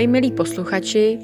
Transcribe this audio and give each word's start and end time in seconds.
Ahoj 0.00 0.06
milí 0.06 0.32
posluchači, 0.32 1.18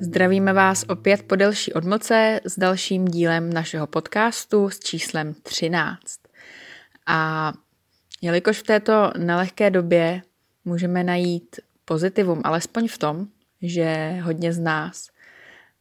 zdravíme 0.00 0.52
vás 0.52 0.84
opět 0.88 1.22
po 1.22 1.36
delší 1.36 1.72
odmoce 1.72 2.40
s 2.44 2.58
dalším 2.58 3.04
dílem 3.04 3.52
našeho 3.52 3.86
podcastu 3.86 4.70
s 4.70 4.80
číslem 4.80 5.34
13. 5.42 5.98
A 7.06 7.52
jelikož 8.22 8.58
v 8.58 8.62
této 8.62 9.12
nelehké 9.18 9.70
době 9.70 10.22
můžeme 10.64 11.04
najít 11.04 11.60
pozitivum, 11.84 12.40
alespoň 12.44 12.88
v 12.88 12.98
tom, 12.98 13.26
že 13.62 14.18
hodně 14.22 14.52
z 14.52 14.58
nás 14.58 15.08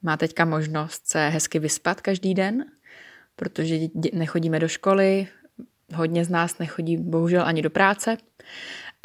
má 0.02 0.18
teďka 0.18 0.46
možnost 0.46 1.08
se 1.08 1.30
hezky 1.30 1.60
vyspat 1.60 2.02
každý 2.02 2.34
den, 2.34 2.66
protože 3.36 3.78
nechodíme 4.14 4.60
do 4.60 4.68
školy, 4.68 5.28
hodně 5.96 6.26
z 6.26 6.30
nás 6.30 6.60
nechodí 6.60 6.98
bohužel 6.98 7.44
ani 7.46 7.62
do 7.62 7.70
práce 7.70 8.18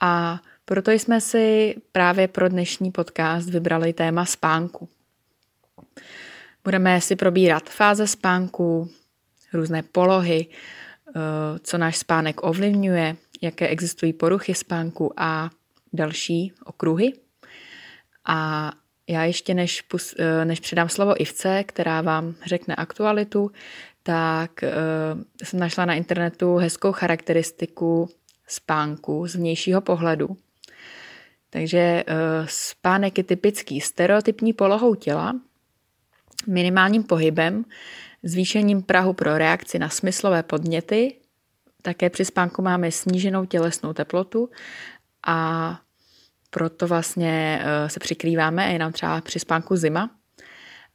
a 0.03 0.41
proto 0.65 0.91
jsme 0.91 1.20
si 1.20 1.75
právě 1.93 2.29
pro 2.29 2.48
dnešní 2.48 2.91
podcast 2.91 3.51
vybrali 3.51 3.93
téma 3.93 4.25
spánku. 4.25 4.89
Budeme 6.65 7.01
si 7.01 7.17
probírat 7.17 7.70
fáze 7.70 8.07
spánku, 8.07 8.91
různé 9.53 9.83
polohy, 9.83 10.47
eh, 10.47 11.20
co 11.59 11.79
náš 11.79 11.97
spánek 11.97 12.47
ovlivňuje, 12.47 13.17
jaké 13.42 13.69
existují 13.69 14.12
poruchy 14.12 14.55
spánku 14.55 15.12
a 15.17 15.51
další 15.92 16.53
okruhy. 16.65 17.12
A 18.25 18.73
já 19.09 19.25
ještě 19.25 19.55
než, 19.55 19.85
eh, 20.19 20.45
než 20.45 20.61
předám 20.61 20.89
slovo 20.89 21.23
Ivce, 21.23 21.65
která 21.65 22.01
vám 22.01 22.35
řekne 22.47 22.77
aktualitu, 22.77 23.51
tak 24.07 24.51
uh, 24.62 25.23
jsem 25.42 25.61
našla 25.61 25.85
na 25.85 25.95
internetu 25.95 26.57
hezkou 26.57 26.92
charakteristiku 26.92 28.09
spánku 28.47 29.27
z 29.27 29.35
vnějšího 29.35 29.81
pohledu. 29.81 30.37
Takže 31.55 32.05
uh, 32.08 32.47
spánek 32.47 33.19
je 33.19 33.24
typický 33.24 33.80
stereotypní 33.80 34.52
polohou 34.52 34.94
těla, 34.94 35.34
minimálním 36.46 37.02
pohybem, 37.02 37.64
zvýšením 38.22 38.83
prahu 38.83 39.12
pro 39.12 39.38
reakci 39.38 39.78
na 39.78 39.88
smyslové 39.88 40.42
podněty, 40.42 41.14
také 41.83 42.11
při 42.11 42.24
spánku 42.24 42.62
máme 42.62 42.92
sníženou 42.92 43.44
tělesnou 43.44 43.92
teplotu 43.92 44.50
a 45.27 45.80
proto 46.50 46.86
vlastně 46.86 47.62
uh, 47.62 47.89
se 47.89 48.00
přikrýváme 48.00 48.66
a 48.66 48.68
je 48.68 48.78
nám 48.78 48.92
třeba 48.92 49.20
při 49.20 49.39
spánku 49.39 49.77
zima. 49.77 50.11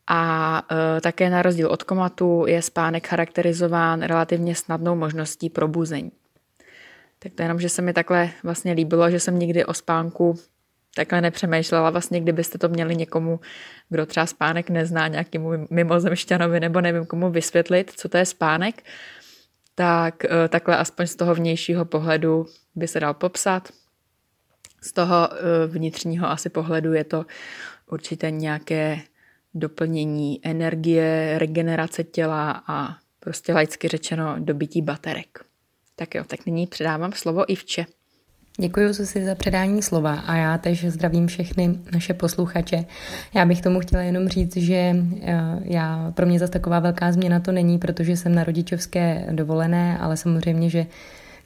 A 0.07 0.61
uh, 0.71 0.99
také 1.01 1.29
na 1.29 1.41
rozdíl 1.41 1.67
od 1.67 1.83
komatu 1.83 2.45
je 2.47 2.61
spánek 2.61 3.07
charakterizován 3.07 4.01
relativně 4.01 4.55
snadnou 4.55 4.95
možností 4.95 5.49
probuzení. 5.49 6.11
Tak 7.19 7.33
to 7.33 7.43
jenom, 7.43 7.59
že 7.59 7.69
se 7.69 7.81
mi 7.81 7.93
takhle 7.93 8.29
vlastně 8.43 8.71
líbilo, 8.71 9.11
že 9.11 9.19
jsem 9.19 9.39
nikdy 9.39 9.65
o 9.65 9.73
spánku 9.73 10.39
takhle 10.95 11.21
nepřemýšlela. 11.21 11.89
Vlastně, 11.89 12.21
kdybyste 12.21 12.57
to 12.57 12.69
měli 12.69 12.95
někomu, 12.95 13.39
kdo 13.89 14.05
třeba 14.05 14.25
spánek 14.25 14.69
nezná, 14.69 15.07
nějakému 15.07 15.51
mimozemšťanovi 15.69 16.59
nebo 16.59 16.81
nevím 16.81 17.05
komu 17.05 17.31
vysvětlit, 17.31 17.91
co 17.95 18.09
to 18.09 18.17
je 18.17 18.25
spánek, 18.25 18.83
tak 19.75 20.25
eh, 20.25 20.47
takhle 20.47 20.77
aspoň 20.77 21.07
z 21.07 21.15
toho 21.15 21.35
vnějšího 21.35 21.85
pohledu 21.85 22.45
by 22.75 22.87
se 22.87 22.99
dal 22.99 23.13
popsat. 23.13 23.69
Z 24.81 24.93
toho 24.93 25.29
eh, 25.31 25.67
vnitřního 25.67 26.27
asi 26.27 26.49
pohledu 26.49 26.93
je 26.93 27.03
to 27.03 27.25
určitě 27.91 28.31
nějaké 28.31 28.99
doplnění 29.53 30.39
energie, 30.43 31.35
regenerace 31.37 32.03
těla 32.03 32.63
a 32.67 32.97
prostě 33.19 33.53
laicky 33.53 33.87
řečeno 33.87 34.35
dobytí 34.39 34.81
baterek. 34.81 35.48
Tak 35.99 36.15
jo, 36.15 36.23
tak 36.27 36.45
nyní 36.45 36.67
předávám 36.67 37.11
slovo 37.13 37.51
Ivče. 37.51 37.85
Děkuji 38.57 38.93
si 38.93 39.25
za 39.25 39.35
předání 39.35 39.81
slova 39.81 40.13
a 40.13 40.35
já 40.35 40.57
tež 40.57 40.85
zdravím 40.85 41.27
všechny 41.27 41.79
naše 41.93 42.13
posluchače. 42.13 42.85
Já 43.33 43.45
bych 43.45 43.61
tomu 43.61 43.79
chtěla 43.79 44.03
jenom 44.03 44.27
říct, 44.27 44.57
že 44.57 44.75
eh, 44.75 45.59
já, 45.63 46.11
pro 46.15 46.25
mě 46.25 46.39
zase 46.39 46.51
taková 46.51 46.79
velká 46.79 47.11
změna 47.11 47.39
to 47.39 47.51
není, 47.51 47.77
protože 47.77 48.17
jsem 48.17 48.35
na 48.35 48.43
rodičovské 48.43 49.27
dovolené, 49.31 49.97
ale 49.97 50.17
samozřejmě, 50.17 50.69
že 50.69 50.85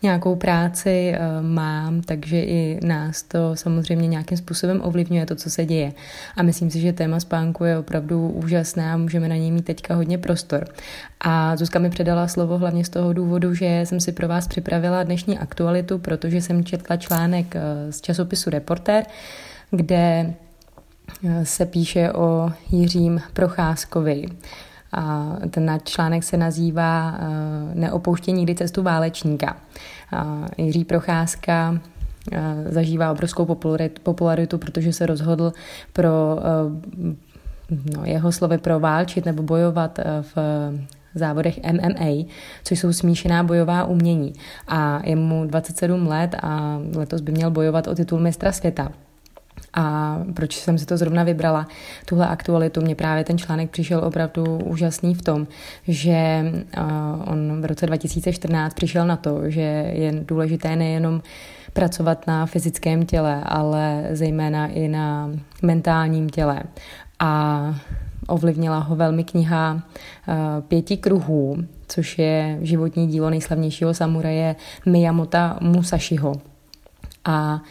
nějakou 0.03 0.35
práci 0.35 1.13
eh, 1.15 1.41
mám, 1.41 2.01
takže 2.01 2.41
i 2.41 2.79
nás 2.85 3.23
to 3.23 3.55
samozřejmě 3.55 4.07
nějakým 4.07 4.37
způsobem 4.37 4.81
ovlivňuje 4.83 5.25
to, 5.25 5.35
co 5.35 5.49
se 5.49 5.65
děje. 5.65 5.93
A 6.37 6.43
myslím 6.43 6.69
si, 6.71 6.79
že 6.79 6.93
téma 6.93 7.19
spánku 7.19 7.63
je 7.63 7.77
opravdu 7.77 8.29
úžasné 8.29 8.91
a 8.91 8.97
můžeme 8.97 9.27
na 9.27 9.35
něj 9.35 9.51
mít 9.51 9.65
teďka 9.65 9.95
hodně 9.95 10.17
prostor. 10.17 10.65
A 11.21 11.55
Zuzka 11.55 11.79
mi 11.79 11.89
předala 11.89 12.27
slovo 12.27 12.57
hlavně 12.57 12.85
z 12.85 12.89
toho 12.89 13.13
důvodu, 13.13 13.53
že 13.53 13.81
jsem 13.83 13.99
si 13.99 14.11
pro 14.11 14.27
vás 14.27 14.47
připravila 14.47 15.03
dnešní 15.03 15.39
aktualitu, 15.39 15.99
protože 15.99 16.41
jsem 16.41 16.63
četla 16.63 16.97
článek 16.97 17.55
eh, 17.55 17.91
z 17.91 18.01
časopisu 18.01 18.49
Reporter, 18.49 19.03
kde 19.71 20.33
eh, 21.27 21.45
se 21.45 21.65
píše 21.65 22.11
o 22.11 22.51
Jiřím 22.71 23.21
Procházkovi. 23.33 24.25
A 24.93 25.35
ten 25.49 25.79
článek 25.83 26.23
se 26.23 26.37
nazývá 26.37 27.17
Neopouštění 27.73 28.37
nikdy 28.37 28.55
cestu 28.55 28.83
válečníka. 28.83 29.57
Jiří 30.57 30.85
Procházka 30.85 31.79
zažívá 32.69 33.11
obrovskou 33.11 33.45
popularitu, 34.03 34.57
protože 34.57 34.93
se 34.93 35.05
rozhodl 35.05 35.53
pro 35.93 36.39
no, 37.95 38.03
jeho 38.03 38.31
slovy 38.31 38.57
pro 38.57 38.79
válčit 38.79 39.25
nebo 39.25 39.43
bojovat 39.43 39.99
v 40.21 40.35
závodech 41.15 41.59
MMA, 41.63 42.25
což 42.63 42.79
jsou 42.79 42.93
smíšená 42.93 43.43
bojová 43.43 43.85
umění. 43.85 44.33
A 44.67 45.01
je 45.03 45.15
mu 45.15 45.45
27 45.45 46.07
let 46.07 46.35
a 46.43 46.79
letos 46.95 47.21
by 47.21 47.31
měl 47.31 47.51
bojovat 47.51 47.87
o 47.87 47.95
titul 47.95 48.19
mistra 48.19 48.51
světa. 48.51 48.91
A 49.73 50.19
proč 50.33 50.57
jsem 50.57 50.77
si 50.77 50.85
to 50.85 50.97
zrovna 50.97 51.23
vybrala, 51.23 51.67
tuhle 52.05 52.27
aktualitu, 52.27 52.81
mě 52.81 52.95
právě 52.95 53.23
ten 53.23 53.37
článek 53.37 53.69
přišel 53.69 53.99
opravdu 54.05 54.57
úžasný 54.57 55.15
v 55.15 55.21
tom, 55.21 55.47
že 55.87 56.45
on 57.25 57.61
v 57.61 57.65
roce 57.65 57.85
2014 57.85 58.73
přišel 58.73 59.07
na 59.07 59.15
to, 59.15 59.49
že 59.49 59.61
je 59.93 60.11
důležité 60.11 60.75
nejenom 60.75 61.21
pracovat 61.73 62.27
na 62.27 62.45
fyzickém 62.45 63.05
těle, 63.05 63.43
ale 63.45 64.07
zejména 64.11 64.67
i 64.67 64.87
na 64.87 65.29
mentálním 65.61 66.29
těle. 66.29 66.63
A 67.19 67.75
ovlivnila 68.27 68.79
ho 68.79 68.95
velmi 68.95 69.23
kniha 69.23 69.81
Pěti 70.67 70.97
kruhů, 70.97 71.57
což 71.87 72.19
je 72.19 72.57
životní 72.61 73.07
dílo 73.07 73.29
nejslavnějšího 73.29 73.93
samuraje 73.93 74.55
Miyamota 74.85 75.57
Musashiho. 75.61 76.33
A 77.25 77.61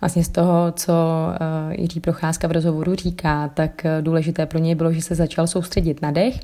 vlastně 0.00 0.24
z 0.24 0.28
toho, 0.28 0.72
co 0.76 0.92
eh, 1.32 1.80
Jiří 1.80 2.00
Procházka 2.00 2.48
v 2.48 2.52
rozhovoru 2.52 2.94
říká, 2.94 3.48
tak 3.48 3.84
eh, 3.84 4.02
důležité 4.02 4.46
pro 4.46 4.58
něj 4.58 4.74
bylo, 4.74 4.92
že 4.92 5.02
se 5.02 5.14
začal 5.14 5.46
soustředit 5.46 6.02
na 6.02 6.10
dech 6.10 6.40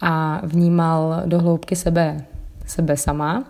a 0.00 0.40
vnímal 0.46 1.22
do 1.26 1.38
hloubky 1.38 1.76
sebe, 1.76 2.24
sebe 2.66 2.96
sama 2.96 3.44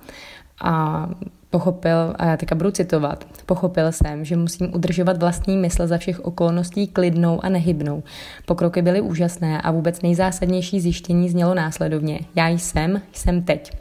a 0.64 1.06
pochopil, 1.50 2.14
a 2.16 2.26
já 2.26 2.36
teďka 2.36 2.54
budu 2.54 2.70
citovat, 2.70 3.24
pochopil 3.46 3.92
jsem, 3.92 4.24
že 4.24 4.36
musím 4.36 4.74
udržovat 4.74 5.16
vlastní 5.16 5.56
mysl 5.56 5.86
za 5.86 5.98
všech 5.98 6.20
okolností 6.24 6.86
klidnou 6.86 7.44
a 7.44 7.48
nehybnou. 7.48 8.02
Pokroky 8.46 8.82
byly 8.82 9.00
úžasné 9.00 9.62
a 9.62 9.70
vůbec 9.70 10.02
nejzásadnější 10.02 10.80
zjištění 10.80 11.28
znělo 11.28 11.54
následovně. 11.54 12.20
Já 12.34 12.48
jsem, 12.48 13.00
jsem 13.12 13.42
teď. 13.42 13.72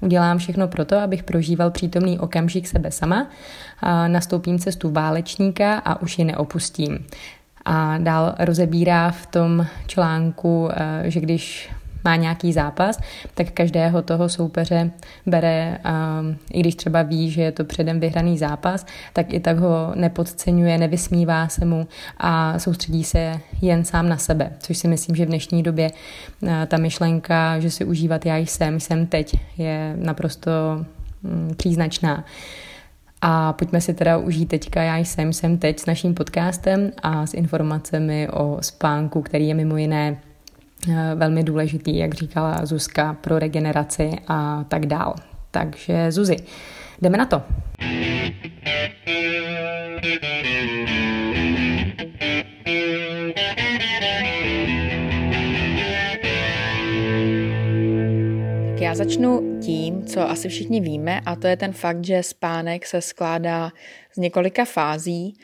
Udělám 0.00 0.38
všechno 0.38 0.68
proto, 0.68 0.98
abych 0.98 1.22
prožíval 1.22 1.70
přítomný 1.70 2.18
okamžik 2.18 2.66
sebe 2.66 2.90
sama, 2.90 3.26
nastoupím 4.06 4.58
cestu 4.58 4.90
válečníka 4.90 5.78
a 5.78 6.02
už 6.02 6.18
ji 6.18 6.24
neopustím. 6.24 7.06
A 7.64 7.98
dál 7.98 8.34
rozebírá 8.38 9.10
v 9.10 9.26
tom 9.26 9.66
článku, 9.86 10.68
eh, 10.72 11.10
že 11.10 11.20
když 11.20 11.70
má 12.06 12.16
nějaký 12.16 12.52
zápas, 12.52 13.00
tak 13.34 13.50
každého 13.50 14.02
toho 14.02 14.28
soupeře 14.28 14.90
bere, 15.26 15.78
a 15.84 16.22
i 16.52 16.60
když 16.60 16.74
třeba 16.74 17.02
ví, 17.02 17.30
že 17.30 17.42
je 17.42 17.52
to 17.52 17.64
předem 17.64 18.00
vyhraný 18.00 18.38
zápas, 18.38 18.86
tak 19.12 19.32
i 19.32 19.40
tak 19.40 19.58
ho 19.58 19.92
nepodceňuje, 19.94 20.78
nevysmívá 20.78 21.48
se 21.48 21.64
mu 21.64 21.88
a 22.18 22.58
soustředí 22.58 23.04
se 23.04 23.40
jen 23.60 23.84
sám 23.84 24.08
na 24.08 24.16
sebe, 24.16 24.52
což 24.58 24.78
si 24.78 24.88
myslím, 24.88 25.16
že 25.16 25.24
v 25.24 25.28
dnešní 25.28 25.62
době 25.62 25.90
ta 26.66 26.76
myšlenka, 26.76 27.60
že 27.60 27.70
si 27.70 27.84
užívat 27.84 28.26
já 28.26 28.36
jsem, 28.36 28.80
jsem 28.80 29.06
teď, 29.06 29.36
je 29.58 29.94
naprosto 29.96 30.50
mm, 31.22 31.54
příznačná. 31.56 32.24
A 33.22 33.52
pojďme 33.52 33.80
si 33.80 33.94
teda 33.94 34.18
užít 34.18 34.48
teďka, 34.48 34.82
já 34.82 34.96
jsem, 34.96 35.32
jsem 35.32 35.58
teď 35.58 35.80
s 35.80 35.86
naším 35.86 36.14
podcastem 36.14 36.92
a 37.02 37.26
s 37.26 37.34
informacemi 37.34 38.28
o 38.28 38.58
spánku, 38.60 39.22
který 39.22 39.48
je 39.48 39.54
mimo 39.54 39.76
jiné 39.76 40.16
velmi 41.14 41.44
důležitý, 41.44 41.98
jak 41.98 42.14
říkala 42.14 42.66
Zuzka, 42.66 43.16
pro 43.20 43.38
regeneraci 43.38 44.10
a 44.28 44.64
tak 44.68 44.86
dál. 44.86 45.14
Takže 45.50 46.12
Zuzi, 46.12 46.36
jdeme 47.02 47.18
na 47.18 47.26
to. 47.26 47.42
Já 58.80 58.94
začnu 58.94 59.58
tím, 59.62 60.04
co 60.04 60.30
asi 60.30 60.48
všichni 60.48 60.80
víme, 60.80 61.20
a 61.26 61.36
to 61.36 61.46
je 61.46 61.56
ten 61.56 61.72
fakt, 61.72 62.04
že 62.04 62.22
spánek 62.22 62.86
se 62.86 63.00
skládá 63.00 63.70
z 64.12 64.16
několika 64.16 64.64
fází. 64.64 65.34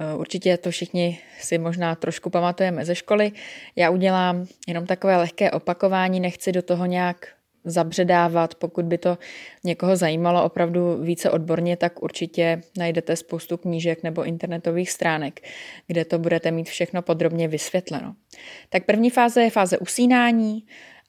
Eh, 0.00 0.14
určitě 0.14 0.56
to 0.56 0.70
všichni 0.70 1.18
si 1.40 1.58
možná 1.58 1.94
trošku 1.94 2.30
pamatujeme 2.30 2.84
ze 2.84 2.94
školy. 2.94 3.32
Já 3.76 3.90
udělám 3.90 4.46
jenom 4.66 4.86
takové 4.86 5.16
lehké 5.16 5.50
opakování, 5.50 6.20
nechci 6.20 6.52
do 6.52 6.62
toho 6.62 6.86
nějak 6.86 7.28
zabředávat. 7.64 8.54
Pokud 8.54 8.84
by 8.84 8.98
to 8.98 9.18
někoho 9.64 9.96
zajímalo 9.96 10.44
opravdu 10.44 11.02
více 11.02 11.30
odborně, 11.30 11.76
tak 11.76 12.02
určitě 12.02 12.60
najdete 12.76 13.16
spoustu 13.16 13.56
knížek 13.56 14.02
nebo 14.02 14.24
internetových 14.24 14.90
stránek, 14.90 15.40
kde 15.86 16.04
to 16.04 16.18
budete 16.18 16.50
mít 16.50 16.68
všechno 16.68 17.02
podrobně 17.02 17.48
vysvětleno. 17.48 18.14
Tak 18.68 18.84
první 18.84 19.10
fáze 19.10 19.42
je 19.42 19.50
fáze 19.50 19.78
usínání 19.78 20.64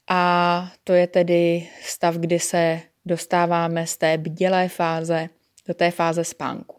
a 0.08 0.72
to 0.84 0.94
je 0.94 1.08
tedy 1.08 1.68
stav, 1.82 2.16
kdy 2.16 2.40
se 2.40 2.80
dostáváme 3.06 3.88
z 3.88 3.98
té 3.98 4.18
bdělé 4.18 4.68
fáze 4.68 5.30
do 5.68 5.74
té 5.74 5.92
fáze 5.92 6.24
spánku. 6.24 6.76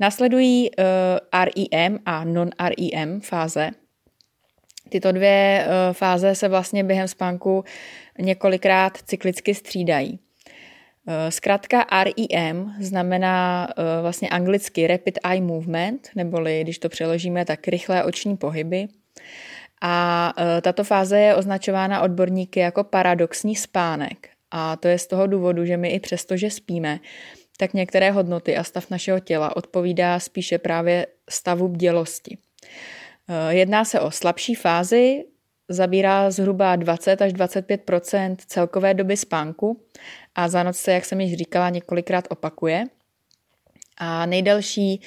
Následují 0.00 0.70
uh, 0.70 0.84
REM 1.44 1.98
a 2.06 2.24
non-REM 2.24 3.20
fáze. 3.20 3.70
Tyto 4.88 5.12
dvě 5.12 5.66
uh, 5.66 5.92
fáze 5.92 6.34
se 6.34 6.48
vlastně 6.48 6.84
během 6.84 7.08
spánku 7.08 7.64
několikrát 8.18 8.98
cyklicky 9.04 9.54
střídají. 9.54 10.12
Uh, 10.12 11.14
zkrátka 11.28 11.86
REM 12.04 12.74
znamená 12.80 13.68
vlastně 14.02 14.28
anglicky 14.28 14.86
Rapid 14.86 15.18
Eye 15.30 15.40
Movement, 15.40 16.08
neboli 16.14 16.60
když 16.62 16.78
to 16.78 16.88
přeložíme, 16.88 17.44
tak 17.44 17.68
rychlé 17.68 18.04
oční 18.04 18.36
pohyby. 18.36 18.88
A 19.82 20.32
tato 20.62 20.84
fáze 20.84 21.20
je 21.20 21.34
označována 21.34 22.02
odborníky 22.02 22.60
jako 22.60 22.84
paradoxní 22.84 23.56
spánek. 23.56 24.28
A 24.50 24.76
to 24.76 24.88
je 24.88 24.98
z 24.98 25.06
toho 25.06 25.26
důvodu, 25.26 25.64
že 25.64 25.76
my 25.76 25.88
i 25.88 26.00
přesto, 26.00 26.36
že 26.36 26.50
spíme, 26.50 26.98
tak 27.60 27.74
některé 27.74 28.10
hodnoty 28.10 28.56
a 28.56 28.64
stav 28.64 28.90
našeho 28.90 29.20
těla 29.20 29.56
odpovídá 29.56 30.20
spíše 30.20 30.58
právě 30.58 31.06
stavu 31.30 31.68
bdělosti. 31.68 32.38
E, 33.28 33.54
jedná 33.54 33.84
se 33.84 34.00
o 34.00 34.10
slabší 34.10 34.54
fázi, 34.54 35.24
zabírá 35.68 36.30
zhruba 36.30 36.76
20 36.76 37.22
až 37.22 37.32
25 37.32 37.90
celkové 38.46 38.94
doby 38.94 39.16
spánku 39.16 39.80
a 40.34 40.48
za 40.48 40.62
noc 40.62 40.76
se, 40.76 40.92
jak 40.92 41.04
jsem 41.04 41.20
již 41.20 41.34
říkala, 41.34 41.70
několikrát 41.70 42.24
opakuje. 42.30 42.84
A 43.98 44.26
nejdelší 44.26 45.00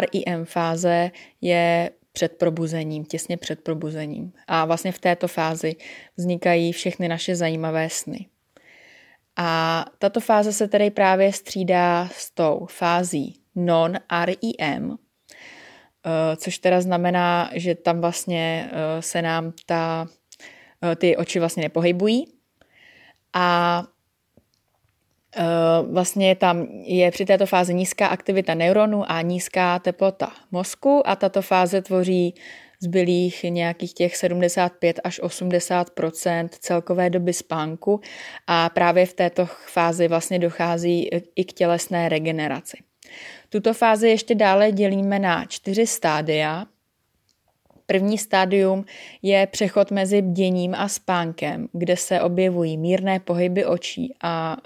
REM 0.00 0.44
fáze 0.44 1.10
je 1.40 1.90
před 2.12 2.32
probuzením, 2.32 3.04
těsně 3.04 3.36
před 3.36 3.60
probuzením. 3.60 4.32
A 4.46 4.64
vlastně 4.64 4.92
v 4.92 4.98
této 4.98 5.28
fázi 5.28 5.76
vznikají 6.16 6.72
všechny 6.72 7.08
naše 7.08 7.36
zajímavé 7.36 7.90
sny. 7.90 8.26
A 9.36 9.84
tato 9.98 10.20
fáze 10.20 10.52
se 10.52 10.68
tedy 10.68 10.90
právě 10.90 11.32
střídá 11.32 12.08
s 12.12 12.30
tou 12.30 12.66
fází 12.70 13.40
non-REM, 13.54 14.96
eh, 16.06 16.36
což 16.36 16.58
teda 16.58 16.80
znamená, 16.80 17.50
že 17.54 17.74
tam 17.74 18.00
vlastně 18.00 18.70
eh, 18.72 19.02
se 19.02 19.22
nám 19.22 19.52
ta, 19.66 20.06
eh, 20.84 20.96
ty 20.96 21.16
oči 21.16 21.38
vlastně 21.38 21.62
nepohybují. 21.62 22.24
A 23.32 23.82
vlastně 25.90 26.36
tam 26.36 26.62
je 26.84 27.10
při 27.10 27.24
této 27.24 27.46
fázi 27.46 27.74
nízká 27.74 28.06
aktivita 28.06 28.54
neuronů 28.54 29.10
a 29.10 29.20
nízká 29.20 29.78
teplota 29.78 30.32
mozku 30.50 31.08
a 31.08 31.16
tato 31.16 31.42
fáze 31.42 31.82
tvoří 31.82 32.34
zbylých 32.84 33.42
nějakých 33.42 33.94
těch 33.94 34.16
75 34.16 35.00
až 35.04 35.20
80% 35.20 36.48
celkové 36.60 37.10
doby 37.10 37.32
spánku 37.32 38.00
a 38.46 38.68
právě 38.68 39.06
v 39.06 39.14
této 39.14 39.46
fázi 39.46 40.08
vlastně 40.08 40.38
dochází 40.38 41.10
i 41.36 41.44
k 41.44 41.52
tělesné 41.52 42.08
regeneraci. 42.08 42.76
Tuto 43.48 43.74
fázi 43.74 44.08
ještě 44.08 44.34
dále 44.34 44.72
dělíme 44.72 45.18
na 45.18 45.44
čtyři 45.44 45.86
stádia. 45.86 46.66
První 47.86 48.18
stádium 48.18 48.84
je 49.22 49.46
přechod 49.46 49.90
mezi 49.90 50.22
bděním 50.22 50.74
a 50.74 50.88
spánkem, 50.88 51.68
kde 51.72 51.96
se 51.96 52.20
objevují 52.20 52.76
mírné 52.76 53.20
pohyby 53.20 53.64
očí 53.64 54.14
a 54.22 54.56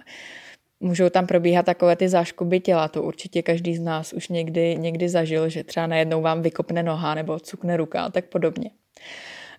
můžou 0.80 1.08
tam 1.08 1.26
probíhat 1.26 1.66
takové 1.66 1.96
ty 1.96 2.08
záškuby 2.08 2.60
těla. 2.60 2.88
To 2.88 3.02
určitě 3.02 3.42
každý 3.42 3.76
z 3.76 3.80
nás 3.80 4.12
už 4.12 4.28
někdy, 4.28 4.76
někdy 4.76 5.08
zažil, 5.08 5.48
že 5.48 5.64
třeba 5.64 5.86
najednou 5.86 6.22
vám 6.22 6.42
vykopne 6.42 6.82
noha 6.82 7.14
nebo 7.14 7.40
cukne 7.40 7.76
ruka 7.76 8.04
a 8.04 8.10
tak 8.10 8.24
podobně. 8.24 8.70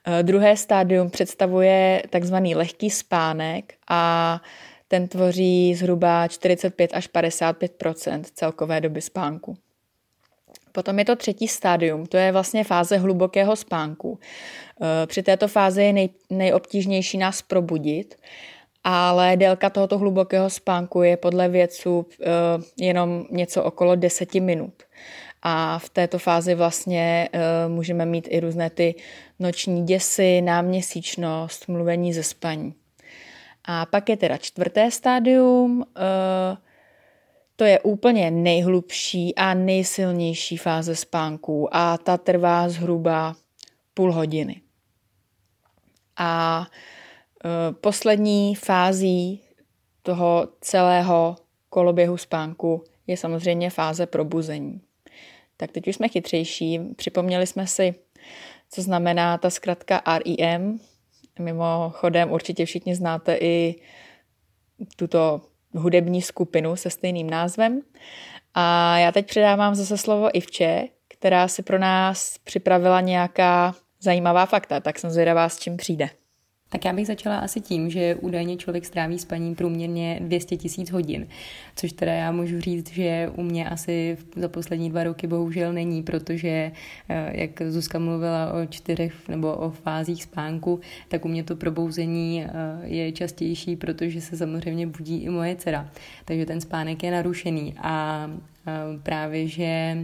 Eh, 0.08 0.24
druhé 0.24 0.58
stádium 0.58 1.10
představuje 1.10 2.04
takzvaný 2.10 2.56
lehký 2.56 2.90
spánek 2.90 3.74
a 3.90 4.42
ten 4.88 5.08
tvoří 5.08 5.76
zhruba 5.76 6.28
45 6.28 6.92
až 6.94 7.10
55% 7.10 8.24
celkové 8.34 8.82
doby 8.82 9.02
spánku. 9.02 9.58
Potom 10.72 11.00
je 11.00 11.06
to 11.06 11.16
třetí 11.16 11.48
stádium, 11.48 12.06
to 12.06 12.18
je 12.18 12.32
vlastně 12.32 12.64
fáze 12.64 12.98
hlubokého 12.98 13.56
spánku. 13.56 14.20
Eh, 14.82 15.08
při 15.08 15.24
této 15.24 15.48
fázi 15.48 15.84
je 15.84 15.94
nej, 15.94 16.10
nejobtížnější 16.30 17.18
nás 17.18 17.42
probudit 17.42 18.16
ale 18.84 19.38
délka 19.38 19.70
tohoto 19.70 19.98
hlubokého 19.98 20.50
spánku 20.50 21.02
je 21.02 21.18
podle 21.18 21.50
vědců 21.50 22.00
uh, 22.00 22.06
jenom 22.78 23.26
něco 23.32 23.64
okolo 23.64 23.96
10 23.96 24.34
minut. 24.34 24.74
A 25.42 25.80
v 25.80 25.90
této 25.90 26.20
fázi 26.20 26.56
vlastně 26.56 27.30
uh, 27.34 27.72
můžeme 27.72 28.06
mít 28.06 28.28
i 28.32 28.40
různé 28.40 28.70
ty 28.70 28.96
noční 29.40 29.86
děsy, 29.86 30.42
náměsíčnost, 30.42 31.68
mluvení 31.68 32.14
ze 32.14 32.24
spaní. 32.24 32.74
A 33.66 33.86
pak 33.86 34.10
je 34.10 34.18
teda 34.18 34.38
čtvrté 34.38 34.92
stádium, 34.92 35.78
uh, 35.80 35.86
to 37.56 37.64
je 37.64 37.80
úplně 37.80 38.32
nejhlubší 38.32 39.36
a 39.36 39.54
nejsilnější 39.54 40.58
fáze 40.58 40.96
spánku 40.96 41.76
a 41.76 41.98
ta 41.98 42.18
trvá 42.18 42.70
zhruba 42.70 43.36
půl 43.94 44.14
hodiny. 44.14 44.62
A 46.18 46.66
Eh, 46.72 46.99
poslední 47.82 48.56
fází 48.56 49.42
toho 50.02 50.48
celého 50.62 51.36
koloběhu 51.70 52.18
spánku 52.18 52.84
je 53.08 53.18
samozřejmě 53.18 53.70
fáze 53.70 54.06
probuzení. 54.06 54.82
Tak 55.58 55.72
teď 55.72 55.88
už 55.88 55.96
jsme 55.96 56.08
chytřejší. 56.08 56.80
Připomněli 56.96 57.48
jsme 57.48 57.68
si, 57.68 57.96
co 58.72 58.82
znamená 58.82 59.38
ta 59.38 59.50
zkratka 59.50 60.02
REM. 60.18 60.80
Mimochodem 61.40 62.32
určitě 62.32 62.66
všichni 62.66 62.96
znáte 62.96 63.38
i 63.42 63.76
tuto 64.96 65.42
hudební 65.74 66.22
skupinu 66.22 66.76
se 66.76 66.90
stejným 66.90 67.30
názvem. 67.30 67.82
A 68.54 68.98
já 68.98 69.12
teď 69.12 69.28
předávám 69.28 69.76
zase 69.76 69.98
slovo 69.98 70.38
Ivče, 70.38 70.88
která 71.08 71.48
si 71.48 71.64
pro 71.64 71.80
nás 71.80 72.38
připravila 72.38 73.02
nějaká 73.02 73.76
zajímavá 74.00 74.46
fakta, 74.46 74.80
tak 74.80 75.00
jsem 75.00 75.10
zvědavá, 75.10 75.50
s 75.50 75.60
čím 75.60 75.78
přijde. 75.78 76.10
Tak 76.70 76.86
já 76.86 76.94
bych 76.94 77.08
začala 77.08 77.38
asi 77.38 77.62
tím, 77.62 77.90
že 77.90 78.16
údajně 78.16 78.58
člověk 78.58 78.86
stráví 78.86 79.20
spaním 79.20 79.56
průměrně 79.56 80.20
200 80.22 80.58
tisíc 80.58 80.92
hodin, 80.92 81.28
což 81.76 81.92
teda 81.94 82.14
já 82.14 82.32
můžu 82.32 82.62
říct, 82.62 82.92
že 82.92 83.32
u 83.36 83.44
mě 83.44 83.70
asi 83.70 84.18
za 84.36 84.48
poslední 84.48 84.90
dva 84.90 85.04
roky 85.04 85.28
bohužel 85.28 85.74
není, 85.74 86.04
protože 86.04 86.72
eh, 87.10 87.32
jak 87.42 87.62
Zuzka 87.68 88.00
mluvila 88.00 88.54
o 88.54 88.66
čtyřech 88.66 89.14
nebo 89.28 89.54
o 89.54 89.70
fázích 89.70 90.24
spánku, 90.24 90.80
tak 91.08 91.26
u 91.26 91.28
mě 91.28 91.44
to 91.44 91.56
probouzení 91.56 92.46
eh, 92.46 92.50
je 92.84 93.12
častější, 93.12 93.76
protože 93.76 94.22
se 94.22 94.38
samozřejmě 94.38 94.88
budí 94.88 95.18
i 95.18 95.30
moje 95.30 95.56
dcera. 95.56 95.90
Takže 96.26 96.46
ten 96.46 96.62
spánek 96.62 97.04
je 97.04 97.12
narušený 97.12 97.76
a 97.82 98.26
eh, 98.68 98.72
právě, 99.04 99.48
že 99.48 99.98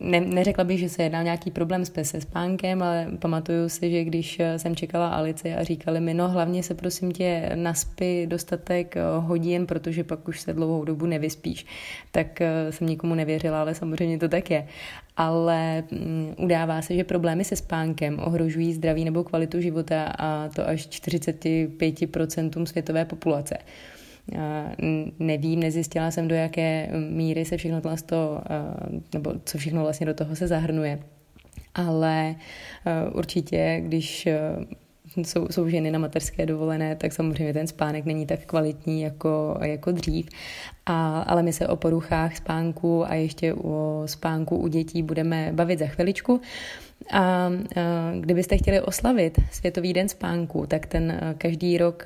ne, 0.00 0.20
neřekla 0.20 0.64
bych, 0.64 0.78
že 0.78 0.88
se 0.88 1.02
jednal 1.02 1.24
nějaký 1.24 1.50
problém 1.50 1.84
s 1.84 1.92
se 2.02 2.20
spánkem, 2.20 2.82
ale 2.82 3.06
pamatuju 3.18 3.68
si, 3.68 3.90
že 3.90 4.04
když 4.04 4.40
jsem 4.56 4.76
čekala 4.76 5.08
Alici 5.08 5.54
a 5.54 5.64
říkali 5.64 6.00
mi, 6.00 6.14
no 6.14 6.28
hlavně 6.28 6.62
se 6.62 6.74
prosím 6.74 7.12
tě 7.12 7.50
naspy 7.54 8.26
dostatek 8.26 8.96
eh, 8.96 9.02
hodin, 9.18 9.66
protože 9.66 10.04
pak 10.04 10.28
už 10.28 10.40
se 10.40 10.52
dlouhou 10.52 10.84
dobu 10.84 11.06
nevyspíš, 11.06 11.66
tak 12.10 12.40
eh, 12.40 12.72
jsem 12.72 12.86
nikomu 12.86 13.14
nevěřila, 13.14 13.60
ale 13.60 13.74
samozřejmě 13.74 14.18
to 14.18 14.28
tak 14.28 14.50
je. 14.50 14.66
Ale 15.16 15.84
mm, 15.90 16.34
udává 16.38 16.82
se, 16.82 16.94
že 16.94 17.04
problémy 17.04 17.44
se 17.44 17.56
spánkem 17.56 18.18
ohrožují 18.24 18.74
zdraví 18.74 19.04
nebo 19.04 19.24
kvalitu 19.24 19.60
života 19.60 20.04
a 20.18 20.48
to 20.48 20.68
až 20.68 20.88
45% 20.88 22.64
světové 22.64 23.04
populace. 23.04 23.58
Nevím, 25.18 25.60
nezjistila 25.60 26.10
jsem, 26.10 26.28
do 26.28 26.34
jaké 26.34 26.88
míry 27.10 27.44
se 27.44 27.56
všechno 27.56 27.80
to, 28.06 28.40
nebo 29.14 29.34
co 29.44 29.58
všechno 29.58 29.82
vlastně 29.82 30.06
do 30.06 30.14
toho 30.14 30.36
se 30.36 30.48
zahrnuje. 30.48 30.98
Ale 31.74 32.34
určitě, 33.12 33.80
když 33.84 34.28
jsou, 35.16 35.48
jsou 35.50 35.68
ženy 35.68 35.90
na 35.90 35.98
materské 35.98 36.46
dovolené, 36.46 36.96
tak 36.96 37.12
samozřejmě 37.12 37.52
ten 37.52 37.66
spánek 37.66 38.04
není 38.04 38.26
tak 38.26 38.40
kvalitní 38.46 39.00
jako, 39.00 39.58
jako 39.62 39.92
dřív. 39.92 40.28
A, 40.86 41.20
ale 41.20 41.42
my 41.42 41.52
se 41.52 41.68
o 41.68 41.76
poruchách 41.76 42.36
spánku 42.36 43.10
a 43.10 43.14
ještě 43.14 43.54
o 43.54 44.02
spánku 44.06 44.56
u 44.56 44.68
dětí 44.68 45.02
budeme 45.02 45.50
bavit 45.52 45.78
za 45.78 45.86
chviličku. 45.86 46.40
A, 46.40 46.87
a 47.12 47.50
kdybyste 48.20 48.56
chtěli 48.56 48.80
oslavit 48.80 49.38
Světový 49.52 49.92
den 49.92 50.08
spánku, 50.08 50.66
tak 50.66 50.86
ten 50.86 51.34
každý 51.38 51.78
rok 51.78 52.04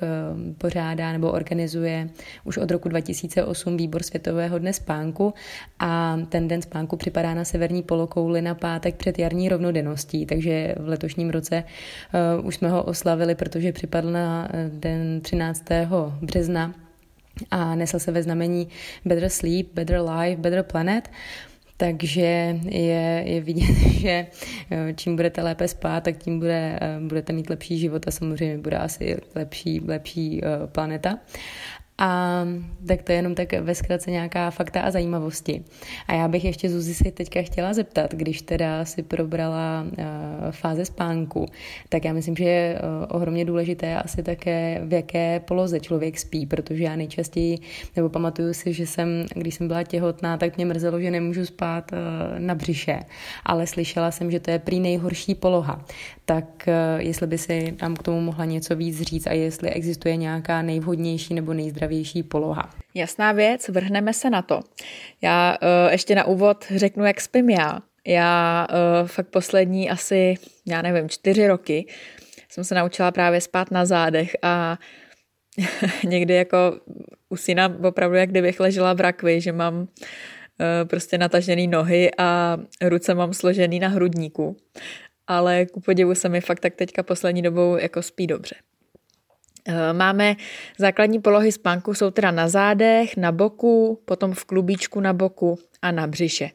pořádá 0.57 1.11
nebo 1.11 1.31
organizuje 1.31 2.09
už 2.43 2.57
od 2.57 2.71
roku 2.71 2.89
2008 2.89 3.77
výbor 3.77 4.03
Světového 4.03 4.59
dne 4.59 4.73
spánku 4.73 5.33
a 5.79 6.17
ten 6.29 6.47
den 6.47 6.61
spánku 6.61 6.97
připadá 6.97 7.33
na 7.33 7.45
severní 7.45 7.83
polokouli 7.83 8.41
na 8.41 8.55
pátek 8.55 8.95
před 8.95 9.19
jarní 9.19 9.49
rovnodenností, 9.49 10.25
takže 10.25 10.75
v 10.79 10.87
letošním 10.87 11.29
roce 11.29 11.63
už 12.43 12.55
jsme 12.55 12.69
ho 12.69 12.83
oslavili, 12.83 13.35
protože 13.35 13.71
připadl 13.71 14.11
na 14.11 14.49
den 14.69 15.21
13. 15.21 15.65
března 16.21 16.73
a 17.51 17.75
nesl 17.75 17.99
se 17.99 18.11
ve 18.11 18.23
znamení 18.23 18.67
Better 19.05 19.29
Sleep, 19.29 19.67
Better 19.73 20.01
Life, 20.01 20.41
Better 20.41 20.63
Planet. 20.63 21.09
Takže 21.77 22.59
je, 22.65 23.23
je 23.25 23.41
vidět, 23.41 23.75
že 23.99 24.27
eh, 24.71 24.93
čím 24.95 25.15
budete 25.15 25.41
lépe 25.41 25.67
spát, 25.67 26.03
tak 26.03 26.17
tím 26.17 26.39
bude, 26.39 26.79
eh, 26.81 26.99
budete 26.99 27.33
mít 27.33 27.49
lepší 27.49 27.77
život 27.77 28.07
a 28.07 28.11
samozřejmě 28.11 28.57
bude 28.57 28.77
asi 28.77 29.17
lepší, 29.35 29.81
lepší 29.87 30.41
eh, 30.43 30.67
planeta. 30.67 31.19
A 32.03 32.45
tak 32.87 33.01
to 33.01 33.11
je 33.11 33.15
jenom 33.15 33.35
tak 33.35 33.53
ve 33.53 33.75
zkratce 33.75 34.11
nějaká 34.11 34.51
fakta 34.51 34.81
a 34.81 34.91
zajímavosti. 34.91 35.63
A 36.07 36.13
já 36.13 36.27
bych 36.27 36.45
ještě 36.45 36.69
Zuzi 36.69 36.93
si 36.93 37.11
teďka 37.11 37.41
chtěla 37.41 37.73
zeptat, 37.73 38.13
když 38.13 38.41
teda 38.41 38.85
si 38.85 39.03
probrala 39.03 39.85
uh, 39.85 39.95
fáze 40.51 40.85
spánku, 40.85 41.45
tak 41.89 42.05
já 42.05 42.13
myslím, 42.13 42.35
že 42.35 42.43
je 42.43 42.79
uh, 42.79 43.15
ohromně 43.15 43.45
důležité 43.45 43.95
asi 43.95 44.23
také, 44.23 44.81
v 44.85 44.93
jaké 44.93 45.39
poloze 45.39 45.79
člověk 45.79 46.19
spí, 46.19 46.45
protože 46.45 46.83
já 46.83 46.95
nejčastěji, 46.95 47.59
nebo 47.95 48.09
pamatuju 48.09 48.53
si, 48.53 48.73
že 48.73 48.87
jsem, 48.87 49.25
když 49.35 49.55
jsem 49.55 49.67
byla 49.67 49.83
těhotná, 49.83 50.37
tak 50.37 50.57
mě 50.57 50.65
mrzelo, 50.65 51.01
že 51.01 51.11
nemůžu 51.11 51.45
spát 51.45 51.91
uh, 51.91 51.97
na 52.39 52.55
břiše, 52.55 52.99
ale 53.45 53.67
slyšela 53.67 54.11
jsem, 54.11 54.31
že 54.31 54.39
to 54.39 54.51
je 54.51 54.59
prý 54.59 54.79
nejhorší 54.79 55.35
poloha. 55.35 55.85
Tak 56.25 56.67
uh, 56.67 57.01
jestli 57.01 57.27
by 57.27 57.37
si 57.37 57.73
tam 57.79 57.95
k 57.95 58.03
tomu 58.03 58.21
mohla 58.21 58.45
něco 58.45 58.75
víc 58.75 59.01
říct 59.01 59.27
a 59.27 59.33
jestli 59.33 59.69
existuje 59.69 60.15
nějaká 60.15 60.61
nejvhodnější 60.61 61.33
nebo 61.33 61.53
nejzdravější 61.53 61.92
nejzdravější 61.93 62.23
poloha. 62.23 62.69
Jasná 62.93 63.31
věc, 63.31 63.69
vrhneme 63.69 64.13
se 64.13 64.29
na 64.29 64.41
to. 64.41 64.59
Já 65.21 65.57
uh, 65.61 65.91
ještě 65.91 66.15
na 66.15 66.23
úvod 66.25 66.65
řeknu, 66.75 67.05
jak 67.05 67.21
spím 67.21 67.49
já. 67.49 67.79
Já 68.07 68.67
uh, 68.69 69.07
fakt 69.07 69.27
poslední 69.27 69.89
asi, 69.89 70.35
já 70.65 70.81
nevím, 70.81 71.09
čtyři 71.09 71.47
roky 71.47 71.85
jsem 72.49 72.63
se 72.63 72.75
naučila 72.75 73.11
právě 73.11 73.41
spát 73.41 73.71
na 73.71 73.85
zádech 73.85 74.35
a 74.41 74.77
někdy 76.03 76.33
jako 76.33 76.57
u 77.29 77.37
syna 77.37 77.77
opravdu, 77.83 78.17
jak 78.17 78.29
kdybych 78.29 78.59
ležela 78.59 78.93
v 78.93 78.99
rakvi, 78.99 79.41
že 79.41 79.51
mám 79.51 79.75
uh, 79.79 79.87
prostě 80.85 81.17
natažený 81.17 81.67
nohy 81.67 82.11
a 82.17 82.57
ruce 82.81 83.13
mám 83.13 83.33
složený 83.33 83.79
na 83.79 83.87
hrudníku. 83.87 84.57
Ale 85.27 85.65
ku 85.65 85.79
podivu 85.79 86.15
se 86.15 86.29
mi 86.29 86.41
fakt 86.41 86.59
tak 86.59 86.75
teďka 86.75 87.03
poslední 87.03 87.41
dobou 87.41 87.77
jako 87.77 88.01
spí 88.01 88.27
dobře. 88.27 88.55
Eh, 89.67 89.93
máme 89.93 90.35
základní 90.77 91.19
polohy 91.19 91.51
spánku, 91.51 91.93
jsou 91.93 92.11
teda 92.11 92.31
na 92.31 92.47
zádech, 92.47 93.17
na 93.17 93.31
boku, 93.31 93.99
potom 94.05 94.33
v 94.33 94.45
klubíčku 94.45 94.99
na 94.99 95.13
boku 95.13 95.59
a 95.81 95.91
na 95.91 96.07
břiše. 96.07 96.49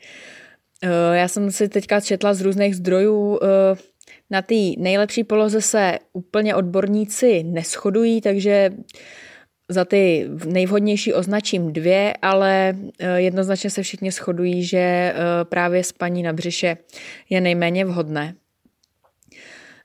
Eh, 0.83 1.17
já 1.17 1.29
jsem 1.29 1.51
si 1.51 1.69
teďka 1.69 2.01
četla 2.01 2.35
z 2.35 2.41
různých 2.41 2.77
zdrojů, 2.77 3.41
eh, 3.43 3.77
na 4.31 4.43
té 4.43 4.55
nejlepší 4.79 5.25
poloze 5.25 5.61
se 5.61 5.99
úplně 6.13 6.55
odborníci 6.55 7.43
neschodují, 7.43 8.21
takže 8.21 8.71
za 9.69 9.85
ty 9.85 10.29
nejvhodnější 10.45 11.15
označím 11.15 11.73
dvě, 11.73 12.15
ale 12.23 12.77
jednoznačně 13.17 13.71
se 13.71 13.83
všichni 13.83 14.11
shodují, 14.11 14.65
že 14.65 15.15
právě 15.49 15.85
spaní 15.85 16.23
na 16.23 16.33
břiše 16.33 16.77
je 17.31 17.41
nejméně 17.41 17.85
vhodné. 17.85 18.35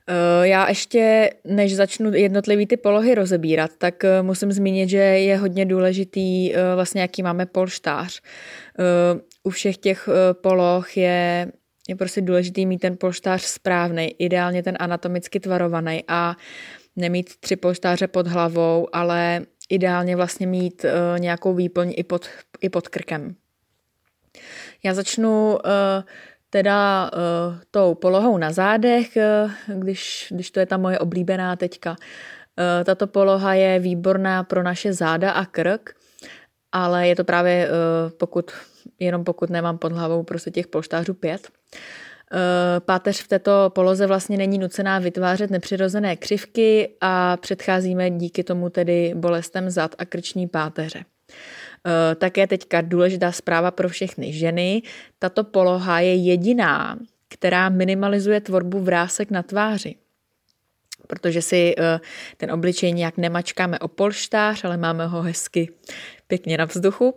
Eh, 0.08 0.48
já 0.48 0.68
ještě, 0.68 1.30
než 1.44 1.76
začnu 1.76 2.14
jednotlivý 2.14 2.66
ty 2.66 2.76
polohy 2.76 3.14
rozebírat, 3.14 3.70
tak 3.78 4.04
eh, 4.04 4.22
musím 4.22 4.52
zmínit, 4.52 4.88
že 4.88 4.98
je 4.98 5.36
hodně 5.36 5.66
důležitý 5.66 6.54
eh, 6.54 6.74
vlastně, 6.74 7.00
jaký 7.00 7.22
máme 7.22 7.46
polštář. 7.46 8.20
U 9.42 9.50
všech 9.50 9.76
těch 9.76 10.08
poloh 10.32 10.96
je, 10.96 11.52
je 11.88 11.96
prostě 11.96 12.20
důležitý 12.20 12.66
mít 12.66 12.78
ten 12.78 12.96
polštář 13.00 13.42
správný, 13.42 14.14
ideálně 14.18 14.62
ten 14.62 14.76
anatomicky 14.80 15.40
tvarovaný 15.40 16.04
a 16.08 16.36
nemít 16.96 17.36
tři 17.40 17.56
polštáře 17.56 18.06
pod 18.06 18.26
hlavou, 18.26 18.88
ale 18.92 19.40
ideálně 19.70 20.16
vlastně 20.16 20.46
mít 20.46 20.84
nějakou 21.18 21.54
výplň 21.54 21.92
i 21.96 22.04
pod, 22.04 22.28
i 22.60 22.68
pod 22.68 22.88
krkem. 22.88 23.34
Já 24.82 24.94
začnu 24.94 25.52
uh, 25.52 25.60
teda 26.54 27.10
uh, 27.10 27.58
tou 27.70 27.94
polohou 27.94 28.38
na 28.38 28.52
zádech, 28.52 29.18
uh, 29.18 29.80
když, 29.82 30.26
když 30.30 30.50
to 30.50 30.60
je 30.60 30.66
ta 30.66 30.76
moje 30.76 30.98
oblíbená 30.98 31.56
teďka. 31.56 31.90
Uh, 31.90 32.84
tato 32.84 33.06
poloha 33.06 33.54
je 33.54 33.78
výborná 33.78 34.44
pro 34.44 34.62
naše 34.62 34.92
záda 34.92 35.30
a 35.30 35.44
krk, 35.44 35.96
ale 36.72 37.08
je 37.08 37.16
to 37.16 37.24
právě 37.24 37.68
uh, 37.68 37.74
pokud, 38.18 38.50
jenom 38.98 39.24
pokud 39.24 39.50
nemám 39.50 39.78
pod 39.78 39.92
hlavou 39.92 40.22
prostě 40.22 40.50
těch 40.50 40.66
polštářů 40.66 41.14
pět. 41.14 41.48
Páteř 42.86 43.22
v 43.22 43.28
této 43.28 43.70
poloze 43.74 44.06
vlastně 44.06 44.36
není 44.36 44.58
nucená 44.58 44.98
vytvářet 44.98 45.50
nepřirozené 45.50 46.16
křivky 46.16 46.96
a 47.00 47.36
předcházíme 47.36 48.10
díky 48.10 48.44
tomu 48.44 48.70
tedy 48.70 49.12
bolestem 49.16 49.70
zad 49.70 49.94
a 49.98 50.04
krční 50.04 50.46
páteře. 50.46 50.98
Eh, 50.98 51.63
také 52.14 52.46
teďka 52.46 52.80
důležitá 52.80 53.32
zpráva 53.32 53.70
pro 53.70 53.88
všechny 53.88 54.32
ženy. 54.32 54.82
Tato 55.18 55.44
poloha 55.44 56.00
je 56.00 56.14
jediná, 56.14 56.98
která 57.28 57.68
minimalizuje 57.68 58.40
tvorbu 58.40 58.80
vrásek 58.80 59.30
na 59.30 59.42
tváři 59.42 59.94
protože 61.06 61.42
si 61.42 61.74
eh, 61.78 62.00
ten 62.36 62.52
obličej 62.52 62.92
nějak 62.92 63.16
nemačkáme 63.16 63.78
o 63.78 63.88
polštář, 63.88 64.64
ale 64.64 64.76
máme 64.76 65.06
ho 65.06 65.22
hezky 65.22 65.68
pěkně 66.26 66.58
na 66.58 66.64
vzduchu. 66.64 67.14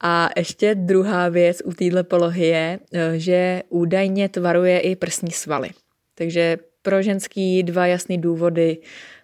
A 0.00 0.30
ještě 0.36 0.74
druhá 0.74 1.28
věc 1.28 1.62
u 1.64 1.72
téhle 1.72 2.02
polohy 2.02 2.46
je, 2.46 2.78
eh, 2.92 3.18
že 3.18 3.62
údajně 3.68 4.28
tvaruje 4.28 4.80
i 4.80 4.96
prsní 4.96 5.30
svaly. 5.30 5.70
Takže 6.14 6.58
pro 6.82 7.02
ženský 7.02 7.62
dva 7.62 7.86
jasný 7.86 8.18
důvody, 8.18 8.78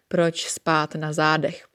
proč 0.09 0.47
spát 0.47 0.95
na 0.95 1.12
zádech. 1.12 1.72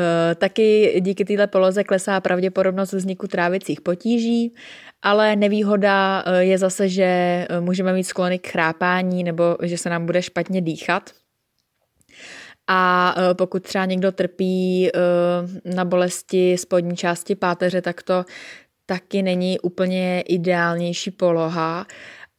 Eh, 0.00 0.34
taky 0.34 1.00
díky 1.00 1.24
této 1.24 1.48
poloze 1.48 1.84
klesá 1.84 2.20
pravděpodobnost 2.20 2.92
vzniku 2.92 3.26
trávicích 3.26 3.80
potíží, 3.80 4.54
ale 5.02 5.36
nevýhoda 5.36 6.24
eh, 6.26 6.44
je 6.44 6.58
zase, 6.58 6.88
že 6.88 7.04
eh, 7.04 7.60
můžeme 7.60 7.92
mít 7.92 8.04
sklony 8.04 8.38
k 8.38 8.46
chrápání 8.48 9.24
nebo 9.24 9.56
že 9.62 9.78
se 9.78 9.90
nám 9.90 10.06
bude 10.06 10.22
špatně 10.22 10.60
dýchat. 10.60 11.10
A 12.72 13.14
pokud 13.38 13.62
třeba 13.62 13.84
někdo 13.84 14.12
trpí 14.12 14.90
na 15.74 15.84
bolesti 15.84 16.58
spodní 16.58 16.96
části 16.96 17.34
páteře, 17.34 17.82
tak 17.82 18.02
to 18.02 18.24
taky 18.86 19.22
není 19.22 19.60
úplně 19.60 20.20
ideálnější 20.20 21.10
poloha 21.10 21.86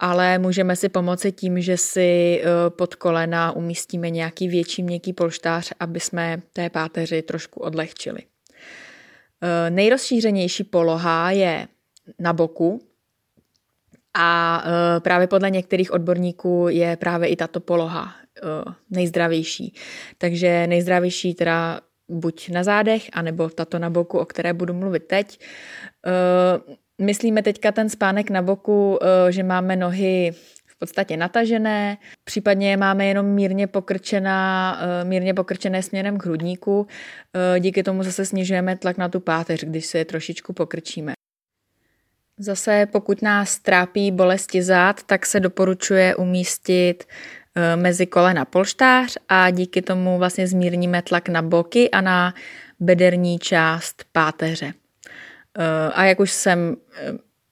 ale 0.01 0.39
můžeme 0.39 0.75
si 0.75 0.89
pomoci 0.89 1.31
tím, 1.31 1.61
že 1.61 1.77
si 1.77 2.41
eh, 2.41 2.69
pod 2.69 2.95
kolena 2.95 3.51
umístíme 3.51 4.09
nějaký 4.09 4.47
větší 4.47 4.83
měkký 4.83 5.13
polštář, 5.13 5.73
aby 5.79 5.99
jsme 5.99 6.41
té 6.53 6.69
páteři 6.69 7.21
trošku 7.21 7.59
odlehčili. 7.59 8.21
Eh, 9.41 9.69
nejrozšířenější 9.69 10.63
poloha 10.63 11.31
je 11.31 11.67
na 12.19 12.33
boku 12.33 12.81
a 14.13 14.63
eh, 14.65 14.99
právě 14.99 15.27
podle 15.27 15.49
některých 15.49 15.91
odborníků 15.91 16.67
je 16.69 16.97
právě 16.97 17.29
i 17.29 17.35
tato 17.35 17.59
poloha 17.59 18.15
nejzdravější. 18.89 19.75
Takže 20.17 20.67
nejzdravější 20.67 21.33
teda 21.33 21.81
buď 22.09 22.49
na 22.49 22.63
zádech, 22.63 23.09
anebo 23.13 23.49
tato 23.49 23.79
na 23.79 23.89
boku, 23.89 24.19
o 24.19 24.25
které 24.25 24.53
budu 24.53 24.73
mluvit 24.73 25.03
teď. 25.07 25.39
Myslíme 27.01 27.43
teďka 27.43 27.71
ten 27.71 27.89
spánek 27.89 28.29
na 28.29 28.41
boku, 28.41 28.99
eh, 29.01 29.31
že 29.31 29.43
máme 29.43 29.75
nohy 29.75 30.31
v 30.65 30.79
podstatě 30.79 31.17
natažené, 31.17 31.97
případně 32.23 32.77
máme 32.77 33.05
jenom 33.05 33.25
mírně, 33.25 33.67
pokrčená, 33.67 34.79
eh, 34.81 35.05
mírně 35.05 35.33
pokrčené 35.33 35.83
směrem 35.83 36.17
k 36.17 36.25
hrudníku. 36.25 36.87
Eh, 37.33 37.59
díky 37.59 37.83
tomu 37.83 38.03
zase 38.03 38.25
snižujeme 38.25 38.77
tlak 38.77 38.97
na 38.97 39.09
tu 39.09 39.19
páteř, 39.19 39.63
když 39.63 39.85
se 39.85 39.97
je 39.97 40.05
trošičku 40.05 40.53
pokrčíme. 40.53 41.13
Zase 42.37 42.87
pokud 42.91 43.21
nás 43.21 43.59
trápí 43.59 44.11
bolesti 44.11 44.63
zád, 44.63 45.03
tak 45.03 45.25
se 45.25 45.39
doporučuje 45.39 46.15
umístit 46.15 47.03
mezi 47.75 48.05
kolena 48.05 48.45
polštář 48.45 49.17
a 49.29 49.49
díky 49.49 49.81
tomu 49.81 50.17
vlastně 50.17 50.47
zmírníme 50.47 51.01
tlak 51.01 51.29
na 51.29 51.41
boky 51.41 51.89
a 51.89 52.01
na 52.01 52.33
bederní 52.79 53.39
část 53.39 54.03
páteře. 54.11 54.73
A 55.93 56.03
jak 56.05 56.19
už 56.19 56.31
jsem 56.31 56.75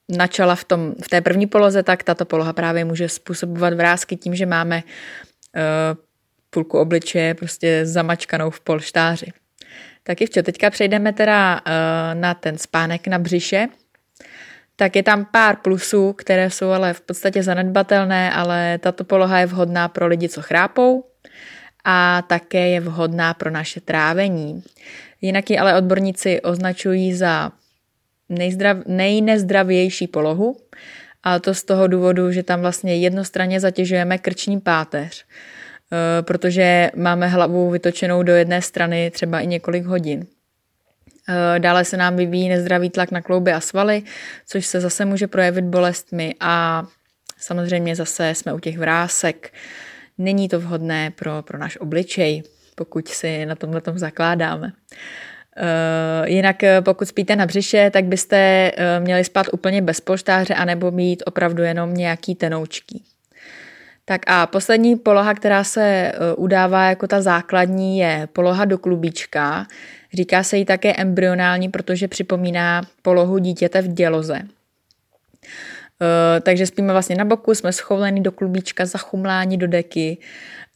načala 0.09 0.55
v, 0.55 0.63
tom, 0.63 0.95
v 1.03 1.07
té 1.07 1.21
první 1.21 1.47
poloze, 1.47 1.83
tak 1.83 2.03
tato 2.03 2.25
poloha 2.25 2.53
právě 2.53 2.85
může 2.85 3.09
způsobovat 3.09 3.73
vrázky 3.73 4.15
tím, 4.15 4.35
že 4.35 4.45
máme 4.45 4.83
půlku 6.49 6.79
obličeje 6.79 7.33
prostě 7.33 7.85
zamačkanou 7.85 8.49
v 8.49 8.59
polštáři. 8.59 9.27
Tak 10.03 10.21
Ivčo, 10.21 10.43
teďka 10.43 10.69
přejdeme 10.69 11.13
teda 11.13 11.61
na 12.13 12.33
ten 12.33 12.57
spánek 12.57 13.07
na 13.07 13.19
břiše, 13.19 13.67
tak 14.75 14.95
je 14.95 15.03
tam 15.03 15.25
pár 15.25 15.55
plusů, 15.55 16.13
které 16.13 16.49
jsou 16.49 16.69
ale 16.69 16.93
v 16.93 17.01
podstatě 17.01 17.43
zanedbatelné, 17.43 18.33
ale 18.33 18.77
tato 18.77 19.03
poloha 19.03 19.39
je 19.39 19.45
vhodná 19.45 19.87
pro 19.87 20.07
lidi, 20.07 20.29
co 20.29 20.41
chrápou 20.41 21.05
a 21.83 22.21
také 22.21 22.69
je 22.69 22.79
vhodná 22.79 23.33
pro 23.33 23.51
naše 23.51 23.81
trávení. 23.81 24.63
Jinak 25.21 25.49
ji 25.49 25.57
ale 25.57 25.77
odborníci 25.77 26.41
označují 26.41 27.13
za 27.13 27.51
nejzdrav, 28.29 28.77
nejnezdravější 28.85 30.07
polohu, 30.07 30.57
a 31.23 31.39
to 31.39 31.53
z 31.53 31.63
toho 31.63 31.87
důvodu, 31.87 32.31
že 32.31 32.43
tam 32.43 32.61
vlastně 32.61 32.97
jednostranně 32.97 33.59
zatěžujeme 33.59 34.17
krční 34.17 34.59
páteř, 34.59 35.25
e, 35.25 36.21
protože 36.21 36.91
máme 36.95 37.27
hlavu 37.27 37.69
vytočenou 37.69 38.23
do 38.23 38.33
jedné 38.33 38.61
strany 38.61 39.11
třeba 39.11 39.39
i 39.39 39.47
několik 39.47 39.85
hodin. 39.85 40.27
Eh, 41.29 41.59
dále 41.59 41.85
se 41.85 41.97
nám 41.97 42.15
vyvíjí 42.15 42.49
nezdravý 42.49 42.89
tlak 42.89 43.11
na 43.11 43.21
klouby 43.21 43.53
a 43.53 43.59
svaly, 43.59 44.03
což 44.45 44.65
se 44.65 44.81
zase 44.81 45.05
může 45.05 45.27
projevit 45.27 45.65
bolestmi 45.65 46.35
a 46.39 46.85
samozřejmě 47.37 47.95
zase 47.95 48.35
jsme 48.35 48.53
u 48.53 48.59
těch 48.59 48.77
vrásek. 48.77 49.53
Není 50.17 50.49
to 50.49 50.59
vhodné 50.59 51.11
pro, 51.11 51.41
pro 51.41 51.57
náš 51.57 51.77
obličej, 51.77 52.43
pokud 52.75 53.07
si 53.07 53.45
na 53.45 53.55
tomhle 53.55 53.81
tom 53.81 53.97
zakládáme. 53.97 54.67
Uh, 54.67 54.73
jinak 56.25 56.55
pokud 56.81 57.07
spíte 57.07 57.35
na 57.35 57.45
břiše, 57.45 57.89
tak 57.93 58.05
byste 58.05 58.71
uh, 58.71 59.03
měli 59.03 59.23
spát 59.23 59.47
úplně 59.51 59.81
bez 59.81 60.01
polštáře 60.01 60.53
anebo 60.53 60.91
mít 60.91 61.23
opravdu 61.25 61.63
jenom 61.63 61.93
nějaký 61.93 62.35
tenoučký. 62.35 63.03
Tak 64.05 64.21
a 64.27 64.47
poslední 64.47 64.95
poloha, 64.95 65.33
která 65.33 65.63
se 65.63 66.11
udává 66.37 66.89
jako 66.89 67.07
ta 67.07 67.21
základní, 67.21 67.99
je 67.99 68.27
poloha 68.33 68.65
do 68.65 68.77
klubíčka, 68.77 69.65
Říká 70.13 70.43
se 70.43 70.57
jí 70.57 70.65
také 70.65 70.93
embryonální, 70.93 71.69
protože 71.69 72.07
připomíná 72.07 72.81
polohu 73.01 73.37
dítěte 73.37 73.81
v 73.81 73.87
děloze. 73.87 74.41
Takže 76.41 76.65
spíme 76.65 76.93
vlastně 76.93 77.15
na 77.15 77.25
boku, 77.25 77.55
jsme 77.55 77.73
schouleni 77.73 78.21
do 78.21 78.31
klubíčka, 78.31 78.85
zachumláni 78.85 79.57
do 79.57 79.67
deky. 79.67 80.17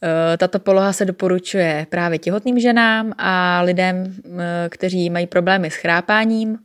Uh, 0.04 0.36
tato 0.36 0.58
poloha 0.58 0.92
se 0.92 1.04
doporučuje 1.04 1.86
právě 1.90 2.18
těhotným 2.18 2.60
ženám 2.60 3.12
a 3.18 3.60
lidem, 3.62 3.96
uh, 4.24 4.40
kteří 4.68 5.10
mají 5.10 5.26
problémy 5.26 5.70
s 5.70 5.74
chrápáním. 5.74 6.58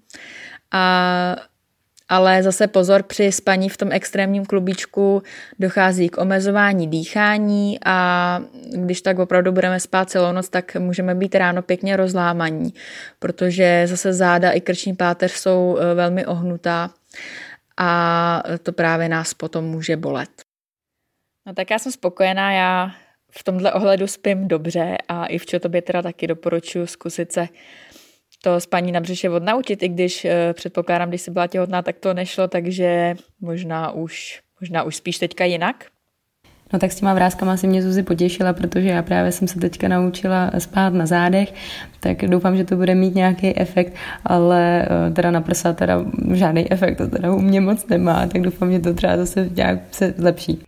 A 0.71 1.35
ale 2.09 2.43
zase 2.43 2.67
pozor, 2.67 3.03
při 3.03 3.31
spaní 3.31 3.69
v 3.69 3.77
tom 3.77 3.91
extrémním 3.91 4.45
klubíčku 4.45 5.23
dochází 5.59 6.09
k 6.09 6.17
omezování 6.17 6.87
dýchání 6.87 7.79
a 7.85 8.39
když 8.75 9.01
tak 9.01 9.19
opravdu 9.19 9.51
budeme 9.51 9.79
spát 9.79 10.09
celou 10.09 10.31
noc, 10.31 10.49
tak 10.49 10.75
můžeme 10.75 11.15
být 11.15 11.35
ráno 11.35 11.61
pěkně 11.61 11.97
rozlámaní, 11.97 12.73
protože 13.19 13.83
zase 13.87 14.13
záda 14.13 14.51
i 14.51 14.61
krční 14.61 14.95
páteř 14.95 15.31
jsou 15.31 15.77
e, 15.77 15.93
velmi 15.93 16.25
ohnutá 16.25 16.89
a 17.77 18.43
to 18.63 18.73
právě 18.73 19.09
nás 19.09 19.33
potom 19.33 19.65
může 19.65 19.97
bolet. 19.97 20.29
No 21.47 21.53
tak 21.53 21.71
já 21.71 21.79
jsem 21.79 21.91
spokojená, 21.91 22.51
já 22.51 22.91
v 23.31 23.43
tomhle 23.43 23.73
ohledu 23.73 24.07
spím 24.07 24.47
dobře 24.47 24.97
a 25.07 25.25
i 25.25 25.37
v 25.37 25.45
tobě 25.61 25.81
teda 25.81 26.01
taky 26.01 26.27
doporučuji 26.27 26.87
zkusit 26.87 27.31
se 27.31 27.47
to 28.43 28.59
spaní 28.59 28.91
na 28.91 28.99
břiše 28.99 29.29
odnaučit, 29.29 29.83
i 29.83 29.87
když 29.87 30.25
eh, 30.25 30.53
předpokládám, 30.53 31.09
když 31.09 31.21
jsi 31.21 31.31
byla 31.31 31.47
těhotná, 31.47 31.81
tak 31.81 31.95
to 31.99 32.13
nešlo, 32.13 32.47
takže 32.47 33.15
možná 33.41 33.91
už, 33.91 34.41
možná 34.61 34.83
už 34.83 34.95
spíš 34.95 35.17
teďka 35.17 35.45
jinak. 35.45 35.85
No 36.73 36.79
tak 36.79 36.91
s 36.91 36.95
těma 36.95 37.13
vrázkama 37.13 37.57
si 37.57 37.67
mě 37.67 37.83
Zuzi 37.83 38.03
potěšila, 38.03 38.53
protože 38.53 38.89
já 38.89 39.01
právě 39.01 39.31
jsem 39.31 39.47
se 39.47 39.59
teďka 39.59 39.87
naučila 39.87 40.51
spát 40.59 40.93
na 40.93 41.05
zádech, 41.05 41.53
tak 41.99 42.17
doufám, 42.17 42.57
že 42.57 42.63
to 42.63 42.75
bude 42.75 42.95
mít 42.95 43.15
nějaký 43.15 43.59
efekt, 43.59 43.93
ale 44.25 44.87
eh, 45.07 45.11
teda 45.11 45.31
na 45.31 45.41
prsa 45.41 45.73
teda 45.73 46.05
žádný 46.33 46.71
efekt, 46.71 46.97
to 46.97 47.07
teda 47.07 47.33
u 47.33 47.39
mě 47.39 47.61
moc 47.61 47.87
nemá, 47.87 48.27
tak 48.27 48.41
doufám, 48.41 48.71
že 48.71 48.79
to 48.79 48.93
třeba 48.93 49.17
zase 49.17 49.49
nějak 49.55 49.79
se 49.91 50.13
zlepší. 50.17 50.63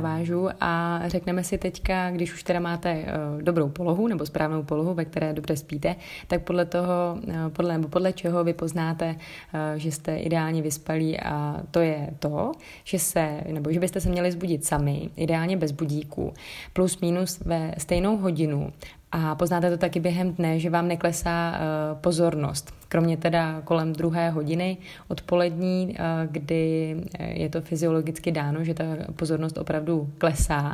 Navážu 0.00 0.48
a 0.60 1.02
řekneme 1.06 1.44
si 1.44 1.58
teďka, 1.58 2.10
když 2.10 2.34
už 2.34 2.42
teda 2.42 2.60
máte 2.60 2.94
uh, 2.94 3.42
dobrou 3.42 3.68
polohu 3.68 4.08
nebo 4.08 4.26
správnou 4.26 4.62
polohu, 4.62 4.94
ve 4.94 5.04
které 5.04 5.32
dobře 5.32 5.56
spíte, 5.56 5.96
tak 6.26 6.42
podle 6.42 6.64
toho, 6.64 7.18
uh, 7.26 7.34
podle, 7.52 7.72
nebo 7.72 7.88
podle 7.88 8.12
čeho 8.12 8.44
vy 8.44 8.52
poznáte, 8.52 9.06
uh, 9.14 9.60
že 9.76 9.92
jste 9.92 10.16
ideálně 10.16 10.62
vyspalí 10.62 11.20
a 11.20 11.60
to 11.70 11.80
je 11.80 12.10
to, 12.18 12.52
že 12.84 12.98
se, 12.98 13.40
nebo 13.52 13.72
že 13.72 13.80
byste 13.80 14.00
se 14.00 14.08
měli 14.08 14.32
zbudit 14.32 14.64
sami, 14.64 15.10
ideálně 15.16 15.56
bez 15.56 15.72
budíku, 15.72 16.32
plus 16.72 17.00
minus 17.00 17.40
ve 17.40 17.74
stejnou 17.78 18.16
hodinu 18.16 18.72
a 19.12 19.34
poznáte 19.34 19.70
to 19.70 19.76
taky 19.76 20.00
během 20.00 20.32
dne, 20.32 20.58
že 20.58 20.70
vám 20.70 20.88
neklesá 20.88 21.52
uh, 21.52 22.00
pozornost. 22.00 22.74
Kromě 22.88 23.16
teda 23.16 23.60
kolem 23.64 23.92
druhé 23.92 24.30
hodiny 24.30 24.76
odpolední, 25.08 25.88
uh, 25.88 25.96
kdy 26.30 26.96
je 27.28 27.48
to 27.48 27.60
fyziologicky 27.60 28.32
dáno, 28.32 28.64
že 28.64 28.74
ta 28.74 28.84
pozornost 29.16 29.58
opravdu 29.58 30.10
klesá, 30.18 30.72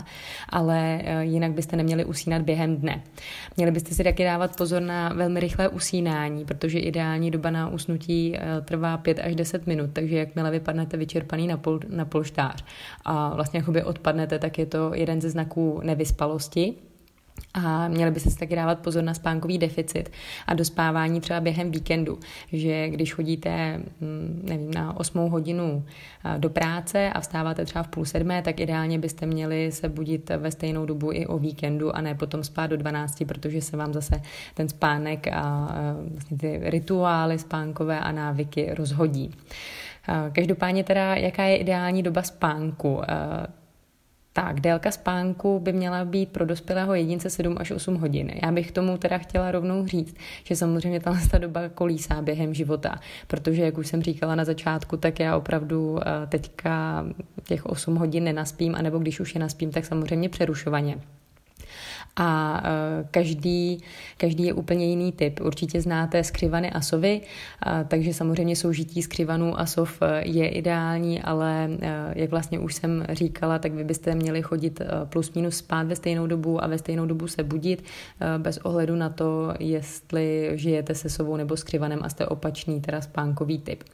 ale 0.48 1.02
jinak 1.20 1.52
byste 1.52 1.76
neměli 1.76 2.04
usínat 2.04 2.42
během 2.42 2.76
dne. 2.76 3.02
Měli 3.56 3.72
byste 3.72 3.94
si 3.94 4.04
taky 4.04 4.24
dávat 4.24 4.56
pozor 4.56 4.82
na 4.82 5.08
velmi 5.08 5.40
rychlé 5.40 5.68
usínání, 5.68 6.44
protože 6.44 6.78
ideální 6.78 7.30
doba 7.30 7.50
na 7.50 7.68
usnutí 7.68 8.38
trvá 8.64 8.96
5 8.96 9.18
až 9.18 9.34
10 9.34 9.66
minut, 9.66 9.90
takže 9.92 10.16
jakmile 10.18 10.50
vypadnete 10.50 10.96
vyčerpaný 10.96 11.46
na, 11.46 11.56
pol, 11.56 11.80
na 11.88 12.04
polštář 12.04 12.64
a 13.04 13.34
vlastně 13.34 13.58
jakoby 13.60 13.82
odpadnete, 13.82 14.38
tak 14.38 14.58
je 14.58 14.66
to 14.66 14.90
jeden 14.94 15.20
ze 15.20 15.30
znaků 15.30 15.80
nevyspalosti, 15.84 16.74
a 17.54 17.88
měli 17.88 18.10
by 18.10 18.20
se 18.20 18.38
taky 18.38 18.56
dávat 18.56 18.78
pozor 18.78 19.04
na 19.04 19.14
spánkový 19.14 19.58
deficit 19.58 20.12
a 20.46 20.54
dospávání 20.54 21.20
třeba 21.20 21.40
během 21.40 21.70
víkendu, 21.70 22.18
že 22.52 22.88
když 22.88 23.14
chodíte 23.14 23.78
mm, 24.00 24.42
nevím, 24.44 24.74
na 24.74 24.96
8 25.00 25.30
hodinu 25.30 25.84
do 26.38 26.50
práce 26.50 27.10
a 27.12 27.20
vstáváte 27.20 27.64
třeba 27.64 27.82
v 27.82 27.88
půl 27.88 28.04
sedmé, 28.04 28.42
tak 28.42 28.60
ideálně 28.60 28.98
byste 28.98 29.26
měli 29.26 29.72
se 29.72 29.88
budit 29.88 30.30
ve 30.36 30.50
stejnou 30.50 30.86
dobu 30.86 31.12
i 31.12 31.26
o 31.26 31.38
víkendu 31.38 31.96
a 31.96 32.00
ne 32.00 32.14
potom 32.14 32.44
spát 32.44 32.66
do 32.66 32.76
12, 32.76 33.24
protože 33.28 33.60
se 33.60 33.76
vám 33.76 33.92
zase 33.92 34.22
ten 34.54 34.68
spánek 34.68 35.28
a 35.32 35.74
vlastně 36.12 36.38
ty 36.38 36.60
rituály 36.62 37.38
spánkové 37.38 38.00
a 38.00 38.12
návyky 38.12 38.74
rozhodí. 38.74 39.34
Každopádně 40.32 40.84
teda, 40.84 41.14
jaká 41.14 41.44
je 41.44 41.56
ideální 41.56 42.02
doba 42.02 42.22
spánku? 42.22 43.00
Tak, 44.36 44.60
délka 44.60 44.90
spánku 44.90 45.60
by 45.60 45.72
měla 45.72 46.04
být 46.04 46.28
pro 46.32 46.46
dospělého 46.46 46.94
jedince 46.94 47.30
7 47.30 47.56
až 47.58 47.70
8 47.70 47.94
hodin. 47.94 48.30
Já 48.42 48.52
bych 48.52 48.72
tomu 48.72 48.98
teda 48.98 49.18
chtěla 49.18 49.50
rovnou 49.50 49.86
říct, 49.86 50.16
že 50.44 50.56
samozřejmě 50.56 51.00
ta 51.30 51.38
doba 51.38 51.68
kolísá 51.68 52.22
během 52.22 52.54
života, 52.54 53.00
protože, 53.26 53.62
jak 53.62 53.78
už 53.78 53.86
jsem 53.86 54.02
říkala 54.02 54.34
na 54.34 54.44
začátku, 54.44 54.96
tak 54.96 55.20
já 55.20 55.36
opravdu 55.36 55.98
eh, 56.00 56.26
teďka 56.26 57.06
těch 57.44 57.66
8 57.66 57.96
hodin 57.96 58.24
nenaspím, 58.24 58.74
anebo 58.74 58.98
když 58.98 59.20
už 59.20 59.34
je 59.34 59.40
naspím, 59.40 59.70
tak 59.70 59.84
samozřejmě 59.84 60.28
přerušovaně 60.28 60.96
a 62.16 62.62
e, 62.64 63.04
každý, 63.10 63.78
každý 64.16 64.44
je 64.44 64.52
úplně 64.52 64.86
jiný 64.86 65.12
typ. 65.12 65.40
Určitě 65.40 65.80
znáte 65.80 66.24
skřivany 66.24 66.70
a 66.70 66.80
sovy, 66.80 67.20
takže 67.88 68.14
samozřejmě 68.14 68.56
soužití 68.56 69.02
skřivanů 69.02 69.60
a 69.60 69.66
sov 69.66 70.02
e, 70.02 70.28
je 70.28 70.48
ideální, 70.48 71.22
ale 71.22 71.68
e, 71.80 72.12
jak 72.14 72.30
vlastně 72.30 72.58
už 72.58 72.74
jsem 72.74 73.06
říkala, 73.10 73.58
tak 73.58 73.72
vy 73.72 73.84
byste 73.84 74.14
měli 74.14 74.42
chodit 74.42 74.80
plus 75.04 75.32
minus 75.32 75.56
spát 75.56 75.86
ve 75.86 75.96
stejnou 75.96 76.26
dobu 76.26 76.64
a 76.64 76.66
ve 76.66 76.78
stejnou 76.78 77.06
dobu 77.06 77.28
se 77.28 77.42
budit 77.42 77.84
bez 78.38 78.58
ohledu 78.58 78.96
na 78.96 79.08
to, 79.08 79.54
jestli 79.58 80.50
žijete 80.54 80.94
se 80.94 81.08
sovou 81.08 81.36
nebo 81.36 81.56
skřivanem 81.56 82.00
a 82.02 82.08
jste 82.08 82.26
opačný, 82.26 82.80
teda 82.80 83.00
spánkový 83.00 83.58
typ. 83.58 83.84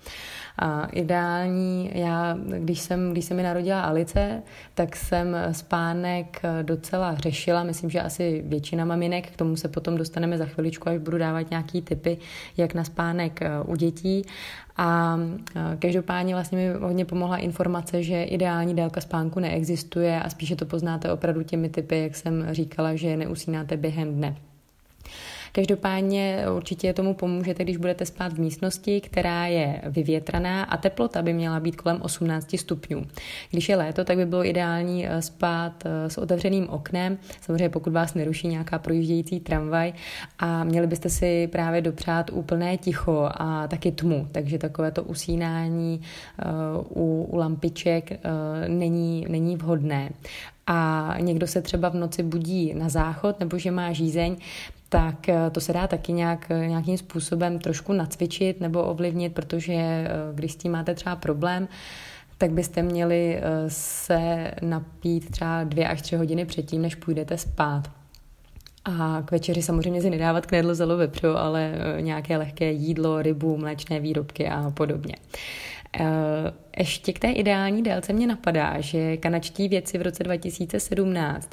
A 0.59 0.87
ideální, 0.87 1.91
já, 1.95 2.39
když 2.59 2.81
jsem, 2.81 3.13
když 3.13 3.25
se 3.25 3.35
mi 3.35 3.43
narodila 3.43 3.81
Alice, 3.81 4.43
tak 4.75 4.97
jsem 4.97 5.37
spánek 5.53 6.43
docela 6.63 7.15
řešila, 7.15 7.65
myslím, 7.65 7.91
že 7.91 8.01
asi 8.01 8.43
většina 8.47 8.85
maminek, 8.85 9.31
k 9.31 9.37
tomu 9.37 9.57
se 9.57 9.69
potom 9.69 9.97
dostaneme 9.97 10.39
za 10.39 10.47
chviličku, 10.47 10.89
až 10.89 10.99
budu 10.99 11.19
dávat 11.19 11.51
nějaký 11.51 11.83
typy, 11.83 12.19
jak 12.57 12.75
na 12.75 12.85
spánek 12.85 13.43
eh, 13.43 13.51
u 13.67 13.77
dětí. 13.77 14.23
A 14.77 15.19
eh, 15.57 15.77
každopádně 15.79 16.35
vlastně 16.35 16.59
mi 16.59 16.79
hodně 16.79 17.05
pomohla 17.05 17.37
informace, 17.37 18.03
že 18.03 18.23
ideální 18.23 18.75
délka 18.75 19.01
spánku 19.01 19.41
neexistuje 19.41 20.23
a 20.23 20.31
spíše 20.31 20.57
to 20.57 20.67
poznáte 20.67 21.13
opravdu 21.13 21.43
těmi 21.43 21.69
typy, 21.69 21.99
jak 21.99 22.17
jsem 22.17 22.47
říkala, 22.51 22.95
že 22.95 23.17
neusínáte 23.17 23.77
během 23.77 24.15
dne. 24.15 24.37
Každopádně 25.55 26.45
určitě 26.57 26.93
tomu 26.93 27.15
pomůžete, 27.15 27.65
když 27.65 27.77
budete 27.77 28.07
spát 28.07 28.33
v 28.33 28.41
místnosti, 28.41 29.01
která 29.01 29.47
je 29.47 29.83
vyvětraná 29.87 30.65
a 30.65 30.77
teplota 30.77 31.23
by 31.23 31.33
měla 31.33 31.61
být 31.61 31.77
kolem 31.77 32.03
18 32.03 32.59
stupňů. 32.59 33.07
Když 33.51 33.69
je 33.69 33.77
léto, 33.77 34.05
tak 34.05 34.17
by 34.17 34.27
bylo 34.27 34.47
ideální 34.47 35.09
eh, 35.09 35.23
spát 35.23 35.73
eh, 35.87 36.11
s 36.11 36.19
otevřeným 36.19 36.69
oknem, 36.69 37.19
samozřejmě 37.41 37.69
pokud 37.69 37.93
vás 37.93 38.15
neruší 38.15 38.49
nějaká 38.49 38.79
projíždějící 38.79 39.41
tramvaj 39.41 39.93
a 40.39 40.65
měli 40.65 40.87
byste 40.87 41.11
si 41.11 41.47
právě 41.47 41.81
dopřát 41.81 42.31
úplné 42.33 42.77
ticho 42.77 43.29
a 43.35 43.69
taky 43.69 43.93
tmu, 43.93 44.29
takže 44.33 44.59
takové 44.59 44.91
to 44.91 45.03
usínání 45.03 46.01
uh, 46.85 47.03
u, 47.03 47.25
u 47.25 47.37
lampiček 47.37 48.21
není, 48.69 49.27
není 49.29 49.57
vhodné. 49.57 50.11
A 50.67 51.15
někdo 51.21 51.47
se 51.47 51.63
třeba 51.63 51.89
v 51.89 51.95
noci 51.95 52.23
budí 52.23 52.75
na 52.75 52.89
záchod 52.89 53.41
nebo 53.41 53.59
že 53.59 53.71
má 53.71 53.93
žízeň, 53.93 54.37
tak 54.93 55.29
eh, 55.29 55.51
to 55.51 55.61
se 55.61 55.73
dá 55.73 55.87
taky 55.87 56.13
nějak, 56.13 56.49
nějakým 56.49 56.99
způsobem 56.99 57.59
trošku 57.59 57.93
nacvičit 57.93 58.61
nebo 58.61 58.83
ovlivnit, 58.83 59.35
protože 59.35 59.73
eh, 59.73 60.09
když 60.35 60.53
s 60.53 60.57
tím 60.57 60.73
máte 60.73 60.95
třeba 60.95 61.17
problém, 61.17 61.69
tak 62.39 62.51
byste 62.51 62.83
měli 62.83 63.37
eh, 63.37 63.43
se 63.69 64.51
napít 64.63 65.31
třeba 65.31 65.65
dvě 65.65 65.89
až 65.89 66.03
tři 66.03 66.17
hodiny 66.17 66.45
předtím, 66.45 66.83
než 66.83 66.95
půjdete 66.95 67.39
spát. 67.39 67.91
A 68.85 69.23
k 69.25 69.31
večeři 69.31 69.63
samozřejmě 69.63 70.03
si 70.03 70.11
nedávat 70.11 70.47
knedlo, 70.47 70.75
zelo, 70.75 70.97
vepřo, 70.97 71.39
ale 71.39 71.73
nějaké 72.01 72.37
lehké 72.37 72.73
jídlo, 72.73 73.23
rybu, 73.23 73.57
mléčné 73.57 74.01
výrobky 74.01 74.49
a 74.49 74.71
podobně. 74.71 75.15
Eh, 76.01 76.53
ještě 76.79 77.13
k 77.13 77.19
té 77.19 77.31
ideální 77.31 77.83
délce 77.83 78.13
mě 78.13 78.27
napadá, 78.27 78.81
že 78.81 79.17
kanačtí 79.17 79.69
věci 79.69 79.99
v 79.99 80.03
roce 80.03 80.25
2017 80.25 81.51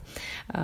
eh, 0.56 0.60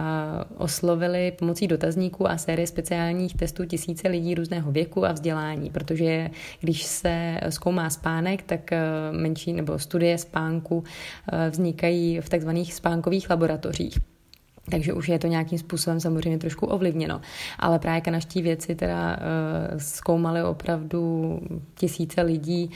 oslovili 0.58 1.32
pomocí 1.32 1.68
dotazníků 1.68 2.30
a 2.30 2.38
série 2.38 2.68
speciálních 2.68 3.36
testů 3.36 3.66
tisíce 3.66 4.08
lidí 4.08 4.36
různého 4.36 4.72
věku 4.72 5.06
a 5.06 5.12
vzdělání, 5.12 5.70
protože 5.70 6.30
když 6.60 6.84
se 6.84 7.40
zkoumá 7.50 7.90
spánek, 7.90 8.44
tak 8.44 8.72
eh, 8.72 8.82
menší 9.12 9.54
nebo 9.54 9.80
studie 9.80 10.18
spánku 10.18 10.84
vznikají 11.50 12.20
v 12.22 12.30
takzvaných 12.30 12.74
spánkových 12.74 13.30
laboratořích. 13.30 13.98
Takže 14.70 14.94
už 14.94 15.10
je 15.10 15.20
to 15.20 15.28
nějakým 15.28 15.60
způsobem 15.60 16.00
samozřejmě 16.00 16.40
trošku 16.40 16.66
ovlivněno. 16.66 17.22
Ale 17.60 17.80
právě 17.80 18.02
kanaští 18.02 18.42
věci 18.42 18.76
teda 18.76 19.18
uh, 19.18 19.80
zkoumali 19.80 20.44
opravdu 20.44 21.40
tisíce 21.76 22.22
lidí 22.22 22.72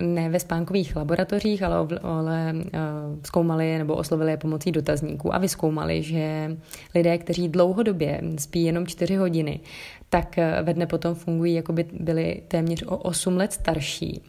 ne 0.00 0.28
ve 0.28 0.40
spánkových 0.40 0.96
laboratořích, 0.96 1.62
ale, 1.62 1.76
ale 2.02 2.54
eh, 2.56 2.78
zkoumali 3.24 3.68
je 3.68 3.78
nebo 3.78 3.94
oslovili 3.94 4.30
je 4.30 4.36
pomocí 4.36 4.72
dotazníků 4.72 5.34
a 5.34 5.38
vyskoumali, 5.38 6.02
že 6.02 6.56
lidé, 6.94 7.18
kteří 7.18 7.48
dlouhodobě 7.48 8.20
spí 8.38 8.64
jenom 8.64 8.86
4 8.86 9.16
hodiny, 9.16 9.60
tak 10.08 10.38
eh, 10.38 10.62
ve 10.62 10.74
dne 10.74 10.86
potom 10.86 11.14
fungují, 11.14 11.54
jako 11.54 11.72
by 11.72 11.86
byli 11.92 12.42
téměř 12.48 12.82
o 12.86 12.96
8 12.96 13.36
let 13.36 13.52
starší. 13.52 14.22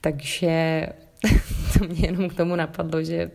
Takže 0.00 0.86
to 1.78 1.84
mě 1.84 2.06
jenom 2.06 2.28
k 2.28 2.34
tomu 2.34 2.56
napadlo, 2.56 3.02
že 3.02 3.30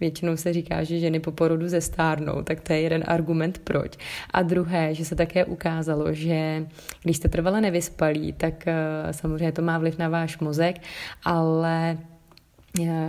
většinou 0.00 0.36
se 0.36 0.52
říká, 0.52 0.84
že 0.84 0.98
ženy 0.98 1.20
po 1.20 1.32
porodu 1.32 1.68
zestárnou, 1.68 2.42
tak 2.42 2.60
to 2.60 2.72
je 2.72 2.80
jeden 2.80 3.04
argument 3.06 3.58
proč. 3.64 3.92
A 4.30 4.42
druhé, 4.42 4.94
že 4.94 5.04
se 5.04 5.14
také 5.16 5.44
ukázalo, 5.44 6.12
že 6.12 6.66
když 7.02 7.16
jste 7.16 7.28
trvale 7.28 7.60
nevyspalí, 7.60 8.32
tak 8.32 8.68
eh, 8.68 8.74
samozřejmě 9.10 9.52
to 9.52 9.62
má 9.62 9.78
vliv 9.78 9.98
na 9.98 10.08
váš 10.08 10.38
mozek, 10.38 10.76
ale 11.24 11.98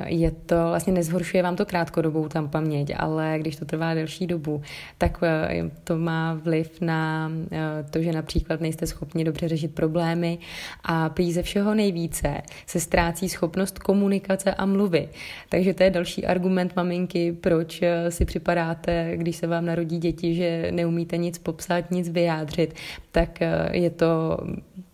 je 0.05 0.31
to, 0.31 0.55
vlastně 0.55 0.93
nezhoršuje 0.93 1.43
vám 1.43 1.55
to 1.55 1.65
krátkodobou 1.65 2.27
tam 2.27 2.49
paměť, 2.49 2.93
ale 2.97 3.35
když 3.39 3.55
to 3.55 3.65
trvá 3.65 3.93
delší 3.93 4.27
dobu, 4.27 4.61
tak 4.97 5.19
eh, 5.23 5.71
to 5.83 5.97
má 5.97 6.33
vliv 6.33 6.81
na 6.81 7.31
eh, 7.51 7.59
to, 7.89 8.01
že 8.01 8.11
například 8.11 8.61
nejste 8.61 8.87
schopni 8.87 9.23
dobře 9.23 9.47
řešit 9.47 9.75
problémy 9.75 10.37
a 10.83 11.09
prý 11.09 11.33
ze 11.33 11.43
všeho 11.43 11.73
nejvíce 11.73 12.41
se 12.65 12.79
ztrácí 12.79 13.29
schopnost 13.29 13.79
komunikace 13.79 14.53
a 14.53 14.65
mluvy. 14.65 15.09
Takže 15.49 15.73
to 15.73 15.83
je 15.83 15.89
další 15.89 16.25
argument 16.25 16.75
maminky, 16.75 17.31
proč 17.31 17.81
eh, 17.81 18.11
si 18.11 18.25
připadáte, 18.25 19.11
když 19.15 19.35
se 19.35 19.47
vám 19.47 19.65
narodí 19.65 19.97
děti, 19.97 20.35
že 20.35 20.67
neumíte 20.71 21.17
nic 21.17 21.37
popsat, 21.37 21.91
nic 21.91 22.09
vyjádřit, 22.09 22.73
tak 23.11 23.39
je 23.71 23.89
to 23.89 24.37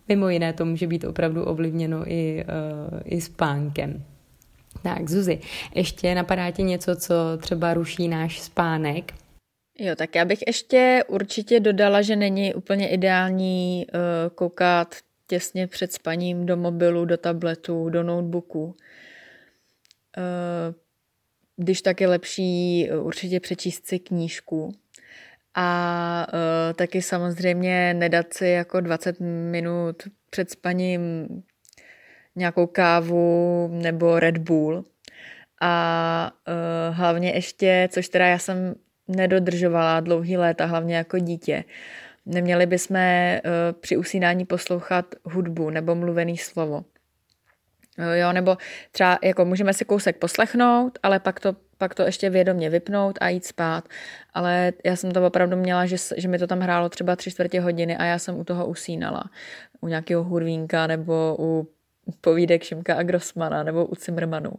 mimo 0.08 0.30
jiné 0.30 0.54
to 0.54 0.66
může 0.66 0.88
být 0.88 1.04
opravdu 1.04 1.44
ovlivněno 1.44 2.12
i, 2.12 2.46
i 3.06 3.22
spánkem. 3.22 4.04
Tak, 4.84 5.10
Zuzi, 5.10 5.40
ještě 5.76 6.16
napadá 6.16 6.52
ti 6.52 6.64
něco, 6.64 6.96
co 6.96 7.16
třeba 7.38 7.74
ruší 7.74 8.08
náš 8.08 8.42
spánek? 8.42 9.14
Jo, 9.80 9.96
tak 9.96 10.16
já 10.16 10.26
bych 10.26 10.40
ještě 10.48 11.04
určitě 11.08 11.60
dodala, 11.60 12.02
že 12.02 12.16
není 12.16 12.54
úplně 12.54 12.90
ideální 12.90 13.88
uh, 13.94 14.36
koukat 14.36 14.96
těsně 15.28 15.68
před 15.68 15.94
spaním 15.94 16.46
do 16.46 16.58
mobilu, 16.58 17.06
do 17.06 17.18
tabletu, 17.18 17.90
do 17.90 18.04
notebooku. 18.04 18.64
Uh, 18.66 18.76
když 21.58 21.82
tak 21.82 22.02
je 22.02 22.08
lepší 22.08 22.90
uh, 22.92 23.06
určitě 23.06 23.40
přečíst 23.40 23.88
si 23.88 24.00
knížku. 24.00 24.72
A 25.56 26.28
uh, 26.34 26.74
taky 26.74 27.02
samozřejmě 27.02 27.94
nedat 27.94 28.34
si 28.34 28.48
jako 28.48 28.82
20 28.82 29.20
minut 29.52 30.04
před 30.30 30.52
spaním 30.52 31.28
nějakou 32.36 32.68
kávu 32.68 33.68
nebo 33.72 34.20
Red 34.20 34.38
Bull. 34.38 34.86
A 35.62 36.32
uh, 36.48 36.96
hlavně 36.96 37.32
ještě, 37.32 37.90
což 37.92 38.10
teda 38.10 38.28
já 38.28 38.38
jsem 38.38 38.76
nedodržovala 39.08 40.00
dlouhý 40.00 40.38
léta, 40.38 40.66
hlavně 40.66 40.96
jako 40.96 41.20
dítě, 41.20 41.64
neměli 42.26 42.66
bychom 42.66 42.98
uh, 42.98 43.42
při 43.80 43.98
usínání 43.98 44.46
poslouchat 44.46 45.06
hudbu 45.24 45.70
nebo 45.70 45.96
mluvený 45.96 46.38
slovo. 46.38 46.84
Jo, 48.14 48.34
nebo 48.34 48.58
třeba 48.92 49.20
jako 49.24 49.46
můžeme 49.46 49.74
si 49.74 49.86
kousek 49.86 50.18
poslechnout, 50.18 51.00
ale 51.04 51.20
pak 51.20 51.40
to, 51.40 51.56
pak 51.78 51.96
to 51.96 52.04
ještě 52.04 52.30
vědomě 52.30 52.70
vypnout 52.70 53.18
a 53.22 53.30
jít 53.30 53.46
spát. 53.46 53.90
Ale 54.34 54.74
já 54.86 54.96
jsem 54.96 55.12
to 55.12 55.28
opravdu 55.28 55.58
měla, 55.58 55.86
že, 55.86 55.96
že 56.18 56.28
mi 56.28 56.40
to 56.40 56.48
tam 56.48 56.60
hrálo 56.60 56.90
třeba 56.90 57.16
tři 57.16 57.32
čtvrtě 57.32 57.62
hodiny 57.62 57.98
a 57.98 58.06
já 58.06 58.20
jsem 58.20 58.40
u 58.40 58.44
toho 58.44 58.66
usínala. 58.66 59.24
U 59.82 59.88
nějakého 59.88 60.24
hurvínka 60.24 60.88
nebo 60.88 61.36
u 61.40 61.68
povídek 62.22 62.64
Šimka 62.64 62.96
a 62.96 63.04
Grossmana 63.04 63.64
nebo 63.64 63.86
u 63.86 63.96
Zimmermanu. 63.96 64.52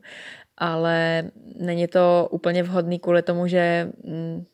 Ale 0.58 1.24
není 1.60 1.86
to 1.86 2.28
úplně 2.30 2.62
vhodný 2.62 2.98
kvůli 2.98 3.22
tomu, 3.22 3.46
že 3.46 3.90
mm, 4.04 4.44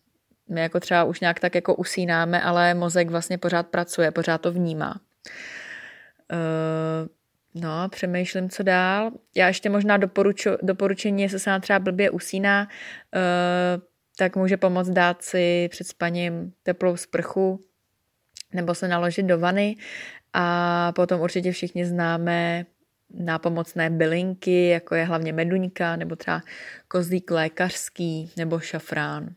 my 0.48 0.60
jako 0.60 0.80
třeba 0.80 1.04
už 1.04 1.20
nějak 1.20 1.40
tak 1.40 1.54
jako 1.54 1.74
usínáme, 1.74 2.42
ale 2.42 2.74
mozek 2.74 3.10
vlastně 3.10 3.38
pořád 3.38 3.66
pracuje, 3.66 4.10
pořád 4.10 4.40
to 4.40 4.52
vnímá. 4.52 5.00
Uh, 6.32 7.62
no, 7.62 7.88
přemýšlím, 7.88 8.50
co 8.50 8.62
dál. 8.62 9.10
Já 9.34 9.48
ještě 9.48 9.70
možná 9.70 9.96
doporuču, 9.96 10.50
doporučení, 10.62 11.22
jestli 11.22 11.38
se 11.38 11.50
nám 11.50 11.60
třeba 11.60 11.78
blbě 11.78 12.10
usíná, 12.10 12.68
uh, 13.14 13.82
tak 14.18 14.36
může 14.36 14.56
pomoct 14.56 14.88
dát 14.88 15.22
si 15.22 15.68
před 15.70 15.86
spaním 15.86 16.52
teplou 16.62 16.96
sprchu 16.96 17.60
nebo 18.52 18.74
se 18.74 18.88
naložit 18.88 19.22
do 19.22 19.38
vany 19.38 19.76
a 20.32 20.92
potom 20.92 21.20
určitě 21.20 21.52
všichni 21.52 21.86
známe 21.86 22.66
nápomocné 23.14 23.90
bylinky, 23.90 24.68
jako 24.68 24.94
je 24.94 25.04
hlavně 25.04 25.32
meduňka, 25.32 25.96
nebo 25.96 26.16
třeba 26.16 26.42
kozlík 26.88 27.30
lékařský, 27.30 28.32
nebo 28.36 28.58
šafrán. 28.58 29.28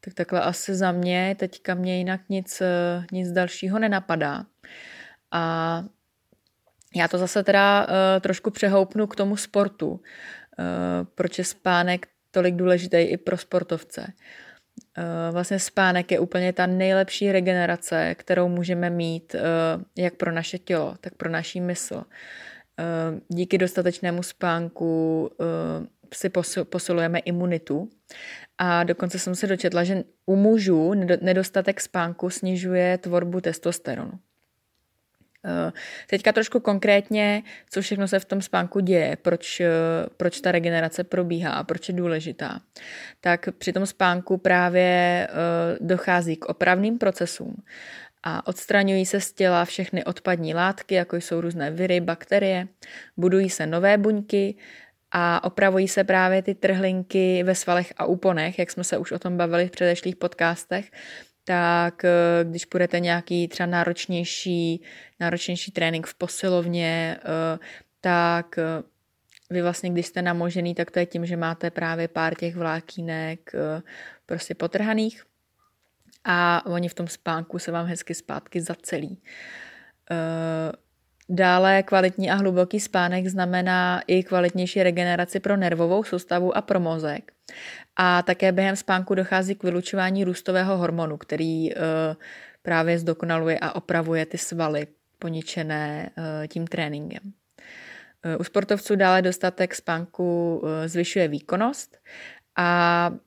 Tak 0.00 0.14
takhle 0.14 0.40
asi 0.40 0.74
za 0.74 0.92
mě, 0.92 1.36
teďka 1.38 1.74
mě 1.74 1.98
jinak 1.98 2.20
nic, 2.28 2.62
nic 3.12 3.32
dalšího 3.32 3.78
nenapadá. 3.78 4.44
A 5.30 5.84
já 6.96 7.08
to 7.08 7.18
zase 7.18 7.42
teda 7.42 7.86
uh, 7.86 7.94
trošku 8.20 8.50
přehoupnu 8.50 9.06
k 9.06 9.16
tomu 9.16 9.36
sportu. 9.36 9.90
Uh, 9.90 10.00
proč 11.14 11.38
je 11.38 11.44
spánek 11.44 12.06
tolik 12.30 12.54
důležitý 12.54 12.96
i 12.96 13.16
pro 13.16 13.38
sportovce. 13.38 14.12
Uh, 14.98 15.04
vlastně 15.32 15.58
spánek 15.58 16.10
je 16.10 16.18
úplně 16.18 16.52
ta 16.52 16.66
nejlepší 16.66 17.32
regenerace, 17.32 18.14
kterou 18.14 18.48
můžeme 18.48 18.90
mít 18.90 19.34
uh, 19.34 19.82
jak 19.96 20.14
pro 20.14 20.32
naše 20.32 20.58
tělo, 20.58 20.94
tak 21.00 21.14
pro 21.14 21.30
naší 21.30 21.60
mysl. 21.60 22.02
Eh, 22.78 23.20
díky 23.28 23.58
dostatečnému 23.58 24.22
spánku 24.22 25.30
eh, 25.40 25.86
si 26.14 26.30
posilujeme 26.64 27.18
imunitu. 27.18 27.88
A 28.58 28.84
dokonce 28.84 29.18
jsem 29.18 29.34
se 29.34 29.46
dočetla, 29.46 29.84
že 29.84 30.04
u 30.26 30.36
mužů 30.36 30.94
nedostatek 31.20 31.80
spánku 31.80 32.30
snižuje 32.30 32.98
tvorbu 32.98 33.40
testosteronu. 33.40 34.12
Eh, 35.44 35.72
teďka 36.06 36.32
trošku 36.32 36.60
konkrétně, 36.60 37.42
co 37.70 37.82
všechno 37.82 38.08
se 38.08 38.18
v 38.18 38.24
tom 38.24 38.42
spánku 38.42 38.80
děje, 38.80 39.16
proč, 39.22 39.62
proč 40.16 40.40
ta 40.40 40.52
regenerace 40.52 41.04
probíhá 41.04 41.52
a 41.52 41.64
proč 41.64 41.88
je 41.88 41.94
důležitá. 41.94 42.60
Tak 43.20 43.48
při 43.58 43.72
tom 43.72 43.86
spánku 43.86 44.36
právě 44.36 45.28
dochází 45.80 46.36
k 46.36 46.44
opravným 46.44 46.98
procesům 46.98 47.56
a 48.26 48.46
odstraňují 48.46 49.06
se 49.06 49.20
z 49.20 49.32
těla 49.32 49.64
všechny 49.64 50.04
odpadní 50.04 50.54
látky, 50.54 50.94
jako 50.94 51.16
jsou 51.16 51.40
různé 51.40 51.70
viry, 51.70 52.00
bakterie, 52.00 52.68
budují 53.16 53.50
se 53.50 53.66
nové 53.66 53.98
buňky 53.98 54.56
a 55.10 55.44
opravují 55.44 55.88
se 55.88 56.04
právě 56.04 56.42
ty 56.42 56.54
trhlinky 56.54 57.42
ve 57.42 57.54
svalech 57.54 57.92
a 57.96 58.04
úponech, 58.04 58.58
jak 58.58 58.70
jsme 58.70 58.84
se 58.84 58.98
už 58.98 59.12
o 59.12 59.18
tom 59.18 59.36
bavili 59.36 59.68
v 59.68 59.70
předešlých 59.70 60.16
podcastech, 60.16 60.90
tak 61.44 62.02
když 62.44 62.64
budete 62.64 63.00
nějaký 63.00 63.48
třeba 63.48 63.66
náročnější, 63.66 64.82
náročnější 65.20 65.72
trénink 65.72 66.06
v 66.06 66.14
posilovně, 66.14 67.18
tak 68.00 68.56
vy 69.50 69.62
vlastně, 69.62 69.90
když 69.90 70.06
jste 70.06 70.22
namožený, 70.22 70.74
tak 70.74 70.90
to 70.90 70.98
je 70.98 71.06
tím, 71.06 71.26
že 71.26 71.36
máte 71.36 71.70
právě 71.70 72.08
pár 72.08 72.34
těch 72.34 72.56
vlákínek 72.56 73.52
prostě 74.26 74.54
potrhaných 74.54 75.24
a 76.24 76.66
oni 76.66 76.88
v 76.88 76.94
tom 76.94 77.08
spánku 77.08 77.58
se 77.58 77.72
vám 77.72 77.86
hezky 77.86 78.14
zpátky 78.14 78.60
zacelí. 78.60 79.22
Dále 81.28 81.82
kvalitní 81.82 82.30
a 82.30 82.34
hluboký 82.34 82.80
spánek 82.80 83.26
znamená 83.26 84.02
i 84.06 84.22
kvalitnější 84.22 84.82
regeneraci 84.82 85.40
pro 85.40 85.56
nervovou 85.56 86.04
soustavu 86.04 86.56
a 86.56 86.62
pro 86.62 86.80
mozek. 86.80 87.32
A 87.96 88.22
také 88.22 88.52
během 88.52 88.76
spánku 88.76 89.14
dochází 89.14 89.54
k 89.54 89.62
vylučování 89.62 90.24
růstového 90.24 90.76
hormonu, 90.76 91.16
který 91.16 91.74
uh, 91.74 91.80
právě 92.62 92.98
zdokonaluje 92.98 93.58
a 93.58 93.74
opravuje 93.74 94.26
ty 94.26 94.38
svaly 94.38 94.86
poničené 95.18 96.10
uh, 96.18 96.24
tím 96.46 96.66
tréninkem. 96.66 97.32
U 98.38 98.44
sportovců 98.44 98.96
dále 98.96 99.22
dostatek 99.22 99.74
spánku 99.74 100.62
zvyšuje 100.86 101.28
výkonnost 101.28 101.98
a 102.56 103.10
Eh, 103.10 103.18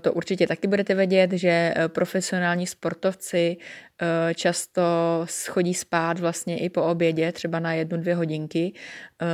to 0.00 0.12
určitě 0.12 0.46
taky 0.46 0.68
budete 0.68 0.94
vědět, 0.94 1.32
že 1.32 1.48
eh, 1.76 1.88
profesionální 1.88 2.66
sportovci 2.66 3.56
eh, 4.02 4.34
často 4.34 4.82
schodí 5.24 5.74
spát 5.74 6.18
vlastně 6.18 6.58
i 6.58 6.70
po 6.70 6.82
obědě, 6.82 7.32
třeba 7.32 7.60
na 7.60 7.72
jednu, 7.72 7.98
dvě 7.98 8.14
hodinky 8.14 8.72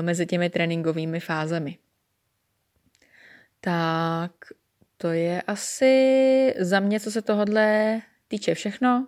mezi 0.01 0.27
těmi 0.27 0.51
tréninkovými 0.51 1.21
fázemi. 1.21 1.79
Tak 3.61 4.33
to 4.97 5.09
je 5.11 5.43
asi 5.43 6.55
za 6.59 6.81
mě, 6.81 7.01
co 7.01 7.11
se 7.11 7.23
tohodle 7.23 8.01
týče 8.29 8.55
všechno. 8.55 9.07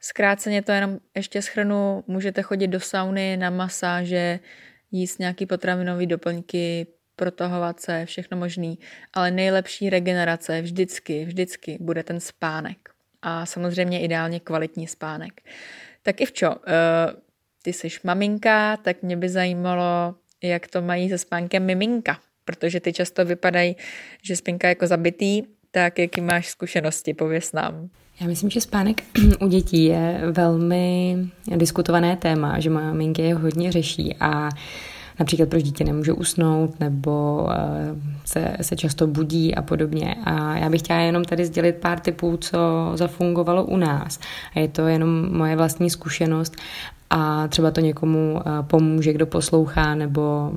Zkráceně 0.00 0.62
to 0.62 0.72
jenom 0.72 0.98
ještě 1.14 1.42
schrnu, 1.42 2.04
můžete 2.06 2.42
chodit 2.42 2.66
do 2.66 2.80
sauny, 2.80 3.36
na 3.36 3.50
masáže, 3.50 4.40
jíst 4.90 5.18
nějaký 5.18 5.46
potravinový 5.46 6.06
doplňky, 6.06 6.86
protahovat 7.18 7.80
se, 7.80 8.06
všechno 8.06 8.36
možný, 8.36 8.78
ale 9.14 9.30
nejlepší 9.30 9.90
regenerace 9.90 10.62
vždycky, 10.62 11.24
vždycky 11.24 11.78
bude 11.80 12.02
ten 12.02 12.20
spánek. 12.20 12.78
A 13.22 13.46
samozřejmě 13.46 14.00
ideálně 14.00 14.40
kvalitní 14.40 14.86
spánek. 14.86 15.42
Tak 16.02 16.20
Ivčo, 16.20 16.50
uh, 16.50 16.56
ty 17.62 17.72
jsi 17.72 17.88
maminka, 18.04 18.76
tak 18.76 19.02
mě 19.02 19.16
by 19.16 19.28
zajímalo, 19.28 20.14
jak 20.42 20.66
to 20.66 20.82
mají 20.82 21.08
se 21.08 21.18
spánkem 21.18 21.66
miminka, 21.66 22.18
protože 22.44 22.80
ty 22.80 22.92
často 22.92 23.24
vypadají, 23.24 23.76
že 24.22 24.36
spinka 24.36 24.68
jako 24.68 24.86
zabitý, 24.86 25.42
tak 25.70 25.98
jaký 25.98 26.20
máš 26.20 26.48
zkušenosti, 26.48 27.14
pověs 27.14 27.52
nám. 27.52 27.88
Já 28.20 28.26
myslím, 28.26 28.50
že 28.50 28.60
spánek 28.60 29.02
u 29.40 29.48
dětí 29.48 29.84
je 29.84 30.20
velmi 30.30 31.16
diskutované 31.56 32.16
téma, 32.16 32.60
že 32.60 32.70
maminky 32.70 33.22
je 33.22 33.34
hodně 33.34 33.72
řeší 33.72 34.16
a 34.20 34.48
například 35.18 35.48
proč 35.48 35.62
dítě 35.62 35.84
nemůže 35.84 36.12
usnout 36.12 36.80
nebo 36.80 37.46
eh, 37.50 37.94
se, 38.24 38.56
se 38.60 38.76
často 38.76 39.06
budí 39.06 39.54
a 39.54 39.62
podobně. 39.62 40.16
A 40.24 40.56
já 40.56 40.70
bych 40.70 40.80
chtěla 40.80 40.98
jenom 40.98 41.24
tady 41.24 41.46
sdělit 41.46 41.76
pár 41.76 42.00
typů, 42.00 42.36
co 42.36 42.58
zafungovalo 42.94 43.64
u 43.64 43.76
nás. 43.76 44.18
A 44.56 44.60
je 44.60 44.68
to 44.68 44.86
jenom 44.86 45.36
moje 45.36 45.56
vlastní 45.56 45.90
zkušenost 45.90 46.56
a 47.10 47.48
třeba 47.48 47.70
to 47.70 47.80
někomu 47.80 48.40
eh, 48.40 48.62
pomůže, 48.62 49.12
kdo 49.12 49.26
poslouchá 49.26 49.94
nebo 49.94 50.52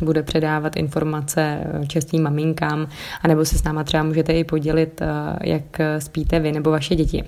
bude 0.00 0.22
předávat 0.22 0.76
informace 0.76 1.60
eh, 1.62 1.86
čestým 1.86 2.22
maminkám, 2.22 2.88
anebo 3.22 3.44
se 3.44 3.58
s 3.58 3.64
náma 3.64 3.84
třeba 3.84 4.02
můžete 4.02 4.32
i 4.32 4.44
podělit, 4.44 5.00
jak 5.42 5.80
spíte 5.98 6.40
vy 6.40 6.52
nebo 6.52 6.70
vaše 6.70 6.94
děti. 6.94 7.24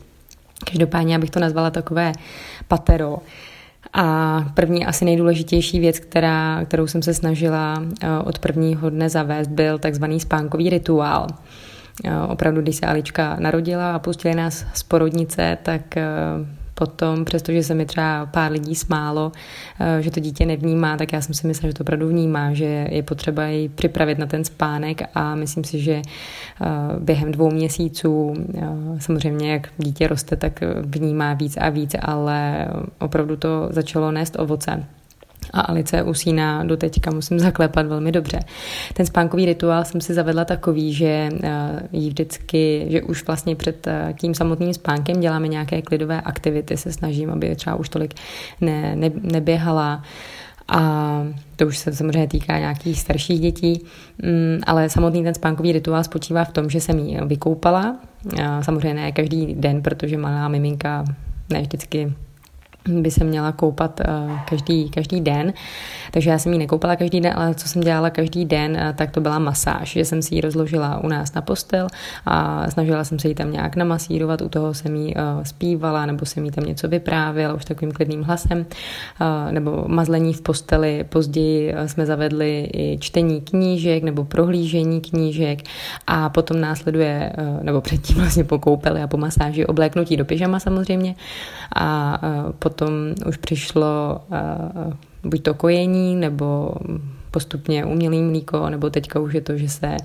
Každopádně, 0.64 1.16
abych 1.16 1.31
to 1.31 1.40
nazvala 1.40 1.71
takové 1.71 2.12
patero, 2.68 3.18
a 3.92 4.40
první 4.55 4.87
asi 4.87 5.05
nejdůležitější 5.05 5.81
věc, 5.81 5.98
která, 5.98 6.64
kterou 6.64 6.87
jsem 6.87 7.02
se 7.02 7.14
snažila 7.14 7.83
eh, 8.02 8.09
od 8.24 8.38
prvního 8.38 8.90
dne 8.90 9.09
zavést, 9.09 9.48
byl 9.48 9.78
takzvaný 9.78 10.20
spánkový 10.20 10.70
rituál. 10.70 11.26
Eh, 12.05 12.20
opravdu, 12.28 12.61
když 12.62 12.76
se 12.76 12.87
Alička 12.87 13.37
narodila 13.38 13.94
a 13.94 13.98
pustili 13.98 14.35
nás 14.35 14.66
z 14.74 14.83
porodnice, 14.83 15.59
tak 15.62 15.96
eh, 15.96 16.05
potom, 16.74 17.24
přestože 17.24 17.62
se 17.62 17.74
mi 17.74 17.87
třeba 17.87 18.26
pár 18.26 18.52
lidí 18.52 18.74
smálo, 18.74 19.32
že 20.00 20.11
to 20.11 20.20
dítě 20.20 20.46
nevnímá, 20.46 20.96
tak 20.96 21.12
já 21.12 21.20
jsem 21.20 21.35
si 21.35 21.46
myslela, 21.46 21.70
že 21.70 21.74
to 21.74 21.85
opravdu 21.85 22.08
vnímá, 22.08 22.52
že 22.52 22.87
je 22.90 23.02
potřeba 23.02 23.46
ji 23.46 23.68
připravit 23.68 24.18
na 24.18 24.26
ten 24.26 24.44
spánek 24.44 25.02
a 25.14 25.35
myslím 25.35 25.64
si, 25.64 25.80
že 25.80 26.02
během 26.98 27.32
dvou 27.32 27.50
měsíců, 27.50 28.35
samozřejmě 28.98 29.52
jak 29.52 29.68
dítě 29.78 30.08
roste, 30.08 30.37
tak 30.37 30.61
vnímá 30.80 31.35
víc 31.35 31.56
a 31.56 31.68
víc, 31.68 31.96
ale 32.00 32.68
opravdu 32.98 33.37
to 33.37 33.68
začalo 33.70 34.12
nést 34.12 34.38
ovoce 34.38 34.85
a 35.50 35.61
Alice 35.61 36.02
usíná 36.02 36.64
do 36.64 36.76
teďka, 36.76 37.11
musím 37.11 37.38
zaklepat 37.38 37.87
velmi 37.87 38.12
dobře. 38.12 38.40
Ten 38.94 39.07
spánkový 39.07 39.46
rituál 39.46 39.85
jsem 39.85 40.00
si 40.00 40.14
zavedla 40.14 40.44
takový, 40.44 40.94
že 40.94 41.28
eh, 41.42 41.83
jí 41.92 42.09
vždycky, 42.09 42.87
že 42.88 43.02
už 43.02 43.26
vlastně 43.26 43.57
před 43.57 43.87
eh, 43.87 44.14
tím 44.18 44.35
samotným 44.35 44.74
spánkem 44.74 45.20
děláme 45.20 45.48
nějaké 45.48 45.83
klidové 45.83 46.20
aktivity, 46.20 46.76
se 46.76 46.92
snažím, 46.92 47.31
aby 47.31 47.57
třeba 47.57 47.76
už 47.76 47.88
tolik 47.88 48.14
ne, 48.61 48.96
ne, 48.96 49.11
neběhala, 49.22 50.02
a 50.68 51.22
to 51.57 51.66
už 51.66 51.78
se 51.78 51.92
samozřejmě 51.92 52.28
týká 52.28 52.59
nějakých 52.59 53.00
starších 53.00 53.40
dětí, 53.40 53.85
mm, 54.22 54.61
ale 54.66 54.90
samotný 54.90 55.22
ten 55.22 55.35
spánkový 55.35 55.72
rituál 55.72 56.05
spočívá 56.05 56.44
v 56.44 56.52
tom, 56.52 56.70
že 56.70 56.81
jsem 56.81 56.98
ji 56.98 57.20
vykoupala, 57.24 57.96
samozřejmě 58.61 58.94
ne 58.94 59.12
každý 59.12 59.55
den, 59.55 59.83
protože 59.83 60.18
malá 60.18 60.48
miminka 60.48 61.05
ne 61.50 61.61
vždycky 61.61 62.12
by 62.88 63.11
se 63.11 63.25
měla 63.25 63.53
koupat 63.53 64.01
eh, 64.01 64.05
každý, 64.49 64.90
každý 64.90 65.21
den. 65.21 65.53
Takže 66.11 66.31
já 66.31 66.38
jsem 66.38 66.53
ji 66.53 66.59
nekoupala 66.59 66.97
každý 66.97 67.21
den, 67.21 67.33
ale 67.37 67.55
co 67.55 67.68
jsem 67.68 67.83
dělala 67.83 68.11
každý 68.11 68.45
den, 68.45 68.77
eh, 68.77 68.95
tak 68.97 69.11
to 69.11 69.21
byla 69.21 69.38
masáž, 69.38 69.92
že 69.92 70.05
jsem 70.05 70.23
si 70.23 70.35
ji 70.35 70.40
rozložila 70.40 71.05
u 71.05 71.09
nás 71.09 71.35
na 71.35 71.42
postel 71.42 71.87
a 72.27 72.71
snažila 72.71 73.05
jsem 73.05 73.18
se 73.18 73.29
ji 73.29 73.35
tam 73.35 73.53
nějak 73.53 73.77
namasírovat, 73.77 74.42
u 74.42 74.49
toho 74.49 74.75
jsem 74.75 74.97
ji 74.97 75.14
eh, 75.16 75.45
zpívala 75.45 76.07
nebo 76.07 76.27
jsem 76.27 76.45
jí 76.45 76.51
tam 76.51 76.64
něco 76.64 76.88
vyprávěla 76.88 77.55
už 77.55 77.64
takovým 77.64 77.92
klidným 77.92 78.23
hlasem, 78.23 78.66
nebo 79.51 79.85
mazlení 79.87 80.35
v 80.35 80.40
posteli. 80.40 81.05
Později 81.09 81.75
jsme 81.87 82.07
zavedli 82.07 82.71
i 82.75 82.99
čtení 83.01 83.40
knížek 83.40 84.03
nebo 84.03 84.25
prohlížení 84.25 85.01
knížek 85.01 85.62
a 86.07 86.29
potom 86.29 86.61
následuje, 86.61 87.33
nebo 87.62 87.81
předtím 87.81 88.16
vlastně 88.16 88.45
po 88.45 88.59
koupeli 88.59 89.03
a 89.03 89.07
po 89.07 89.16
masáži 89.16 89.66
obléknutí 89.66 90.16
do 90.16 90.25
pyžama 90.25 90.61
samozřejmě 90.61 91.14
a 91.77 92.18
potom 92.59 92.71
potom 92.72 93.14
už 93.28 93.37
přišlo 93.37 94.20
uh, 94.28 94.92
buď 95.30 95.42
to 95.42 95.54
kojení, 95.54 96.16
nebo 96.16 96.74
postupně 97.30 97.85
umělý 97.85 98.22
mlíko, 98.22 98.70
nebo 98.70 98.90
teďka 98.90 99.20
už 99.20 99.35
je 99.35 99.40
to, 99.40 99.56
že 99.56 99.68
se, 99.68 99.96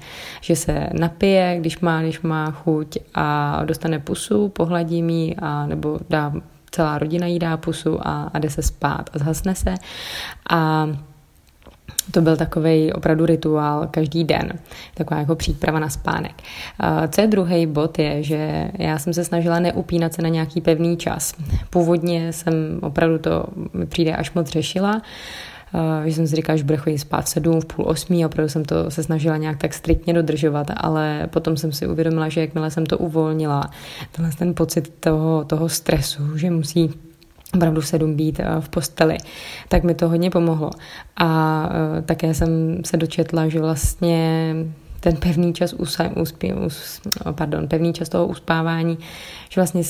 že 0.41 0.56
se 0.56 0.89
napije, 0.99 1.58
když 1.60 1.80
má, 1.80 2.01
když 2.01 2.21
má 2.21 2.51
chuť 2.51 2.97
a 3.15 3.62
dostane 3.65 3.99
pusu, 3.99 4.49
pohladí 4.49 5.03
mi 5.03 5.36
a 5.39 5.65
nebo 5.65 5.99
dá 6.10 6.34
celá 6.71 6.97
rodina 6.97 7.27
jí 7.27 7.39
dá 7.39 7.58
pusu 7.58 8.08
a, 8.08 8.32
a 8.34 8.39
jde 8.39 8.49
se 8.49 8.62
spát 8.62 9.10
a 9.13 9.19
zhasne 9.19 9.56
se. 9.56 9.73
A 10.49 10.88
to 12.12 12.22
byl 12.22 12.38
takový 12.38 12.93
opravdu 12.93 13.26
rituál 13.26 13.88
každý 13.91 14.24
den, 14.24 14.54
taková 14.93 15.20
jako 15.20 15.36
příprava 15.36 15.80
na 15.80 15.89
spánek. 15.89 16.34
Co 17.10 17.22
je 17.22 17.28
druhý 17.28 17.65
bod 17.65 18.00
je, 18.00 18.24
že 18.24 18.72
já 18.80 19.00
jsem 19.00 19.13
se 19.13 19.24
snažila 19.24 19.60
neupínat 19.60 20.13
se 20.13 20.22
na 20.22 20.30
nějaký 20.30 20.62
pevný 20.62 20.98
čas. 20.98 21.34
Původně 21.70 22.34
jsem 22.34 22.54
opravdu 22.82 23.17
to 23.17 23.46
mi 23.74 23.86
přijde 23.86 24.15
až 24.15 24.34
moc 24.34 24.50
řešila, 24.50 25.02
že 26.06 26.13
jsem 26.13 26.28
si 26.28 26.36
říkala, 26.36 26.58
že 26.58 26.63
bude 26.63 26.78
chodit 26.78 26.98
spát 26.98 27.26
v 27.26 27.30
sedm, 27.30 27.62
v 27.62 27.65
půl 27.65 27.86
osmí, 27.88 28.26
opravdu 28.26 28.50
jsem 28.50 28.65
to 28.65 28.91
se 28.91 29.04
snažila 29.04 29.38
nějak 29.38 29.58
tak 29.58 29.74
striktně 29.74 30.13
dodržovat, 30.13 30.67
ale 30.78 31.28
potom 31.30 31.58
jsem 31.58 31.72
si 31.72 31.88
uvědomila, 31.88 32.30
že 32.30 32.41
jakmile 32.41 32.72
jsem 32.72 32.86
to 32.86 32.98
uvolnila, 32.98 33.70
tenhle 34.12 34.34
ten 34.34 34.54
pocit 34.54 34.93
toho, 35.00 35.43
toho 35.43 35.70
stresu, 35.70 36.38
že 36.38 36.52
musí 36.52 36.93
opravdu 37.55 37.81
sedm 37.81 38.15
být 38.15 38.39
eh, 38.39 38.45
v 38.60 38.69
posteli, 38.69 39.17
tak 39.69 39.83
mi 39.83 39.93
to 39.93 40.10
hodně 40.10 40.29
pomohlo. 40.29 40.71
A 41.17 41.69
eh, 41.97 42.01
také 42.01 42.33
jsem 42.33 42.81
se 42.86 42.97
dočetla, 42.97 43.47
že 43.47 43.60
vlastně 43.60 44.53
ten 44.99 45.15
pevný 45.15 45.53
čas 45.53 45.73
usa, 45.73 46.12
uspí, 46.21 46.53
us, 46.53 47.01
pardon, 47.31 47.67
pevný 47.67 47.93
čas 47.93 48.10
toho 48.10 48.27
uspávání, 48.27 48.97
že 49.49 49.62
vlastně 49.62 49.81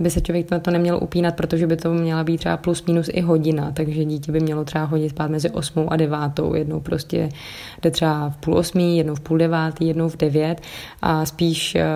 by 0.00 0.10
se 0.10 0.20
člověk 0.20 0.50
na 0.50 0.58
to 0.58 0.70
neměl 0.70 0.98
upínat, 1.02 1.36
protože 1.36 1.66
by 1.66 1.76
to 1.76 1.94
měla 1.94 2.24
být 2.24 2.38
třeba 2.38 2.56
plus 2.56 2.84
minus 2.84 3.08
i 3.12 3.20
hodina, 3.20 3.72
takže 3.72 4.04
dítě 4.04 4.32
by 4.32 4.40
mělo 4.40 4.64
třeba 4.64 4.84
hodit 4.84 5.10
spát 5.10 5.30
mezi 5.30 5.50
8 5.50 5.86
a 5.90 5.96
9, 5.96 6.18
jednou 6.54 6.80
prostě 6.80 7.28
jde 7.82 7.90
třeba 7.90 8.30
v 8.30 8.36
půl 8.36 8.58
osmí, 8.58 8.98
jednou 8.98 9.14
v 9.14 9.20
půl 9.20 9.38
devátý, 9.38 9.86
jednou 9.86 10.08
v 10.08 10.16
devět 10.16 10.60
a 11.02 11.26
spíš, 11.26 11.74
eh, 11.74 11.86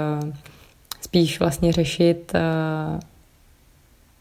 spíš 1.00 1.40
vlastně 1.40 1.72
řešit 1.72 2.32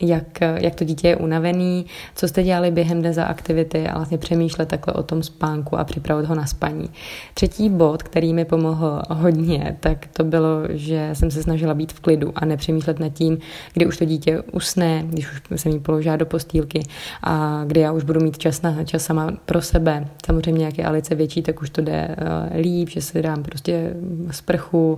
jak, 0.01 0.41
jak 0.41 0.75
to 0.75 0.83
dítě 0.83 1.07
je 1.07 1.15
unavený, 1.15 1.85
co 2.15 2.27
jste 2.27 2.43
dělali 2.43 2.71
během 2.71 2.99
dne 2.99 3.13
za 3.13 3.23
aktivity 3.23 3.87
a 3.87 3.95
vlastně 3.95 4.17
přemýšlet 4.17 4.69
takhle 4.69 4.93
o 4.93 5.03
tom 5.03 5.23
spánku 5.23 5.77
a 5.79 5.83
připravit 5.83 6.25
ho 6.25 6.35
na 6.35 6.45
spaní. 6.45 6.89
Třetí 7.33 7.69
bod, 7.69 8.03
který 8.03 8.33
mi 8.33 8.45
pomohl 8.45 9.01
hodně, 9.09 9.77
tak 9.79 10.07
to 10.13 10.23
bylo, 10.23 10.47
že 10.69 11.09
jsem 11.13 11.31
se 11.31 11.43
snažila 11.43 11.73
být 11.73 11.93
v 11.93 11.99
klidu 11.99 12.31
a 12.35 12.45
nepřemýšlet 12.45 12.99
nad 12.99 13.09
tím, 13.09 13.37
kdy 13.73 13.85
už 13.85 13.97
to 13.97 14.05
dítě 14.05 14.41
usne, 14.51 15.03
když 15.07 15.27
už 15.51 15.61
jsem 15.61 15.71
jí 15.71 15.79
položila 15.79 16.15
do 16.15 16.25
postýlky 16.25 16.83
a 17.23 17.63
kdy 17.67 17.79
já 17.79 17.91
už 17.91 18.03
budu 18.03 18.19
mít 18.19 18.37
čas 18.37 18.61
na 18.61 18.83
čas 18.83 19.03
sama 19.03 19.31
pro 19.45 19.61
sebe. 19.61 20.07
Samozřejmě, 20.25 20.65
jak 20.65 20.77
je 20.77 20.85
Alice 20.85 21.15
větší, 21.15 21.41
tak 21.41 21.61
už 21.61 21.69
to 21.69 21.81
jde 21.81 22.15
uh, 22.21 22.61
líp, 22.61 22.89
že 22.89 23.01
si 23.01 23.21
dám 23.21 23.43
prostě 23.43 23.93
sprchu, 24.31 24.97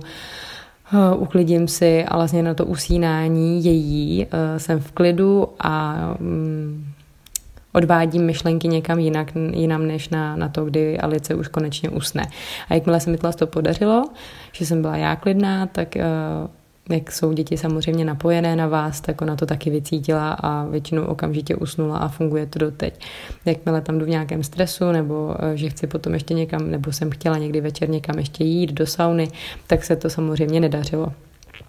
uklidím 1.16 1.68
si 1.68 2.04
a 2.04 2.16
vlastně 2.16 2.42
na 2.42 2.54
to 2.54 2.66
usínání 2.66 3.64
její 3.64 4.26
eh, 4.26 4.58
jsem 4.58 4.80
v 4.80 4.92
klidu 4.92 5.48
a 5.60 5.94
mm, 6.20 6.92
odvádím 7.72 8.26
myšlenky 8.26 8.68
někam 8.68 8.98
jinak, 8.98 9.32
jinam 9.52 9.86
než 9.86 10.08
na, 10.08 10.36
na 10.36 10.48
to, 10.48 10.64
kdy 10.64 10.98
Alice 10.98 11.34
už 11.34 11.48
konečně 11.48 11.90
usne. 11.90 12.26
A 12.68 12.74
jakmile 12.74 13.00
se 13.00 13.10
mi 13.10 13.18
to 13.18 13.46
podařilo, 13.46 14.04
že 14.52 14.66
jsem 14.66 14.82
byla 14.82 14.96
já 14.96 15.16
klidná, 15.16 15.66
tak 15.66 15.96
uh, 15.96 16.50
jak 16.90 17.12
jsou 17.12 17.32
děti 17.32 17.56
samozřejmě 17.56 18.04
napojené 18.04 18.56
na 18.56 18.66
vás, 18.66 19.00
tak 19.00 19.22
ona 19.22 19.36
to 19.36 19.46
taky 19.46 19.70
vycítila 19.70 20.32
a 20.32 20.64
většinou 20.64 21.04
okamžitě 21.04 21.56
usnula 21.56 21.98
a 21.98 22.08
funguje 22.08 22.46
to 22.46 22.58
doteď. 22.58 23.00
Jakmile 23.44 23.80
tam 23.80 23.98
jdu 23.98 24.04
v 24.04 24.08
nějakém 24.08 24.42
stresu 24.42 24.92
nebo 24.92 25.36
eh, 25.38 25.56
že 25.56 25.70
chci 25.70 25.86
potom 25.86 26.14
ještě 26.14 26.34
někam, 26.34 26.70
nebo 26.70 26.92
jsem 26.92 27.10
chtěla 27.10 27.38
někdy 27.38 27.60
večer 27.60 27.90
někam 27.90 28.18
ještě 28.18 28.44
jít 28.44 28.72
do 28.72 28.86
sauny, 28.86 29.28
tak 29.66 29.84
se 29.84 29.96
to 29.96 30.10
samozřejmě 30.10 30.60
nedařilo. 30.60 31.12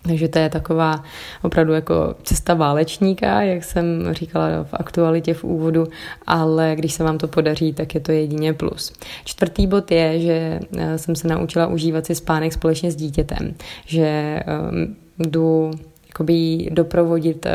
Takže 0.01 0.27
to 0.27 0.39
je 0.39 0.49
taková 0.49 1.03
opravdu 1.41 1.73
jako 1.73 2.15
cesta 2.23 2.53
válečníka, 2.53 3.41
jak 3.41 3.63
jsem 3.63 4.13
říkala 4.13 4.63
v 4.63 4.73
aktualitě 4.73 5.33
v 5.33 5.43
úvodu, 5.43 5.87
ale 6.27 6.73
když 6.75 6.93
se 6.93 7.03
vám 7.03 7.17
to 7.17 7.27
podaří, 7.27 7.73
tak 7.73 7.95
je 7.95 8.01
to 8.01 8.11
jedině 8.11 8.53
plus. 8.53 8.93
Čtvrtý 9.25 9.67
bod 9.67 9.91
je, 9.91 10.19
že 10.19 10.59
eh, 10.77 10.97
jsem 10.97 11.15
se 11.15 11.27
naučila 11.27 11.67
užívat 11.67 12.05
si 12.05 12.15
spánek 12.15 12.53
společně 12.53 12.91
s 12.91 12.95
dítětem, 12.95 13.53
že 13.85 14.43
ehm, 14.45 14.95
jdu 15.19 15.71
jakoby 16.07 16.69
doprovodit 16.71 17.45
eh, 17.45 17.51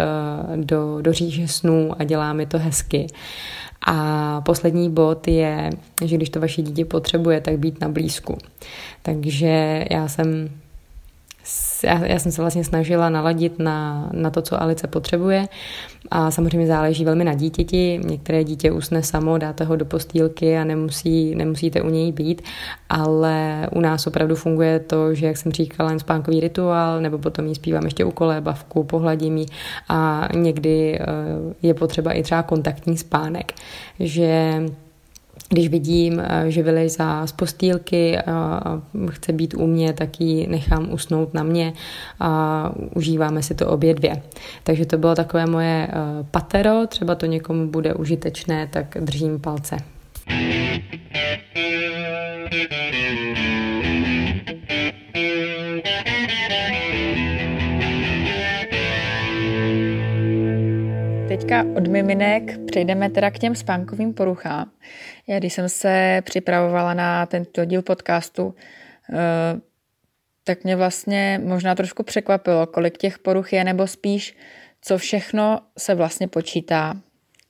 do, 0.56 1.02
do 1.02 1.12
říže 1.12 1.48
snů 1.48 1.92
a 1.98 2.04
dělá 2.04 2.32
mi 2.32 2.46
to 2.46 2.58
hezky. 2.58 3.06
A 3.86 4.40
poslední 4.40 4.90
bod 4.90 5.28
je, 5.28 5.70
že 6.04 6.16
když 6.16 6.30
to 6.30 6.40
vaše 6.40 6.62
dítě 6.62 6.84
potřebuje, 6.84 7.40
tak 7.40 7.58
být 7.58 7.80
na 7.80 7.88
blízku. 7.88 8.38
Takže 9.02 9.84
já 9.90 10.08
jsem 10.08 10.50
já, 11.84 12.06
já 12.06 12.18
jsem 12.18 12.32
se 12.32 12.42
vlastně 12.42 12.64
snažila 12.64 13.10
naladit 13.10 13.58
na, 13.58 14.10
na 14.12 14.30
to, 14.30 14.42
co 14.42 14.62
Alice 14.62 14.86
potřebuje. 14.86 15.48
A 16.10 16.30
samozřejmě 16.30 16.66
záleží 16.66 17.04
velmi 17.04 17.24
na 17.24 17.34
dítěti. 17.34 18.00
Některé 18.04 18.44
dítě 18.44 18.72
usne 18.72 19.02
samo, 19.02 19.38
dáte 19.38 19.64
ho 19.64 19.76
do 19.76 19.84
postýlky 19.84 20.58
a 20.58 20.64
nemusí, 20.64 21.34
nemusíte 21.34 21.82
u 21.82 21.88
něj 21.88 22.12
být, 22.12 22.42
ale 22.88 23.68
u 23.72 23.80
nás 23.80 24.06
opravdu 24.06 24.36
funguje 24.36 24.78
to, 24.80 25.14
že 25.14 25.26
jak 25.26 25.36
jsem 25.36 25.52
říkala, 25.52 25.90
jen 25.90 25.98
spánkový 25.98 26.40
rituál, 26.40 27.00
nebo 27.00 27.18
potom 27.18 27.46
jí 27.46 27.54
zpívám 27.54 27.84
ještě 27.84 28.04
u 28.04 28.12
bavku, 28.40 28.84
pohladím 28.84 29.36
jí. 29.36 29.46
A 29.88 30.28
někdy 30.34 30.98
eh, 31.00 31.04
je 31.62 31.74
potřeba 31.74 32.12
i 32.12 32.22
třeba 32.22 32.42
kontaktní 32.42 32.98
spánek, 32.98 33.52
že 34.00 34.62
když 35.48 35.68
vidím, 35.68 36.20
eh, 36.20 36.50
že 36.50 36.62
vylejzá 36.62 37.26
z 37.26 37.32
postýlky 37.32 38.18
a 38.18 38.62
chce 39.10 39.32
být 39.32 39.54
u 39.54 39.66
mě, 39.66 39.92
tak 39.92 40.20
ji 40.20 40.46
nechám 40.46 40.92
usnout 40.92 41.34
na 41.34 41.42
mě 41.42 41.72
a 42.20 42.72
užíváme 42.94 43.42
si 43.42 43.54
to 43.54 43.66
obě 43.66 43.94
dvě. 43.94 44.22
Takže 44.62 44.86
to 44.86 44.98
bylo 44.98 45.14
takové 45.14 45.46
moje 45.46 45.88
eh, 45.90 45.94
patero, 46.30 46.86
třeba 46.86 47.14
to 47.14 47.26
někomu 47.26 47.68
bude 47.68 47.94
užitečné, 47.94 48.68
tak 48.72 48.96
držím 49.00 49.40
palce. 49.40 49.76
Teďka 61.48 61.66
od 61.76 61.86
miminek 61.86 62.58
přejdeme 62.66 63.10
teda 63.10 63.30
k 63.30 63.38
těm 63.38 63.54
spánkovým 63.54 64.14
poruchám. 64.14 64.70
Já 65.26 65.38
když 65.38 65.52
jsem 65.52 65.68
se 65.68 66.22
připravovala 66.24 66.94
na 66.94 67.26
tento 67.26 67.64
díl 67.64 67.82
podcastu, 67.82 68.54
eh, 69.12 69.60
tak 70.44 70.64
mě 70.64 70.76
vlastně 70.76 71.40
možná 71.44 71.74
trošku 71.74 72.02
překvapilo, 72.02 72.66
kolik 72.66 72.98
těch 72.98 73.18
poruch 73.18 73.52
je, 73.52 73.64
nebo 73.64 73.86
spíš, 73.86 74.36
co 74.82 74.98
všechno 74.98 75.60
se 75.78 75.94
vlastně 75.94 76.28
počítá, 76.28 76.96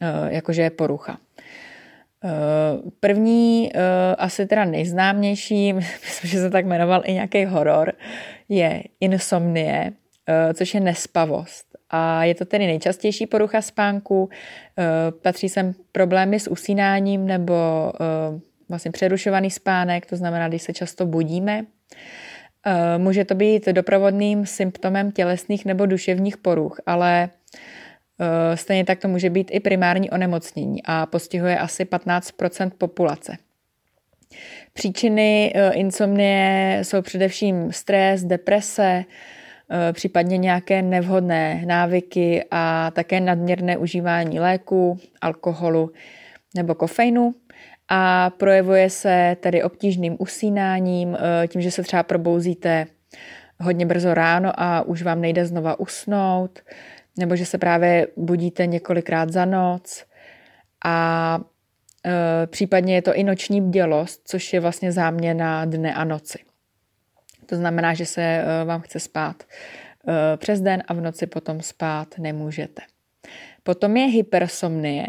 eh, 0.01 0.35
jakože 0.35 0.63
je 0.63 0.71
porucha. 0.71 1.19
Eh, 2.25 2.29
první, 3.01 3.73
asi 4.19 4.47
teda 4.47 4.65
nejznámější, 4.65 5.73
myslím, 6.05 6.31
že 6.31 6.39
se 6.39 6.51
tak 6.51 6.67
jmenoval 6.67 7.03
i 7.05 7.13
nějaký 7.13 7.45
horor, 7.45 7.93
je 8.49 8.83
insomnie, 9.01 9.93
což 10.55 10.75
je 10.75 10.81
nespavost. 10.81 11.68
A 11.91 12.25
je 12.25 12.35
to 12.35 12.45
tedy 12.45 12.67
nejčastější 12.67 13.27
porucha 13.27 13.63
spánku. 13.63 14.29
Eh, 14.79 14.85
patří 15.23 15.49
sem 15.49 15.75
problémy 15.93 16.41
s 16.41 16.51
usínáním 16.51 17.27
nebo 17.27 17.55
eh, 17.95 18.41
vlastně 18.69 18.91
přerušovaný 18.91 19.51
spánek, 19.51 20.07
to 20.07 20.17
znamená, 20.17 20.49
když 20.49 20.63
se 20.63 20.73
často 20.73 21.07
budíme. 21.07 21.65
Eh, 22.67 22.99
může 22.99 23.25
to 23.25 23.35
být 23.35 23.67
doprovodným 23.67 24.47
symptomem 24.47 25.13
tělesných 25.13 25.65
nebo 25.65 25.87
duševních 25.87 26.37
poruch, 26.37 26.81
ale 26.87 27.31
stejně 28.55 28.85
tak 28.85 28.99
to 28.99 29.09
může 29.09 29.31
být 29.31 29.51
i 29.53 29.61
primární 29.61 30.11
onemocnění 30.11 30.83
a 30.85 31.07
postihuje 31.07 31.59
asi 31.59 31.85
15% 31.85 32.71
populace. 32.79 33.37
Příčiny 34.73 35.55
insomnie 35.73 36.79
jsou 36.83 37.03
především 37.03 37.73
stres, 37.73 38.25
deprese, 38.25 39.05
případně 39.93 40.39
nějaké 40.39 40.83
nevhodné 40.83 41.63
návyky 41.67 42.45
a 42.51 42.91
také 42.91 43.21
nadměrné 43.21 43.77
užívání 43.77 44.41
léku, 44.41 44.99
alkoholu 45.21 45.93
nebo 46.57 46.75
kofeinu 46.75 47.35
a 47.89 48.31
projevuje 48.31 48.91
se 48.91 49.37
tedy 49.41 49.63
obtížným 49.63 50.17
usínáním, 50.19 51.17
eh, 51.17 51.49
tím, 51.49 51.61
že 51.61 51.71
se 51.71 51.83
třeba 51.83 52.03
probouzíte 52.03 52.87
hodně 53.61 53.87
brzo 53.87 54.15
ráno 54.15 54.53
a 54.57 54.83
už 54.83 55.03
vám 55.03 55.21
nejde 55.21 55.47
znova 55.47 55.81
usnout, 55.81 56.59
nebo 57.19 57.37
že 57.37 57.47
se 57.47 57.59
právě 57.59 58.09
budíte 58.17 58.67
několikrát 58.67 59.33
za 59.33 59.45
noc 59.45 60.05
a 60.85 61.39
e, 62.07 62.47
případně 62.47 62.95
je 62.95 63.03
to 63.03 63.15
i 63.15 63.25
noční 63.25 63.61
bdělost, 63.61 64.21
což 64.25 64.53
je 64.53 64.61
vlastně 64.61 64.93
záměna 64.93 65.65
dne 65.65 65.95
a 65.95 66.05
noci. 66.05 66.39
To 67.49 67.57
znamená, 67.57 67.95
že 67.95 68.07
se 68.07 68.23
eh, 68.23 68.65
vám 68.65 68.81
chce 68.81 69.01
spát 69.01 69.43
eh, 69.43 70.37
přes 70.37 70.61
den 70.61 70.83
a 70.89 70.95
v 70.95 71.01
noci 71.01 71.27
potom 71.27 71.63
spát 71.63 72.19
nemůžete. 72.19 72.83
Potom 73.63 73.97
je 73.97 74.07
hypersomnie. 74.07 75.07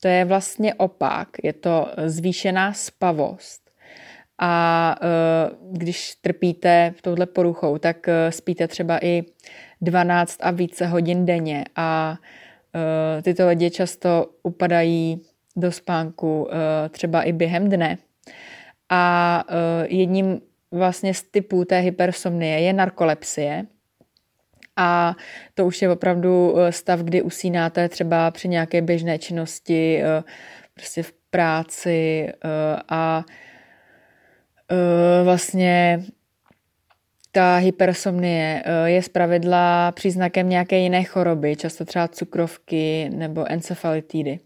To 0.00 0.08
je 0.08 0.24
vlastně 0.24 0.74
opak, 0.74 1.28
je 1.42 1.52
to 1.52 1.92
zvýšená 2.06 2.72
spavost. 2.72 3.70
A 4.38 4.96
eh, 5.00 5.50
když 5.72 6.14
trpíte 6.14 6.94
touhle 7.02 7.26
poruchou, 7.26 7.78
tak 7.78 8.06
spíte 8.30 8.68
třeba 8.68 9.04
i 9.04 9.24
12 9.80 10.38
a 10.40 10.50
více 10.50 10.86
hodin 10.86 11.26
denně 11.26 11.64
a 11.76 12.16
tyto 13.22 13.48
lidi 13.48 13.70
často 13.70 14.26
upadají 14.42 15.20
do 15.56 15.72
spánku 15.72 16.48
třeba 16.90 17.22
i 17.22 17.32
během 17.32 17.68
dne. 17.68 17.98
A 18.88 19.44
jedním 19.88 20.40
vlastně 20.72 21.14
z 21.14 21.22
typů 21.22 21.64
té 21.64 21.78
hypersomnie 21.78 22.60
je 22.60 22.72
narkolepsie. 22.72 23.66
A 24.76 25.16
to 25.54 25.66
už 25.66 25.82
je 25.82 25.90
opravdu 25.90 26.54
eh, 26.58 26.72
stav, 26.72 27.00
kdy 27.00 27.22
usínáte 27.22 27.88
třeba 27.88 28.30
při 28.30 28.48
nějaké 28.48 28.82
běžné 28.82 29.18
činnosti, 29.18 30.02
eh, 30.02 30.22
prostě 30.74 31.02
v 31.02 31.12
práci 31.30 32.28
eh, 32.28 32.38
a 32.88 33.24
vlastně 35.24 36.02
ta 37.32 37.56
hypersomnie 37.56 38.64
je 38.84 39.02
zpravidla 39.02 39.92
příznakem 39.92 40.48
nějaké 40.48 40.78
jiné 40.78 41.04
choroby, 41.04 41.56
často 41.56 41.84
třeba 41.84 42.08
cukrovky 42.08 43.10
nebo 43.14 43.52
encefalitidy. 43.52 44.38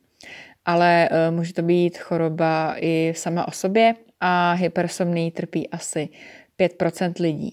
Ale 0.64 1.09
může 1.30 1.53
to 1.53 1.62
být 1.62 1.98
choroba 1.98 2.74
i 2.80 3.12
sama 3.16 3.48
o 3.48 3.50
sobě, 3.50 3.94
a 4.20 4.52
hypersomnii 4.52 5.30
trpí 5.30 5.70
asi 5.70 6.08
5% 6.58 7.12
lidí. 7.20 7.50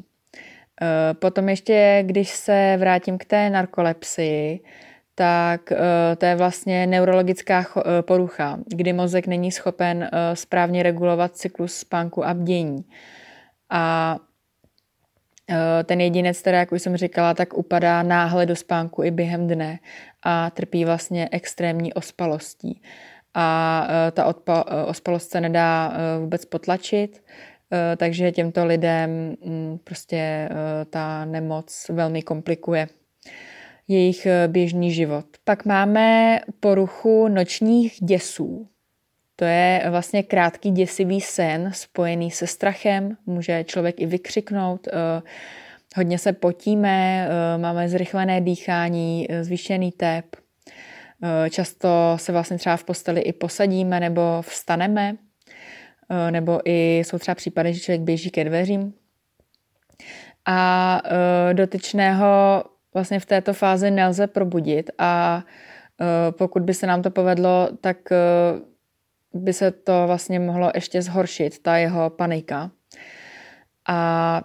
E, 0.82 1.14
potom 1.14 1.50
ještě, 1.50 2.04
když 2.06 2.30
se 2.30 2.76
vrátím 2.80 3.18
k 3.18 3.26
té 3.26 3.50
narkolepsii, 3.50 4.60
tak 5.16 5.72
e, 5.72 5.78
to 6.16 6.26
je 6.26 6.36
vlastně 6.36 6.88
neurologická 6.88 7.66
e, 7.78 8.02
porucha, 8.02 8.60
kdy 8.68 8.94
mozek 8.94 9.28
není 9.28 9.52
schopen 9.52 10.10
správně 10.34 10.84
regulovat 10.84 11.36
cyklus 11.36 11.76
spánku 11.76 12.26
a 12.26 12.34
bdění. 12.34 12.86
A 13.70 14.18
ten 15.86 16.02
jedinec, 16.02 16.42
teda, 16.42 16.58
jak 16.60 16.72
už 16.72 16.82
jsem 16.82 16.98
říkala, 16.98 17.34
tak 17.34 17.58
upadá 17.58 18.04
náhle 18.04 18.46
do 18.46 18.56
spánku 18.56 19.04
i 19.04 19.12
během 19.12 19.48
dne 19.48 19.80
a 20.24 20.50
trpí 20.50 20.86
vlastně 20.86 21.30
extrémní 21.32 21.94
ospalostí. 21.94 22.82
A 23.34 23.88
ta 24.12 24.32
odpa- 24.32 24.86
ospalost 24.88 25.32
se 25.32 25.42
nedá 25.42 25.94
vůbec 26.20 26.46
potlačit, 26.46 27.24
takže 27.98 28.32
těmto 28.32 28.66
lidem 28.66 29.36
mm, 29.46 29.80
prostě 29.84 30.50
ta 30.90 31.26
nemoc 31.26 31.86
velmi 31.90 32.22
komplikuje 32.22 32.88
jejich 33.88 34.28
běžný 34.48 34.92
život. 34.92 35.26
Pak 35.44 35.66
máme 35.66 36.40
poruchu 36.60 37.28
nočních 37.28 37.98
děsů. 38.02 38.68
To 39.36 39.46
je 39.46 39.84
vlastně 39.90 40.24
krátký 40.24 40.72
děsivý 40.72 41.22
sen 41.22 41.72
spojený 41.74 42.32
se 42.32 42.48
strachem. 42.48 43.18
Může 43.26 43.64
člověk 43.64 44.02
i 44.02 44.06
vykřiknout. 44.06 44.88
Hodně 45.96 46.18
se 46.18 46.34
potíme, 46.34 47.28
máme 47.58 47.90
zrychlené 47.90 48.42
dýchání, 48.42 49.28
zvýšený 49.42 49.92
tep. 49.92 50.26
Často 51.50 51.90
se 52.16 52.32
vlastně 52.32 52.58
třeba 52.58 52.78
v 52.78 52.84
posteli 52.84 53.22
i 53.22 53.34
posadíme 53.34 54.00
nebo 54.00 54.42
vstaneme. 54.42 55.16
Nebo 56.30 56.60
i 56.66 56.98
jsou 57.00 57.18
třeba 57.18 57.36
případy, 57.36 57.74
že 57.74 57.80
člověk 57.80 58.02
běží 58.02 58.32
ke 58.32 58.44
dveřím. 58.44 58.94
A 60.46 61.02
dotyčného 61.54 62.64
vlastně 62.94 63.20
v 63.20 63.26
této 63.26 63.54
fázi 63.54 63.92
nelze 63.92 64.28
probudit 64.28 64.92
a 64.98 65.44
pokud 66.32 66.64
by 66.64 66.74
se 66.74 66.88
nám 66.88 67.02
to 67.02 67.12
povedlo, 67.12 67.70
tak 67.82 67.98
by 69.34 69.54
se 69.54 69.72
to 69.72 70.04
vlastně 70.08 70.40
mohlo 70.40 70.72
ještě 70.76 71.02
zhoršit, 71.02 71.64
ta 71.64 71.78
jeho 71.78 72.10
panika. 72.10 72.72
A 73.88 74.42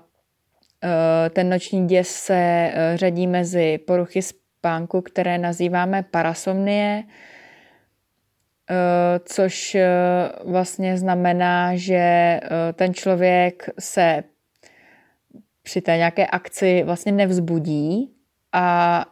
ten 1.30 1.50
noční 1.50 1.86
děs 1.86 2.08
se 2.08 2.72
řadí 2.94 3.26
mezi 3.26 3.78
poruchy 3.78 4.20
spánku, 4.58 5.00
které 5.00 5.38
nazýváme 5.38 6.02
parasomnie, 6.02 7.04
e, 7.04 7.04
což 9.24 9.76
vlastně 10.44 10.98
znamená, 10.98 11.76
že 11.76 12.40
ten 12.74 12.94
člověk 12.94 13.70
se 13.78 14.24
při 15.62 15.80
té 15.80 15.96
nějaké 15.96 16.26
akci 16.26 16.82
vlastně 16.82 17.12
nevzbudí 17.12 18.14
a 18.52 19.04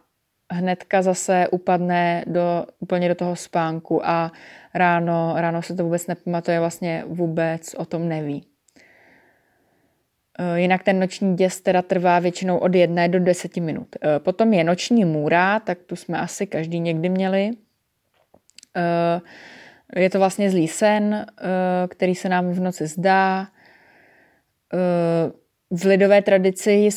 hnedka 0.51 1.01
zase 1.01 1.47
upadne 1.51 2.23
do, 2.27 2.65
úplně 2.79 3.09
do 3.09 3.15
toho 3.15 3.35
spánku 3.35 4.07
a 4.07 4.31
ráno, 4.73 5.33
ráno 5.37 5.61
se 5.61 5.75
to 5.75 5.83
vůbec 5.83 6.07
nepamatuje, 6.07 6.59
vlastně 6.59 7.03
vůbec 7.07 7.73
o 7.73 7.85
tom 7.85 8.07
neví. 8.07 8.56
Eh, 10.39 10.59
jinak 10.59 10.83
ten 10.83 10.99
noční 10.99 11.35
děs 11.35 11.61
teda 11.61 11.81
trvá 11.81 12.19
většinou 12.19 12.57
od 12.57 12.75
jedné 12.75 13.09
do 13.09 13.19
deseti 13.19 13.61
minut. 13.61 13.87
Eh, 13.95 14.19
potom 14.19 14.53
je 14.53 14.63
noční 14.63 15.05
můra, 15.05 15.59
tak 15.59 15.77
tu 15.85 15.95
jsme 15.95 16.17
asi 16.17 16.47
každý 16.47 16.79
někdy 16.79 17.09
měli. 17.09 17.51
Eh, 18.75 19.21
je 20.01 20.09
to 20.09 20.19
vlastně 20.19 20.51
zlý 20.51 20.67
sen, 20.67 21.25
který 21.87 22.15
se 22.15 22.29
nám 22.29 22.51
v 22.51 22.59
noci 22.59 22.87
zdá. 22.87 23.47
V 25.71 25.85
lidové 25.85 26.21
tradici 26.21 26.89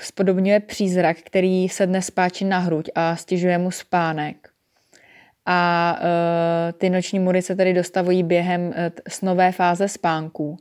spodobňuje 0.00 0.60
přízrak, 0.60 1.16
který 1.16 1.68
se 1.68 1.86
dnes 1.86 2.06
spáčí 2.06 2.44
na 2.44 2.58
hruď 2.58 2.90
a 2.94 3.16
stěžuje 3.16 3.58
mu 3.58 3.70
spánek 3.70 4.48
a 5.46 5.98
ty 6.78 6.90
noční 6.90 7.18
mury 7.18 7.42
se 7.42 7.56
tedy 7.56 7.74
dostavují 7.74 8.22
během 8.22 8.74
snové 9.08 9.52
fáze 9.52 9.88
spánku. 9.88 10.56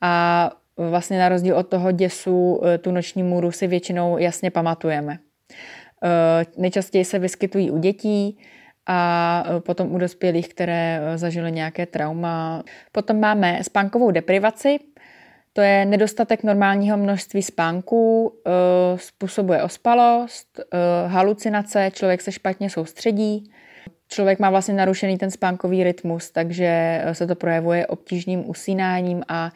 A 0.00 0.50
vlastně 0.76 1.18
na 1.18 1.28
rozdíl 1.28 1.56
od 1.56 1.68
toho 1.68 1.92
děsu 1.92 2.54
uh, 2.54 2.66
tu 2.80 2.90
noční 2.90 3.22
můru 3.22 3.52
si 3.52 3.66
většinou 3.66 4.18
jasně 4.18 4.50
pamatujeme. 4.50 5.12
Uh, 5.12 6.62
nejčastěji 6.62 7.04
se 7.04 7.18
vyskytují 7.18 7.70
u 7.70 7.78
dětí 7.78 8.38
a 8.86 9.44
uh, 9.50 9.60
potom 9.60 9.94
u 9.94 9.98
dospělých, 9.98 10.48
které 10.48 11.00
zažily 11.16 11.52
nějaké 11.52 11.86
trauma. 11.86 12.62
Potom 12.92 13.20
máme 13.20 13.58
spánkovou 13.62 14.10
deprivaci, 14.10 14.78
to 15.52 15.60
je 15.60 15.84
nedostatek 15.84 16.42
normálního 16.42 16.96
množství 16.96 17.42
spánků, 17.42 18.32
způsobuje 18.96 19.62
ospalost, 19.62 20.60
halucinace, 21.06 21.90
člověk 21.94 22.20
se 22.20 22.32
špatně 22.32 22.70
soustředí, 22.70 23.50
člověk 24.08 24.38
má 24.38 24.50
vlastně 24.50 24.74
narušený 24.74 25.18
ten 25.18 25.30
spánkový 25.30 25.84
rytmus, 25.84 26.30
takže 26.30 27.00
eh, 27.04 27.14
se 27.14 27.26
to 27.26 27.34
projevuje 27.34 27.86
obtížným 27.86 28.50
usínáním 28.50 29.22
a 29.28 29.50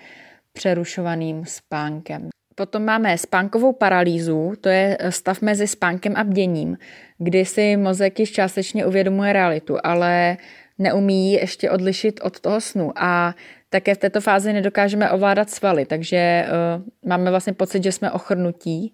přerušovaným 0.58 1.44
spánkem. 1.46 2.28
Potom 2.54 2.84
máme 2.84 3.18
spánkovou 3.18 3.72
paralýzu, 3.72 4.52
to 4.60 4.68
je 4.68 4.98
stav 5.08 5.42
mezi 5.42 5.66
spánkem 5.66 6.12
a 6.16 6.24
bděním, 6.24 6.78
kdy 7.18 7.44
si 7.44 7.76
mozek 7.76 8.18
již 8.18 8.32
částečně 8.32 8.86
uvědomuje 8.86 9.32
realitu, 9.32 9.78
ale 9.84 10.36
neumí 10.78 11.32
ještě 11.32 11.70
odlišit 11.70 12.20
od 12.22 12.40
toho 12.40 12.60
snu 12.60 12.92
a 12.96 13.34
také 13.70 13.94
v 13.94 13.98
této 13.98 14.20
fázi 14.20 14.52
nedokážeme 14.52 15.10
ovládat 15.10 15.50
svaly, 15.50 15.86
takže 15.86 16.46
uh, 16.46 17.08
máme 17.08 17.30
vlastně 17.30 17.52
pocit, 17.52 17.82
že 17.84 17.92
jsme 17.92 18.10
ochrnutí 18.10 18.92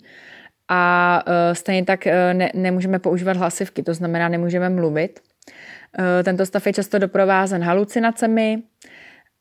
a 0.68 1.22
uh, 1.26 1.54
stejně 1.54 1.84
tak 1.84 2.06
uh, 2.06 2.12
ne, 2.38 2.50
nemůžeme 2.54 2.98
používat 2.98 3.36
hlasivky, 3.36 3.82
to 3.82 3.94
znamená 3.94 4.28
nemůžeme 4.28 4.68
mluvit. 4.70 5.20
Eh, 5.98 6.22
tento 6.22 6.46
stav 6.46 6.66
je 6.66 6.72
často 6.72 6.98
doprovázen 6.98 7.62
halucinacemi 7.62 8.62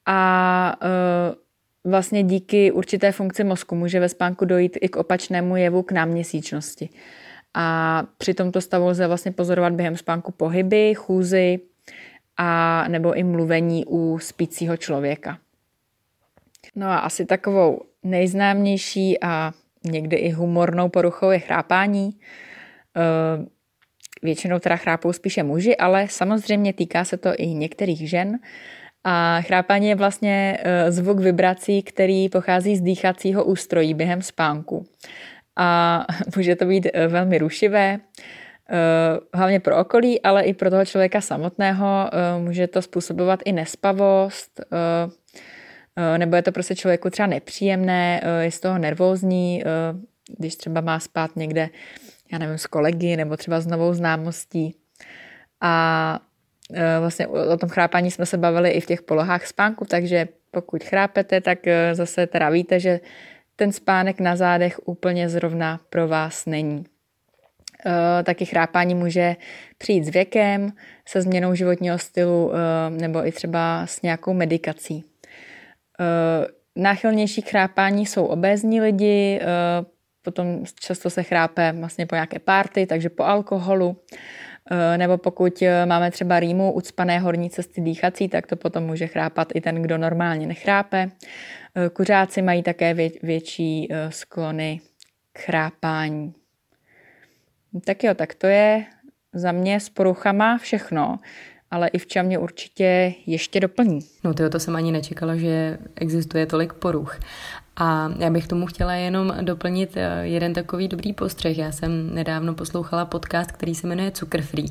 a 0.05 0.75
eh, 0.81 1.35
vlastně 1.83 2.23
díky 2.23 2.71
určité 2.71 3.11
funkci 3.11 3.43
mozku 3.43 3.75
může 3.75 3.99
ve 3.99 4.09
spánku 4.09 4.45
dojít 4.45 4.77
i 4.81 4.89
k 4.89 4.95
opačnému 4.95 5.55
jevu 5.55 5.83
k 5.83 5.91
náměsíčnosti. 5.91 6.89
A 7.53 8.03
při 8.17 8.33
tomto 8.33 8.61
stavu 8.61 8.87
lze 8.87 9.07
vlastně 9.07 9.31
pozorovat 9.31 9.73
během 9.73 9.97
spánku 9.97 10.31
pohyby, 10.31 10.93
chůzy 10.95 11.59
a 12.37 12.87
nebo 12.87 13.13
i 13.13 13.23
mluvení 13.23 13.85
u 13.85 14.19
spícího 14.19 14.77
člověka. 14.77 15.37
No 16.75 16.87
a 16.87 16.97
asi 16.97 17.25
takovou 17.25 17.81
nejznámější 18.03 19.23
a 19.23 19.51
někdy 19.83 20.15
i 20.15 20.29
humornou 20.29 20.89
poruchou 20.89 21.29
je 21.29 21.39
chrápání. 21.39 22.19
Eh, 22.97 23.45
Většinou 24.23 24.59
teda 24.59 24.75
chrápou 24.75 25.13
spíše 25.13 25.43
muži, 25.43 25.77
ale 25.77 26.07
samozřejmě 26.07 26.73
týká 26.73 27.05
se 27.05 27.17
to 27.17 27.29
i 27.37 27.47
některých 27.47 28.09
žen. 28.09 28.39
A 29.03 29.41
chrápání 29.41 29.87
je 29.87 29.95
vlastně 29.95 30.57
e, 30.63 30.91
zvuk 30.91 31.19
vibrací, 31.19 31.83
který 31.83 32.29
pochází 32.29 32.75
z 32.75 32.81
dýchacího 32.81 33.43
ústrojí 33.43 33.93
během 33.93 34.21
spánku. 34.21 34.85
A 35.55 36.05
může 36.35 36.55
to 36.55 36.65
být 36.65 36.87
e, 36.93 37.07
velmi 37.07 37.37
rušivé, 37.37 37.93
e, 37.93 37.99
hlavně 39.33 39.59
pro 39.59 39.77
okolí, 39.77 40.21
ale 40.21 40.43
i 40.43 40.53
pro 40.53 40.69
toho 40.69 40.85
člověka 40.85 41.21
samotného. 41.21 42.09
Může 42.39 42.67
to 42.67 42.81
způsobovat 42.81 43.39
i 43.45 43.51
nespavost, 43.51 44.61
nebo 46.17 46.35
je 46.35 46.41
to 46.41 46.51
prostě 46.51 46.75
člověku 46.75 47.09
třeba 47.09 47.27
nepříjemné, 47.27 48.21
je 48.41 48.51
z 48.51 48.59
toho 48.59 48.77
nervózní, 48.77 49.63
když 50.37 50.55
třeba 50.55 50.81
má 50.81 50.99
spát 50.99 51.35
někde 51.35 51.69
já 52.33 52.39
nevím, 52.39 52.57
s 52.57 52.67
kolegy 52.67 53.17
nebo 53.17 53.37
třeba 53.37 53.61
s 53.61 53.67
novou 53.67 53.93
známostí. 53.93 54.75
A 55.61 56.19
vlastně 56.99 57.27
o 57.27 57.57
tom 57.57 57.69
chrápání 57.69 58.11
jsme 58.11 58.25
se 58.25 58.37
bavili 58.37 58.69
i 58.69 58.81
v 58.81 58.85
těch 58.85 59.01
polohách 59.01 59.45
spánku, 59.45 59.85
takže 59.85 60.27
pokud 60.51 60.83
chrápete, 60.83 61.41
tak 61.41 61.67
e, 61.67 61.95
zase 61.95 62.27
teda 62.27 62.49
víte, 62.49 62.79
že 62.79 62.99
ten 63.55 63.71
spánek 63.71 64.19
na 64.19 64.35
zádech 64.35 64.79
úplně 64.85 65.29
zrovna 65.29 65.79
pro 65.89 66.07
vás 66.07 66.45
není. 66.45 66.85
E, 67.85 68.23
taky 68.23 68.45
chrápání 68.45 68.95
může 68.95 69.35
přijít 69.77 70.03
s 70.03 70.09
věkem, 70.09 70.71
se 71.07 71.21
změnou 71.21 71.55
životního 71.55 71.97
stylu 71.97 72.51
nebo 72.89 73.27
i 73.27 73.31
třeba 73.31 73.87
s 73.87 74.01
nějakou 74.01 74.33
medikací. 74.33 75.03
Náchylnější 76.75 77.41
chrápání 77.41 78.05
jsou 78.05 78.25
obézní 78.25 78.81
lidi, 78.81 79.41
potom 80.21 80.63
často 80.79 81.09
se 81.09 81.23
chrápe 81.23 81.71
vlastně 81.71 82.05
po 82.05 82.15
nějaké 82.15 82.39
párty, 82.39 82.85
takže 82.85 83.09
po 83.09 83.23
alkoholu, 83.23 83.97
nebo 84.97 85.17
pokud 85.17 85.61
e, 85.61 85.85
máme 85.85 86.11
třeba 86.11 86.39
rýmu 86.39 86.71
ucpané 86.71 87.19
horní 87.19 87.49
cesty 87.49 87.81
dýchací, 87.81 88.29
tak 88.29 88.47
to 88.47 88.55
potom 88.55 88.83
může 88.83 89.07
chrápat 89.07 89.47
i 89.55 89.61
ten, 89.61 89.81
kdo 89.81 89.97
normálně 89.97 90.47
nechrápe. 90.47 90.97
E, 91.75 91.89
kuřáci 91.89 92.41
mají 92.41 92.63
také 92.63 92.93
vě, 92.93 93.09
větší 93.23 93.89
sklony 94.09 94.81
k 95.33 95.39
chrápání. 95.39 96.33
Tak 97.85 98.03
jo, 98.03 98.13
tak 98.13 98.33
to 98.33 98.47
je 98.47 98.85
za 99.33 99.51
mě 99.51 99.79
s 99.79 99.89
poruchama 99.89 100.57
všechno 100.57 101.19
ale 101.73 101.87
i 101.87 101.97
v 101.97 102.07
čem 102.07 102.25
mě 102.25 102.37
určitě 102.37 103.13
ještě 103.25 103.59
doplní. 103.59 103.99
No 104.23 104.33
tyjo, 104.33 104.49
to 104.49 104.59
jsem 104.59 104.75
ani 104.75 104.91
nečekala, 104.91 105.35
že 105.35 105.77
existuje 105.95 106.45
tolik 106.45 106.73
poruch. 106.73 107.19
A 107.75 108.09
já 108.17 108.29
bych 108.29 108.47
tomu 108.47 108.65
chtěla 108.65 108.93
jenom 108.93 109.33
doplnit 109.41 109.97
eh, 109.97 110.21
jeden 110.21 110.53
takový 110.53 110.87
dobrý 110.87 111.13
postřeh. 111.13 111.57
Já 111.57 111.71
jsem 111.71 112.15
nedávno 112.15 112.53
poslouchala 112.53 113.05
podcast, 113.05 113.51
který 113.51 113.75
se 113.75 113.87
jmenuje 113.87 114.11
Cukrfree 114.11 114.69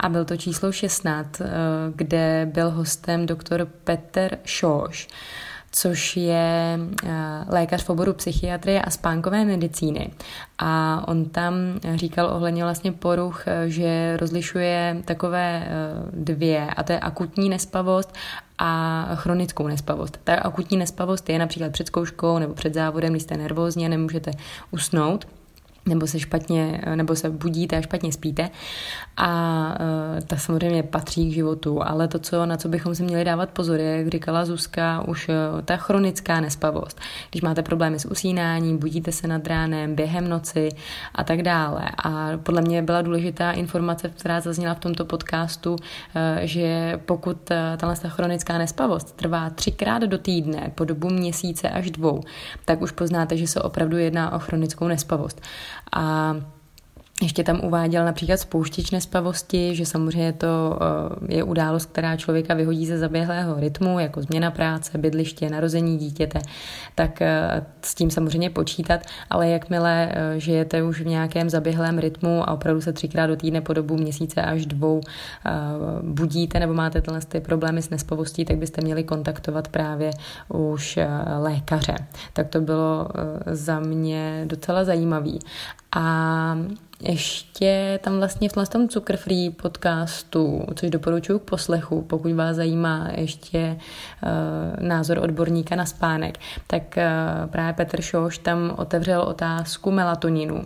a 0.00 0.08
byl 0.08 0.24
to 0.24 0.36
číslo 0.36 0.72
16, 0.72 1.40
eh, 1.40 1.46
kde 1.94 2.50
byl 2.52 2.70
hostem 2.70 3.26
doktor 3.26 3.68
Peter 3.84 4.38
Šoš 4.44 5.08
což 5.72 6.16
je 6.16 6.78
lékař 7.48 7.84
v 7.84 7.90
oboru 7.90 8.12
psychiatrie 8.12 8.82
a 8.82 8.90
spánkové 8.90 9.44
medicíny. 9.44 10.10
A 10.58 11.04
on 11.08 11.24
tam 11.24 11.54
říkal 11.94 12.26
ohledně 12.26 12.64
vlastně 12.64 12.92
poruch, 12.92 13.44
že 13.66 14.16
rozlišuje 14.16 15.02
takové 15.04 15.68
dvě, 16.12 16.66
a 16.76 16.82
to 16.82 16.92
je 16.92 17.00
akutní 17.00 17.48
nespavost 17.48 18.14
a 18.58 19.08
chronickou 19.14 19.68
nespavost. 19.68 20.20
Ta 20.24 20.34
akutní 20.34 20.76
nespavost 20.76 21.28
je 21.28 21.38
například 21.38 21.72
před 21.72 21.86
zkouškou 21.86 22.38
nebo 22.38 22.54
před 22.54 22.74
závodem, 22.74 23.12
když 23.12 23.22
jste 23.22 23.36
nervózně, 23.36 23.88
nemůžete 23.88 24.30
usnout 24.70 25.26
nebo 25.86 26.06
se 26.06 26.18
špatně, 26.18 26.80
nebo 26.94 27.16
se 27.16 27.30
budíte 27.30 27.76
a 27.76 27.80
špatně 27.80 28.12
spíte. 28.12 28.50
A 29.16 29.28
uh, 29.80 30.20
ta 30.26 30.36
samozřejmě 30.36 30.82
patří 30.82 31.30
k 31.30 31.34
životu, 31.34 31.82
ale 31.82 32.08
to, 32.08 32.18
co, 32.18 32.46
na 32.46 32.56
co 32.56 32.68
bychom 32.68 32.94
si 32.94 33.02
měli 33.02 33.24
dávat 33.24 33.50
pozor, 33.50 33.80
je, 33.80 33.96
jak 33.96 34.08
říkala 34.08 34.44
Zuzka, 34.44 35.04
už 35.08 35.28
uh, 35.28 35.34
ta 35.62 35.76
chronická 35.76 36.40
nespavost. 36.40 37.00
Když 37.30 37.42
máte 37.42 37.62
problémy 37.62 37.98
s 37.98 38.04
usínáním, 38.04 38.78
budíte 38.78 39.12
se 39.12 39.28
nad 39.28 39.46
ránem, 39.46 39.94
během 39.94 40.28
noci 40.28 40.68
a 41.14 41.24
tak 41.24 41.42
dále. 41.42 41.82
A 42.04 42.30
podle 42.42 42.62
mě 42.62 42.82
byla 42.82 43.02
důležitá 43.02 43.52
informace, 43.52 44.08
která 44.08 44.40
zazněla 44.40 44.74
v 44.74 44.80
tomto 44.80 45.04
podcastu, 45.04 45.72
uh, 45.72 45.78
že 46.40 47.00
pokud 47.06 47.36
tahle 47.76 47.96
chronická 48.08 48.58
nespavost 48.58 49.16
trvá 49.16 49.50
třikrát 49.50 50.02
do 50.02 50.18
týdne 50.18 50.72
po 50.74 50.84
dobu 50.84 51.10
měsíce 51.10 51.68
až 51.70 51.90
dvou, 51.90 52.20
tak 52.64 52.82
už 52.82 52.90
poznáte, 52.90 53.36
že 53.36 53.46
se 53.46 53.62
opravdu 53.62 53.98
jedná 53.98 54.32
o 54.32 54.38
chronickou 54.38 54.88
nespavost. 54.88 55.40
A 55.92 56.40
ještě 57.20 57.44
tam 57.44 57.60
uváděl 57.64 58.04
například 58.04 58.36
spouštěč 58.36 58.90
nespavosti, 58.90 59.76
že 59.76 59.86
samozřejmě 59.86 60.32
to 60.32 60.78
eh, 61.28 61.34
je 61.34 61.44
událost, 61.44 61.86
která 61.86 62.16
člověka 62.16 62.54
vyhodí 62.54 62.86
ze 62.86 62.98
zaběhlého 62.98 63.60
rytmu, 63.60 63.98
jako 63.98 64.22
změna 64.22 64.50
práce, 64.50 64.98
bydliště, 64.98 65.50
narození 65.50 65.98
dítěte, 65.98 66.40
tak 66.94 67.22
eh, 67.22 67.66
s 67.82 67.94
tím 67.94 68.10
samozřejmě 68.10 68.50
počítat, 68.50 69.00
ale 69.30 69.48
jakmile 69.48 70.12
eh, 70.12 70.40
žijete 70.40 70.82
už 70.82 71.00
v 71.00 71.06
nějakém 71.06 71.50
zaběhlém 71.50 71.98
rytmu 71.98 72.48
a 72.48 72.52
opravdu 72.52 72.80
se 72.80 72.92
třikrát 72.92 73.26
do 73.26 73.36
týdne 73.36 73.60
po 73.60 73.72
dobu 73.72 73.96
měsíce 73.96 74.42
až 74.42 74.66
dvou 74.66 75.00
budíte 76.02 76.60
nebo 76.60 76.74
máte 76.74 77.00
tyhle 77.00 77.20
ty 77.20 77.40
problémy 77.40 77.82
s 77.82 77.90
nespavostí, 77.90 78.44
tak 78.44 78.56
byste 78.56 78.80
měli 78.80 79.04
kontaktovat 79.04 79.68
právě 79.68 80.10
už 80.48 80.98
lékaře. 81.38 81.94
Tak 82.32 82.48
to 82.48 82.60
bylo 82.60 83.08
za 83.46 83.80
mě 83.80 84.42
docela 84.46 84.84
zajímavý. 84.84 85.38
A 85.96 86.56
ještě 87.02 88.00
tam 88.02 88.18
vlastně 88.18 88.48
v 88.48 88.68
tom 88.68 88.88
Cukr 88.88 89.16
Free 89.16 89.50
podcastu, 89.50 90.64
což 90.74 90.90
doporučuji 90.90 91.38
k 91.38 91.42
poslechu, 91.42 92.02
pokud 92.02 92.32
vás 92.32 92.56
zajímá 92.56 93.08
ještě 93.16 93.76
uh, 94.22 94.86
názor 94.86 95.18
odborníka 95.18 95.76
na 95.76 95.86
spánek, 95.86 96.38
tak 96.66 96.82
uh, 96.96 97.50
právě 97.50 97.72
Petr 97.72 98.00
Šoš 98.00 98.38
tam 98.38 98.74
otevřel 98.76 99.20
otázku 99.20 99.90
melatoninu 99.90 100.64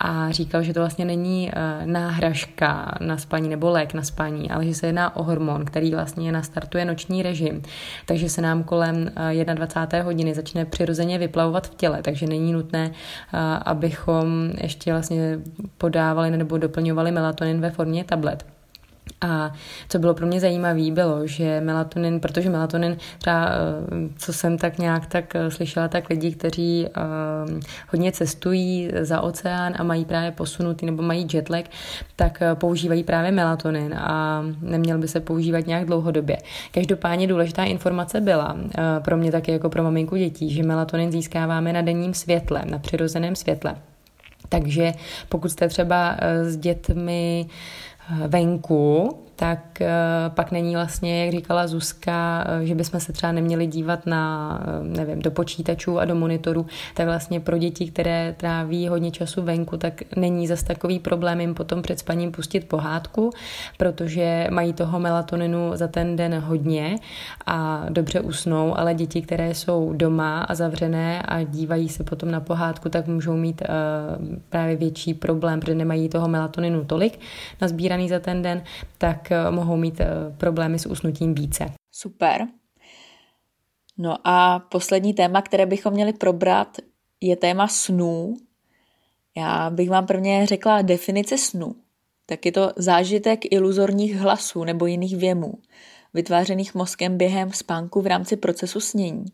a 0.00 0.30
říkal, 0.30 0.62
že 0.62 0.74
to 0.74 0.80
vlastně 0.80 1.04
není 1.04 1.50
uh, 1.50 1.86
náhražka 1.86 2.94
na 3.00 3.18
spaní 3.18 3.48
nebo 3.48 3.70
lék 3.70 3.94
na 3.94 4.02
spaní, 4.02 4.50
ale 4.50 4.64
že 4.64 4.74
se 4.74 4.86
jedná 4.86 5.16
o 5.16 5.22
hormon, 5.22 5.64
který 5.64 5.94
vlastně 5.94 6.32
nastartuje 6.32 6.84
noční 6.84 7.22
režim, 7.22 7.62
takže 8.06 8.28
se 8.28 8.42
nám 8.42 8.62
kolem 8.62 9.10
uh, 9.46 9.54
21. 9.54 10.04
hodiny 10.04 10.34
začne 10.34 10.64
přirozeně 10.64 11.18
vyplavovat 11.18 11.66
v 11.66 11.74
těle, 11.74 12.02
takže 12.02 12.26
není 12.26 12.52
nutné, 12.52 12.88
uh, 12.88 13.40
abychom 13.64 14.50
ještě 14.62 14.92
vlastně 14.92 15.38
podávali 15.78 16.30
nebo 16.30 16.58
doplňovali 16.58 17.12
melatonin 17.12 17.60
ve 17.60 17.70
formě 17.70 18.04
tablet. 18.04 18.59
A 19.20 19.52
co 19.88 19.98
bylo 19.98 20.14
pro 20.14 20.26
mě 20.26 20.40
zajímavé, 20.40 20.90
bylo, 20.90 21.26
že 21.26 21.60
melatonin, 21.60 22.20
protože 22.20 22.50
melatonin, 22.50 22.96
třeba, 23.18 23.48
eh, 23.48 24.08
co 24.18 24.32
jsem 24.32 24.58
tak 24.58 24.78
nějak 24.78 25.06
tak 25.06 25.36
eh, 25.36 25.50
slyšela, 25.50 25.88
tak 25.88 26.08
lidi, 26.08 26.32
kteří 26.32 26.86
uh, 26.96 27.60
hodně 27.88 28.12
cestují 28.12 28.90
za 29.00 29.20
oceán 29.20 29.74
a 29.78 29.82
mají 29.82 30.04
právě 30.04 30.30
posunutý 30.30 30.86
nebo 30.86 31.02
mají 31.02 31.26
jetlag, 31.32 31.64
tak 32.16 32.42
používají 32.54 33.04
právě 33.04 33.32
melatonin 33.32 33.94
a 33.94 34.42
neměl 34.62 34.98
by 34.98 35.08
se 35.08 35.20
používat 35.20 35.66
nějak 35.66 35.86
dlouhodobě. 35.86 36.38
Každopádně 36.70 37.26
důležitá 37.26 37.64
informace 37.64 38.20
byla 38.20 38.56
pro 39.04 39.16
mě 39.16 39.32
taky 39.32 39.52
jako 39.52 39.68
pro 39.68 39.82
maminku 39.82 40.16
dětí, 40.16 40.50
že 40.50 40.62
melatonin 40.62 41.12
získáváme 41.12 41.72
na 41.72 41.82
denním 41.82 42.14
světle, 42.14 42.62
na 42.70 42.78
přirozeném 42.78 43.36
světle. 43.36 43.76
Takže 44.50 44.92
pokud 45.28 45.48
jste 45.48 45.68
třeba 45.68 46.16
eh, 46.18 46.44
s 46.44 46.56
dětmi 46.56 47.46
eh, 47.46 47.52
venku, 48.10 49.14
tak 49.40 49.80
eh, 49.80 49.88
pak 50.28 50.50
není 50.52 50.74
vlastně, 50.74 51.24
jak 51.24 51.34
říkala 51.34 51.66
Zuzka, 51.66 52.44
eh, 52.46 52.66
že 52.66 52.74
bychom 52.74 53.00
se 53.00 53.12
třeba 53.12 53.32
neměli 53.32 53.66
dívat 53.66 54.06
na, 54.06 54.60
eh, 54.62 54.84
nevím, 54.84 55.22
do 55.22 55.30
počítačů 55.30 55.98
a 55.98 56.04
do 56.04 56.14
monitoru, 56.14 56.66
tak 56.94 57.06
vlastně 57.06 57.40
pro 57.40 57.58
děti, 57.58 57.90
které 57.90 58.34
tráví 58.36 58.88
hodně 58.88 59.10
času 59.10 59.42
venku, 59.42 59.76
tak 59.76 60.02
není 60.16 60.46
zas 60.46 60.62
takový 60.62 60.98
problém 60.98 61.40
jim 61.40 61.54
potom 61.54 61.82
před 61.82 61.98
spaním 61.98 62.32
pustit 62.32 62.68
pohádku, 62.68 63.30
protože 63.76 64.46
mají 64.50 64.72
toho 64.72 65.00
melatoninu 65.00 65.70
za 65.74 65.88
ten 65.88 66.16
den 66.16 66.34
hodně 66.34 66.96
a 67.46 67.86
dobře 67.88 68.20
usnou, 68.20 68.78
ale 68.78 68.94
děti, 68.94 69.22
které 69.22 69.54
jsou 69.54 69.92
doma 69.96 70.40
a 70.40 70.54
zavřené 70.54 71.22
a 71.22 71.42
dívají 71.42 71.88
se 71.88 72.04
potom 72.04 72.30
na 72.30 72.40
pohádku, 72.40 72.88
tak 72.88 73.06
můžou 73.06 73.36
mít 73.36 73.62
právě 74.48 74.76
větší 74.76 75.14
problém, 75.14 75.60
protože 75.60 75.74
nemají 75.74 76.08
toho 76.08 76.28
melatoninu 76.28 76.84
tolik 76.84 77.20
nazbíraný 77.60 78.08
za 78.08 78.18
ten 78.18 78.42
den, 78.42 78.62
tak 78.98 79.29
Eh, 79.32 79.50
mohou 79.50 79.76
mít 79.76 80.00
eh, 80.00 80.06
problémy 80.36 80.78
s 80.78 80.86
usnutím 80.86 81.34
více. 81.34 81.72
Super. 81.92 82.46
No 83.98 84.16
a 84.24 84.58
poslední 84.58 85.14
téma, 85.14 85.42
které 85.42 85.66
bychom 85.66 85.92
měli 85.92 86.12
probrat, 86.12 86.76
je 87.20 87.36
téma 87.36 87.68
snů. 87.68 88.36
Já 89.36 89.70
bych 89.70 89.90
vám 89.90 90.06
prvně 90.06 90.46
řekla 90.46 90.82
definice 90.82 91.38
snu. 91.38 91.74
Tak 92.26 92.46
je 92.46 92.52
to 92.52 92.72
zážitek 92.76 93.40
iluzorních 93.52 94.16
hlasů 94.16 94.64
nebo 94.64 94.86
jiných 94.86 95.16
věmů, 95.16 95.54
vytvářených 96.14 96.74
mozkem 96.74 97.18
během 97.18 97.52
spánku 97.52 98.00
v 98.00 98.06
rámci 98.06 98.36
procesu 98.36 98.80
snění. 98.80 99.24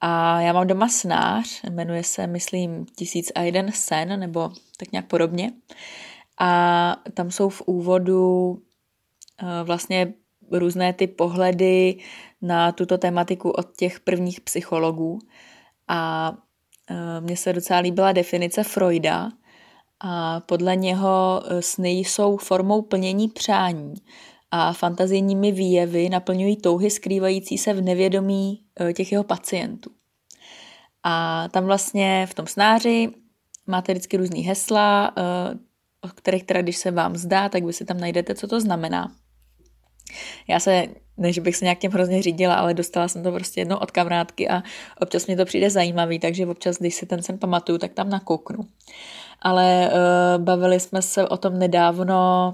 A 0.00 0.40
já 0.40 0.52
mám 0.52 0.66
doma 0.66 0.88
snář, 0.88 1.62
jmenuje 1.70 2.04
se, 2.04 2.26
myslím, 2.26 2.86
Tisíc 2.96 3.32
a 3.34 3.40
jeden 3.40 3.72
sen, 3.72 4.20
nebo 4.20 4.50
tak 4.76 4.92
nějak 4.92 5.06
podobně. 5.06 5.52
A 6.38 6.96
tam 7.14 7.30
jsou 7.30 7.48
v 7.48 7.62
úvodu 7.66 8.58
vlastně 9.64 10.14
různé 10.50 10.92
ty 10.92 11.06
pohledy 11.06 11.96
na 12.42 12.72
tuto 12.72 12.98
tematiku 12.98 13.50
od 13.50 13.76
těch 13.76 14.00
prvních 14.00 14.40
psychologů. 14.40 15.18
A 15.88 16.32
eh, 16.90 17.20
mně 17.20 17.36
se 17.36 17.52
docela 17.52 17.80
líbila 17.80 18.12
definice 18.12 18.64
Freuda. 18.64 19.30
A 20.00 20.40
podle 20.40 20.76
něho 20.76 21.42
eh, 21.44 21.62
sny 21.62 21.90
jsou 21.90 22.36
formou 22.36 22.82
plnění 22.82 23.28
přání 23.28 23.94
a 24.50 24.72
fantazijními 24.72 25.52
výjevy 25.52 26.08
naplňují 26.08 26.56
touhy 26.56 26.90
skrývající 26.90 27.58
se 27.58 27.72
v 27.72 27.82
nevědomí 27.82 28.62
těch 28.94 29.12
jeho 29.12 29.24
pacientů. 29.24 29.90
A 31.02 31.48
tam 31.48 31.64
vlastně 31.64 32.26
v 32.30 32.34
tom 32.34 32.46
snáři 32.46 33.08
máte 33.66 33.92
vždycky 33.92 34.16
různý 34.16 34.42
hesla, 34.42 35.14
o 36.00 36.08
kterých 36.08 36.44
teda, 36.44 36.62
když 36.62 36.76
se 36.76 36.90
vám 36.90 37.16
zdá, 37.16 37.48
tak 37.48 37.64
vy 37.64 37.72
si 37.72 37.84
tam 37.84 38.00
najdete, 38.00 38.34
co 38.34 38.48
to 38.48 38.60
znamená. 38.60 39.12
Já 40.48 40.60
se, 40.60 40.86
než 41.16 41.38
bych 41.38 41.56
se 41.56 41.64
nějak 41.64 41.78
tím 41.78 41.90
hrozně 41.90 42.22
řídila, 42.22 42.54
ale 42.54 42.74
dostala 42.74 43.08
jsem 43.08 43.22
to 43.22 43.32
prostě 43.32 43.60
jednou 43.60 43.76
od 43.76 43.90
kamarádky 43.90 44.48
a 44.48 44.62
občas 45.00 45.26
mě 45.26 45.36
to 45.36 45.44
přijde 45.44 45.70
zajímavý, 45.70 46.18
takže 46.18 46.46
občas, 46.46 46.76
když 46.76 46.94
si 46.94 47.06
ten 47.06 47.22
sen 47.22 47.38
pamatuju, 47.38 47.78
tak 47.78 47.92
tam 47.92 48.10
nakouknu. 48.10 48.66
Ale 49.42 49.90
uh, 49.92 50.44
bavili 50.44 50.80
jsme 50.80 51.02
se 51.02 51.28
o 51.28 51.36
tom 51.36 51.58
nedávno 51.58 52.52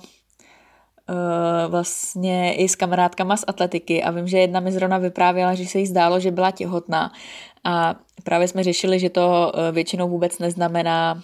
uh, 1.08 1.70
vlastně 1.70 2.54
i 2.54 2.68
s 2.68 2.76
kamarádkama 2.76 3.36
z 3.36 3.44
atletiky 3.46 4.02
a 4.02 4.10
vím, 4.10 4.28
že 4.28 4.38
jedna 4.38 4.60
mi 4.60 4.72
zrovna 4.72 4.98
vyprávěla, 4.98 5.54
že 5.54 5.66
se 5.66 5.78
jí 5.78 5.86
zdálo, 5.86 6.20
že 6.20 6.30
byla 6.30 6.50
těhotná 6.50 7.12
a 7.64 7.94
právě 8.24 8.48
jsme 8.48 8.64
řešili, 8.64 8.98
že 8.98 9.10
to 9.10 9.52
uh, 9.54 9.74
většinou 9.74 10.08
vůbec 10.08 10.38
neznamená 10.38 11.22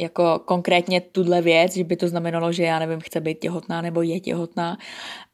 jako 0.00 0.38
konkrétně 0.44 1.00
tuhle 1.00 1.42
věc, 1.42 1.74
že 1.74 1.84
by 1.84 1.96
to 1.96 2.08
znamenalo, 2.08 2.52
že 2.52 2.62
já 2.62 2.78
nevím, 2.78 3.00
chce 3.00 3.20
být 3.20 3.38
těhotná 3.38 3.82
nebo 3.82 4.02
je 4.02 4.20
těhotná, 4.20 4.78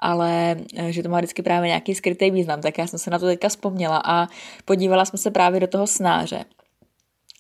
ale 0.01 0.57
eh, 0.77 0.93
že 0.93 1.03
to 1.03 1.09
má 1.09 1.19
vždycky 1.19 1.43
právě 1.43 1.69
nějaký 1.69 1.95
skrytý 1.95 2.31
význam, 2.31 2.61
tak 2.61 2.79
já 2.79 2.87
jsem 2.87 2.99
se 2.99 3.11
na 3.11 3.19
to 3.19 3.27
teďka 3.27 3.49
vzpomněla 3.49 4.03
a 4.05 4.27
podívala 4.65 5.05
jsme 5.05 5.19
se 5.19 5.31
právě 5.31 5.61
do 5.61 5.67
toho 5.67 5.87
snáře. 5.87 6.45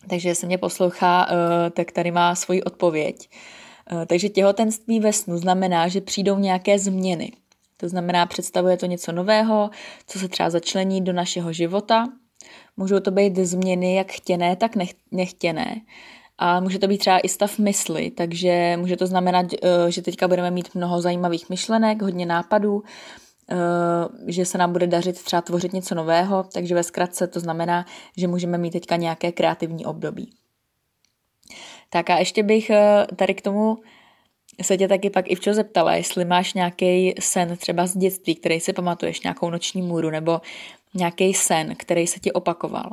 Takže 0.08 0.34
se 0.34 0.46
mě 0.46 0.58
poslouchá, 0.58 1.28
eh, 1.30 1.70
tak 1.70 1.92
tady 1.92 2.10
má 2.10 2.34
svoji 2.34 2.62
odpověď. 2.62 3.28
Eh, 3.92 4.06
takže 4.06 4.28
těhotenství 4.28 5.00
ve 5.00 5.12
snu 5.12 5.38
znamená, 5.38 5.88
že 5.88 6.00
přijdou 6.00 6.38
nějaké 6.38 6.78
změny. 6.78 7.32
To 7.76 7.88
znamená, 7.88 8.26
představuje 8.26 8.76
to 8.76 8.86
něco 8.86 9.12
nového, 9.12 9.70
co 10.06 10.18
se 10.18 10.28
třeba 10.28 10.50
začlení 10.50 11.00
do 11.00 11.12
našeho 11.12 11.52
života. 11.52 12.06
Můžou 12.76 13.00
to 13.00 13.10
být 13.10 13.36
změny 13.36 13.94
jak 13.94 14.12
chtěné, 14.12 14.56
tak 14.56 14.72
nechtěné. 15.12 15.80
A 16.38 16.60
může 16.60 16.78
to 16.78 16.86
být 16.86 16.98
třeba 16.98 17.18
i 17.18 17.28
stav 17.28 17.58
mysli, 17.58 18.10
takže 18.10 18.76
může 18.76 18.96
to 18.96 19.06
znamenat, 19.06 19.46
eh, 19.52 19.90
že 19.90 20.02
teďka 20.02 20.28
budeme 20.28 20.50
mít 20.50 20.74
mnoho 20.74 21.00
zajímavých 21.00 21.50
myšlenek, 21.50 22.02
hodně 22.02 22.26
nápadů, 22.26 22.82
že 24.26 24.44
se 24.44 24.58
nám 24.58 24.72
bude 24.72 24.86
dařit 24.86 25.24
třeba 25.24 25.42
tvořit 25.42 25.72
něco 25.72 25.94
nového, 25.94 26.44
takže 26.52 26.74
ve 26.74 26.82
zkratce 26.82 27.26
to 27.26 27.40
znamená, 27.40 27.86
že 28.16 28.28
můžeme 28.28 28.58
mít 28.58 28.70
teďka 28.70 28.96
nějaké 28.96 29.32
kreativní 29.32 29.86
období. 29.86 30.30
Tak 31.90 32.10
a 32.10 32.18
ještě 32.18 32.42
bych 32.42 32.70
tady 33.16 33.34
k 33.34 33.42
tomu 33.42 33.78
se 34.62 34.76
tě 34.76 34.88
taky 34.88 35.10
pak 35.10 35.30
i 35.30 35.34
včo 35.34 35.54
zeptala, 35.54 35.94
jestli 35.94 36.24
máš 36.24 36.54
nějaký 36.54 37.14
sen 37.20 37.56
třeba 37.56 37.86
z 37.86 37.96
dětství, 37.96 38.34
který 38.34 38.60
si 38.60 38.72
pamatuješ, 38.72 39.20
nějakou 39.20 39.50
noční 39.50 39.82
můru, 39.82 40.10
nebo 40.10 40.40
nějaký 40.94 41.34
sen, 41.34 41.74
který 41.76 42.06
se 42.06 42.20
ti 42.20 42.32
opakoval. 42.32 42.90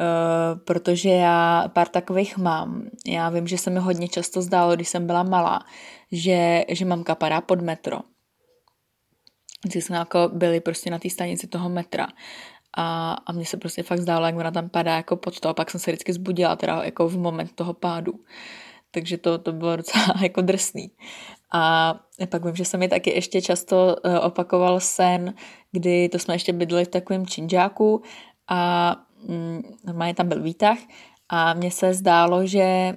Uh, 0.00 0.60
protože 0.64 1.08
já 1.08 1.68
pár 1.68 1.88
takových 1.88 2.36
mám. 2.36 2.82
Já 3.06 3.30
vím, 3.30 3.46
že 3.46 3.58
se 3.58 3.70
mi 3.70 3.80
hodně 3.80 4.08
často 4.08 4.42
zdálo, 4.42 4.74
když 4.74 4.88
jsem 4.88 5.06
byla 5.06 5.22
malá, 5.22 5.60
že, 6.12 6.64
že 6.68 6.84
mamka 6.84 7.14
padá 7.14 7.40
pod 7.40 7.60
metro. 7.60 7.98
Když 9.64 9.84
jsme 9.84 9.96
jako 9.96 10.30
byli 10.32 10.60
prostě 10.60 10.90
na 10.90 10.98
té 10.98 11.10
stanici 11.10 11.46
toho 11.46 11.68
metra 11.68 12.06
a, 12.76 13.12
a 13.12 13.32
mně 13.32 13.46
se 13.46 13.56
prostě 13.56 13.82
fakt 13.82 14.00
zdálo, 14.00 14.26
jak 14.26 14.36
ona 14.36 14.50
tam 14.50 14.68
padá 14.68 14.96
jako 14.96 15.16
pod 15.16 15.40
to 15.40 15.48
a 15.48 15.54
pak 15.54 15.70
jsem 15.70 15.80
se 15.80 15.90
vždycky 15.90 16.12
zbudila 16.12 16.56
teda 16.56 16.84
jako 16.84 17.08
v 17.08 17.16
moment 17.16 17.52
toho 17.54 17.74
pádu. 17.74 18.12
Takže 18.90 19.18
to, 19.18 19.38
to 19.38 19.52
bylo 19.52 19.76
docela 19.76 20.14
jako 20.22 20.40
drsný. 20.40 20.90
A 21.52 21.94
pak 22.28 22.44
vím, 22.44 22.56
že 22.56 22.64
se 22.64 22.76
mi 22.76 22.88
taky 22.88 23.10
ještě 23.10 23.42
často 23.42 23.96
eh, 24.04 24.18
opakoval 24.18 24.80
sen, 24.80 25.34
kdy 25.72 26.08
to 26.08 26.18
jsme 26.18 26.34
ještě 26.34 26.52
bydleli 26.52 26.84
v 26.84 26.88
takovém 26.88 27.26
činžáku 27.26 28.02
a 28.48 28.96
normálně 29.84 30.14
tam 30.14 30.28
byl 30.28 30.42
výtah 30.42 30.78
a 31.28 31.54
mně 31.54 31.70
se 31.70 31.94
zdálo, 31.94 32.46
že 32.46 32.96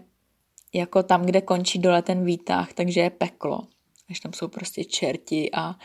jako 0.73 1.03
tam, 1.03 1.25
kde 1.25 1.41
končí 1.41 1.79
dole 1.79 2.01
ten 2.01 2.25
výtah, 2.25 2.73
takže 2.73 2.99
je 2.99 3.09
peklo. 3.09 3.67
Až 4.09 4.19
tam 4.19 4.33
jsou 4.33 4.47
prostě 4.47 4.83
čerti 4.83 5.49
a 5.53 5.75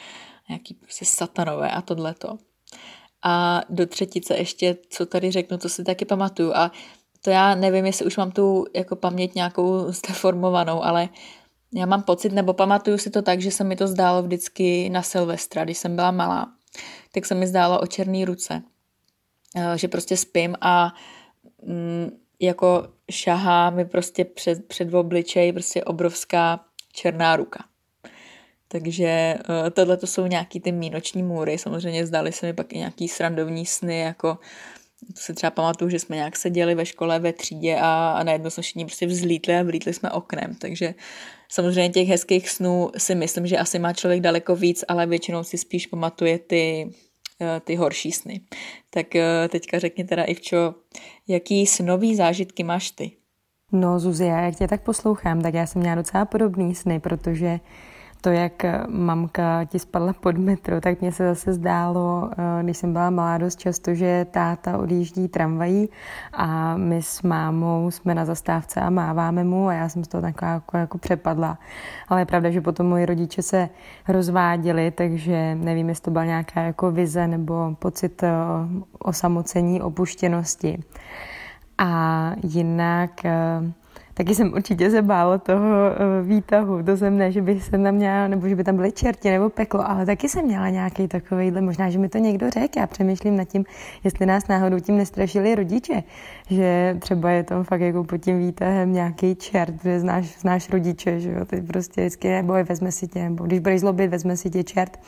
nějaký 0.48 0.74
prostě 0.74 1.04
satanové 1.04 1.70
a 1.70 1.82
tohleto. 1.82 2.38
A 3.22 3.62
do 3.68 3.86
třetice 3.86 4.36
ještě, 4.36 4.76
co 4.88 5.06
tady 5.06 5.30
řeknu, 5.30 5.58
to 5.58 5.68
si 5.68 5.84
taky 5.84 6.04
pamatuju. 6.04 6.52
A 6.54 6.72
to 7.24 7.30
já 7.30 7.54
nevím, 7.54 7.86
jestli 7.86 8.06
už 8.06 8.16
mám 8.16 8.30
tu 8.30 8.66
jako 8.74 8.96
paměť 8.96 9.34
nějakou 9.34 9.92
zdeformovanou, 9.92 10.84
ale 10.84 11.08
já 11.74 11.86
mám 11.86 12.02
pocit, 12.02 12.32
nebo 12.32 12.52
pamatuju 12.52 12.98
si 12.98 13.10
to 13.10 13.22
tak, 13.22 13.40
že 13.40 13.50
se 13.50 13.64
mi 13.64 13.76
to 13.76 13.88
zdálo 13.88 14.22
vždycky 14.22 14.90
na 14.90 15.02
Silvestra, 15.02 15.64
když 15.64 15.78
jsem 15.78 15.96
byla 15.96 16.10
malá, 16.10 16.52
tak 17.12 17.26
se 17.26 17.34
mi 17.34 17.46
zdálo 17.46 17.80
o 17.80 17.86
černý 17.86 18.24
ruce. 18.24 18.62
Eh, 19.56 19.78
že 19.78 19.88
prostě 19.88 20.16
spím 20.16 20.54
a 20.60 20.94
mm, 21.62 22.10
jako 22.40 22.88
šahá 23.10 23.70
mi 23.70 23.84
prostě 23.84 24.24
před, 24.24 24.68
před 24.68 24.94
obličej 24.94 25.52
prostě 25.52 25.84
obrovská 25.84 26.60
černá 26.92 27.36
ruka. 27.36 27.64
Takže 28.68 29.38
uh, 29.48 29.70
tohle 29.70 29.96
to 29.96 30.06
jsou 30.06 30.26
nějaký 30.26 30.60
ty 30.60 30.72
mínoční 30.72 31.22
můry. 31.22 31.58
Samozřejmě 31.58 32.06
zdali 32.06 32.32
se 32.32 32.46
mi 32.46 32.52
pak 32.52 32.72
i 32.72 32.78
nějaký 32.78 33.08
srandovní 33.08 33.66
sny, 33.66 33.98
jako 33.98 34.38
to 35.06 35.20
si 35.20 35.34
třeba 35.34 35.50
pamatuju, 35.50 35.90
že 35.90 35.98
jsme 35.98 36.16
nějak 36.16 36.36
seděli 36.36 36.74
ve 36.74 36.86
škole 36.86 37.18
ve 37.18 37.32
třídě 37.32 37.76
a, 37.80 38.10
a 38.10 38.22
najednou 38.22 38.50
jsme 38.50 38.62
všichni 38.62 38.84
prostě 38.84 39.06
vzlítli 39.06 39.56
a 39.56 39.62
vlítli 39.62 39.94
jsme 39.94 40.10
oknem. 40.10 40.54
Takže 40.54 40.94
samozřejmě 41.48 41.90
těch 41.90 42.08
hezkých 42.08 42.50
snů 42.50 42.90
si 42.96 43.14
myslím, 43.14 43.46
že 43.46 43.58
asi 43.58 43.78
má 43.78 43.92
člověk 43.92 44.20
daleko 44.20 44.56
víc, 44.56 44.84
ale 44.88 45.06
většinou 45.06 45.44
si 45.44 45.58
spíš 45.58 45.86
pamatuje 45.86 46.38
ty, 46.38 46.90
eh, 46.90 47.09
ty 47.64 47.76
horší 47.76 48.12
sny. 48.12 48.40
Tak 48.90 49.16
eh, 49.16 49.48
teďka 49.48 49.78
řekni 49.78 50.04
teda 50.04 50.24
Ivčo, 50.24 50.74
jaký 51.28 51.66
snový 51.66 52.16
zážitky 52.16 52.64
máš 52.64 52.90
ty? 52.90 53.12
No 53.72 53.98
Zuzi, 53.98 54.24
já 54.24 54.40
jak 54.40 54.56
tě 54.56 54.68
tak 54.68 54.82
poslouchám, 54.82 55.42
tak 55.42 55.54
já 55.54 55.66
jsem 55.66 55.80
měla 55.80 55.94
docela 55.94 56.24
podobný 56.24 56.74
sny, 56.74 57.00
protože 57.00 57.60
to, 58.20 58.30
jak 58.30 58.52
mamka 58.88 59.64
ti 59.64 59.78
spadla 59.78 60.12
pod 60.12 60.38
metro, 60.38 60.80
tak 60.80 61.00
mně 61.00 61.12
se 61.12 61.28
zase 61.28 61.52
zdálo, 61.52 62.30
eh, 62.32 62.62
když 62.62 62.76
jsem 62.76 62.92
byla 62.92 63.10
malá 63.10 63.38
dost 63.38 63.58
často, 63.60 63.94
že 63.94 64.26
táta 64.30 64.78
odjíždí 64.78 65.28
tramvají 65.28 65.88
a 66.32 66.76
my 66.76 67.02
s 67.02 67.22
mámou 67.22 67.90
jsme 67.90 68.14
na 68.14 68.24
zastávce 68.24 68.80
a 68.80 68.90
máváme 68.90 69.44
mu 69.44 69.68
a 69.68 69.72
já 69.72 69.88
jsem 69.88 70.04
z 70.04 70.08
toho 70.08 70.22
taková 70.22 70.50
jako, 70.50 70.76
jako 70.76 70.98
přepadla. 70.98 71.58
Ale 72.08 72.20
je 72.20 72.26
pravda, 72.26 72.50
že 72.50 72.60
potom 72.60 72.86
moji 72.86 73.06
rodiče 73.06 73.42
se 73.42 73.68
rozváděli, 74.08 74.90
takže 74.90 75.54
nevím, 75.54 75.88
jestli 75.88 76.02
to 76.02 76.10
byla 76.10 76.24
nějaká 76.24 76.60
jako 76.60 76.90
vize 76.90 77.26
nebo 77.26 77.76
pocit 77.78 78.22
eh, 78.22 78.30
osamocení, 78.98 79.82
opuštěnosti. 79.82 80.82
A 81.78 82.32
jinak 82.42 83.24
eh, 83.24 83.72
Taky 84.20 84.34
jsem 84.34 84.52
určitě 84.52 84.90
se 84.90 85.02
bála 85.02 85.38
toho 85.38 85.66
uh, 85.66 86.28
výtahu. 86.28 86.78
Jsem 86.94 87.18
ne, 87.18 87.32
že 87.32 87.42
by 87.42 87.60
se 87.60 87.70
tam 87.70 87.92
měla, 87.92 88.28
nebo 88.28 88.48
že 88.48 88.56
by 88.56 88.64
tam 88.64 88.76
byly 88.76 88.92
čerti 88.92 89.30
nebo 89.30 89.50
peklo, 89.50 89.90
ale 89.90 90.06
taky 90.06 90.28
jsem 90.28 90.44
měla 90.44 90.68
nějaký 90.68 91.08
takovýhle, 91.08 91.60
možná, 91.60 91.90
že 91.90 91.98
mi 91.98 92.08
to 92.08 92.18
někdo 92.18 92.50
řekl. 92.50 92.78
Já 92.78 92.86
přemýšlím 92.86 93.36
nad 93.36 93.44
tím, 93.44 93.64
jestli 94.04 94.26
nás 94.26 94.48
náhodou 94.48 94.80
tím 94.80 94.96
nestrašili 94.96 95.54
rodiče, 95.54 96.02
že 96.50 96.96
třeba 97.00 97.30
je 97.30 97.42
tam 97.42 97.64
fakt 97.64 97.80
jako 97.80 98.04
pod 98.04 98.16
tím 98.16 98.38
výtahem 98.38 98.92
nějaký 98.92 99.34
čert, 99.34 99.82
že 99.82 100.00
znáš, 100.00 100.38
znáš 100.40 100.70
rodiče, 100.70 101.20
že 101.20 101.32
jo, 101.32 101.44
ty 101.44 101.62
prostě 101.62 102.00
vždycky, 102.00 102.28
nebo 102.28 102.52
vezme 102.52 102.92
si 102.92 103.08
tě, 103.08 103.22
nebo 103.22 103.44
když 103.44 103.58
budeš 103.58 103.80
zlobit, 103.80 104.10
vezme 104.10 104.36
si 104.36 104.50
tě 104.50 104.64
čert. 104.64 105.00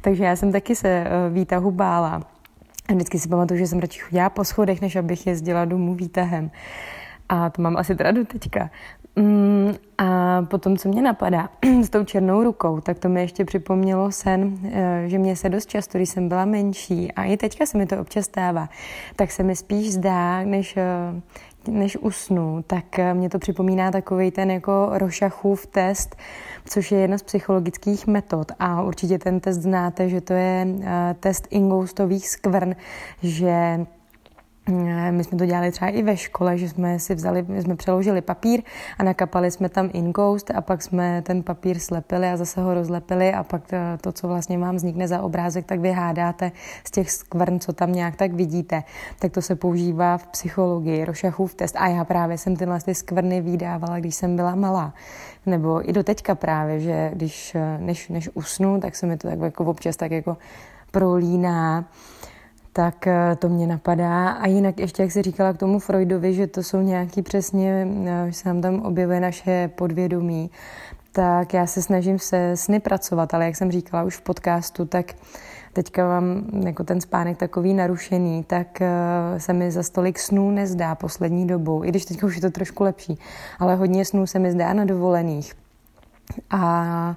Takže 0.00 0.24
já 0.24 0.36
jsem 0.36 0.52
taky 0.52 0.76
se 0.76 1.04
uh, 1.04 1.34
výtahu 1.34 1.70
bála. 1.70 2.22
A 2.88 2.92
vždycky 2.92 3.18
si 3.18 3.28
pamatuju, 3.28 3.58
že 3.58 3.66
jsem 3.66 3.78
radši 3.78 4.00
chodila 4.00 4.30
po 4.30 4.44
schodech, 4.44 4.80
než 4.80 4.96
abych 4.96 5.26
jezdila 5.26 5.64
domů 5.64 5.94
výtahem. 5.94 6.50
A 7.28 7.50
to 7.50 7.62
mám 7.62 7.76
asi 7.76 7.96
teda 7.96 8.10
do 8.10 8.24
teďka. 8.24 8.70
Mm, 9.16 9.74
a 9.98 10.42
potom, 10.42 10.76
co 10.76 10.88
mě 10.88 11.02
napadá 11.02 11.48
s 11.82 11.90
tou 11.90 12.04
černou 12.04 12.42
rukou, 12.42 12.80
tak 12.80 12.98
to 12.98 13.08
mi 13.08 13.20
ještě 13.20 13.44
připomnělo 13.44 14.12
sen, 14.12 14.58
eh, 14.72 15.04
že 15.06 15.18
mě 15.18 15.36
se 15.36 15.48
dost 15.48 15.68
často, 15.68 15.98
když 15.98 16.08
jsem 16.08 16.28
byla 16.28 16.44
menší, 16.44 17.12
a 17.12 17.24
i 17.24 17.36
teďka 17.36 17.66
se 17.66 17.78
mi 17.78 17.86
to 17.86 18.00
občas 18.00 18.24
stává, 18.24 18.68
tak 19.16 19.30
se 19.30 19.42
mi 19.42 19.56
spíš 19.56 19.92
zdá, 19.92 20.42
než, 20.44 20.76
eh, 20.76 21.70
než 21.70 21.96
usnu, 21.96 22.64
tak 22.66 22.98
eh, 22.98 23.14
mě 23.14 23.28
to 23.28 23.38
připomíná 23.38 23.90
takový 23.90 24.30
ten 24.30 24.50
jako 24.50 24.90
Rošachův 24.92 25.66
test, 25.66 26.16
což 26.64 26.92
je 26.92 26.98
jedna 26.98 27.18
z 27.18 27.22
psychologických 27.22 28.06
metod. 28.06 28.52
A 28.58 28.82
určitě 28.82 29.18
ten 29.18 29.40
test 29.40 29.58
znáte, 29.58 30.08
že 30.08 30.20
to 30.20 30.32
je 30.32 30.66
test 31.20 31.48
ingoustových 31.50 32.28
skvrn, 32.28 32.76
že 33.22 33.86
my 35.10 35.24
jsme 35.24 35.38
to 35.38 35.46
dělali 35.46 35.70
třeba 35.70 35.90
i 35.90 36.02
ve 36.02 36.16
škole, 36.16 36.58
že 36.58 36.68
jsme 36.68 36.98
si 36.98 37.14
vzali, 37.14 37.46
jsme 37.60 37.76
přeložili 37.76 38.20
papír 38.20 38.62
a 38.98 39.02
nakapali 39.02 39.50
jsme 39.50 39.68
tam 39.68 39.90
inkoust 39.92 40.50
a 40.50 40.60
pak 40.60 40.82
jsme 40.82 41.22
ten 41.22 41.42
papír 41.42 41.78
slepili 41.78 42.28
a 42.28 42.36
zase 42.36 42.60
ho 42.60 42.74
rozlepili 42.74 43.32
a 43.32 43.42
pak 43.42 43.72
eh, 43.72 43.98
to, 44.00 44.12
co 44.12 44.28
vlastně 44.28 44.58
vám 44.58 44.76
vznikne 44.76 45.08
za 45.08 45.22
obrázek, 45.22 45.66
tak 45.66 45.80
vy 45.80 45.92
hádáte 45.92 46.52
z 46.84 46.90
těch 46.90 47.10
skvrn, 47.10 47.60
co 47.60 47.72
tam 47.72 47.92
nějak 47.92 48.16
tak 48.16 48.32
vidíte. 48.32 48.82
Tak 49.18 49.32
to 49.32 49.42
se 49.42 49.56
používá 49.56 50.18
v 50.18 50.26
psychologii, 50.26 51.04
Rošachův 51.04 51.54
test. 51.54 51.76
A 51.78 51.88
já 51.88 52.04
právě 52.04 52.38
jsem 52.38 52.56
tyhle 52.56 52.80
ty 52.80 52.94
skvrny 52.94 53.40
vydávala, 53.40 53.98
když 53.98 54.14
jsem 54.14 54.36
byla 54.36 54.54
malá. 54.54 54.94
Nebo 55.46 55.88
i 55.88 55.92
do 55.92 56.04
teďka 56.04 56.34
právě, 56.34 56.80
že 56.80 57.10
když, 57.14 57.54
eh, 57.54 57.78
než, 57.80 58.08
než 58.08 58.30
usnu, 58.34 58.80
tak 58.80 58.96
se 58.96 59.06
mi 59.06 59.16
to 59.16 59.28
tak 59.28 59.40
jako 59.40 59.64
občas 59.64 59.96
tak 59.96 60.10
jako 60.10 60.36
prolíná 60.90 61.84
tak 62.72 63.06
eh, 63.06 63.36
to 63.38 63.48
mě 63.48 63.66
napadá. 63.66 64.28
A 64.30 64.46
jinak 64.46 64.80
ještě, 64.80 65.02
jak 65.02 65.12
jsi 65.12 65.22
říkala 65.22 65.52
k 65.52 65.58
tomu 65.58 65.78
Freudovi, 65.78 66.34
že 66.34 66.46
to 66.46 66.62
jsou 66.62 66.80
nějaký 66.80 67.22
přesně, 67.22 67.88
eh, 68.06 68.26
že 68.26 68.32
se 68.32 68.48
nám 68.48 68.60
tam 68.60 68.80
objevuje 68.80 69.20
naše 69.20 69.70
podvědomí, 69.74 70.50
tak 71.12 71.54
já 71.54 71.66
se 71.66 71.82
snažím 71.82 72.18
se 72.18 72.56
sny 72.56 72.80
pracovat, 72.80 73.34
ale 73.34 73.44
jak 73.44 73.56
jsem 73.56 73.72
říkala 73.72 74.02
už 74.02 74.16
v 74.16 74.22
podcastu, 74.22 74.84
tak 74.84 75.06
teďka 75.72 76.08
mám 76.08 76.44
jako 76.66 76.84
ten 76.84 77.00
spánek 77.00 77.36
takový 77.36 77.74
narušený, 77.74 78.44
tak 78.44 78.80
eh, 78.80 78.90
se 79.38 79.52
mi 79.52 79.70
za 79.70 79.82
stolik 79.82 80.18
snů 80.18 80.50
nezdá 80.50 80.94
poslední 80.94 81.46
dobou, 81.46 81.84
i 81.84 81.88
když 81.88 82.04
teďka 82.04 82.26
už 82.26 82.34
je 82.34 82.40
to 82.40 82.50
trošku 82.50 82.84
lepší, 82.84 83.18
ale 83.58 83.74
hodně 83.74 84.04
snů 84.04 84.26
se 84.26 84.38
mi 84.38 84.52
zdá 84.52 84.72
na 84.72 84.84
dovolených. 84.84 85.54
A 86.50 87.16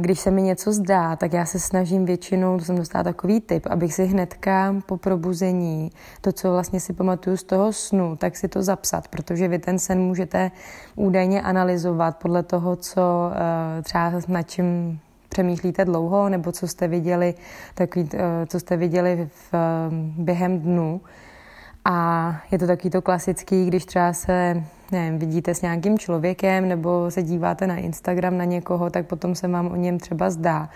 když 0.00 0.20
se 0.20 0.30
mi 0.30 0.42
něco 0.42 0.72
zdá, 0.72 1.16
tak 1.16 1.32
já 1.32 1.46
se 1.46 1.60
snažím 1.60 2.04
většinou, 2.04 2.58
to 2.58 2.64
jsem 2.64 2.76
dostala 2.76 3.04
takový 3.04 3.40
tip, 3.40 3.66
abych 3.66 3.94
si 3.94 4.04
hnedka 4.04 4.74
po 4.86 4.96
probuzení, 4.96 5.90
to, 6.20 6.32
co 6.32 6.50
vlastně 6.50 6.80
si 6.80 6.92
pamatuju 6.92 7.36
z 7.36 7.42
toho 7.42 7.72
snu, 7.72 8.16
tak 8.16 8.36
si 8.36 8.48
to 8.48 8.62
zapsat, 8.62 9.08
protože 9.08 9.48
vy 9.48 9.58
ten 9.58 9.78
sen 9.78 10.00
můžete 10.00 10.50
údajně 10.96 11.42
analyzovat 11.42 12.16
podle 12.16 12.42
toho, 12.42 12.76
co 12.76 13.30
eh, 13.32 13.82
třeba 13.82 14.12
nad 14.28 14.42
čím 14.42 15.00
přemýšlíte 15.28 15.84
dlouho, 15.84 16.28
nebo 16.28 16.52
co 16.52 16.68
jste 16.68 16.88
viděli, 16.88 17.34
takový, 17.74 18.08
eh, 18.14 18.46
co 18.46 18.60
jste 18.60 18.76
viděli 18.76 19.28
v, 19.52 19.54
během 20.18 20.60
dnu. 20.60 21.00
A 21.84 22.36
je 22.50 22.58
to 22.58 22.66
taky 22.66 22.90
to 22.90 23.02
klasický, 23.02 23.66
když 23.66 23.84
třeba 23.84 24.12
se 24.12 24.64
nevím, 24.92 25.18
vidíte 25.18 25.54
s 25.54 25.62
nějakým 25.62 25.98
člověkem 25.98 26.68
nebo 26.68 27.10
se 27.10 27.22
díváte 27.22 27.66
na 27.66 27.76
Instagram 27.76 28.38
na 28.38 28.44
někoho, 28.44 28.90
tak 28.90 29.06
potom 29.06 29.34
se 29.34 29.48
vám 29.48 29.66
o 29.66 29.76
něm 29.76 29.98
třeba 29.98 30.30
zdá. 30.30 30.68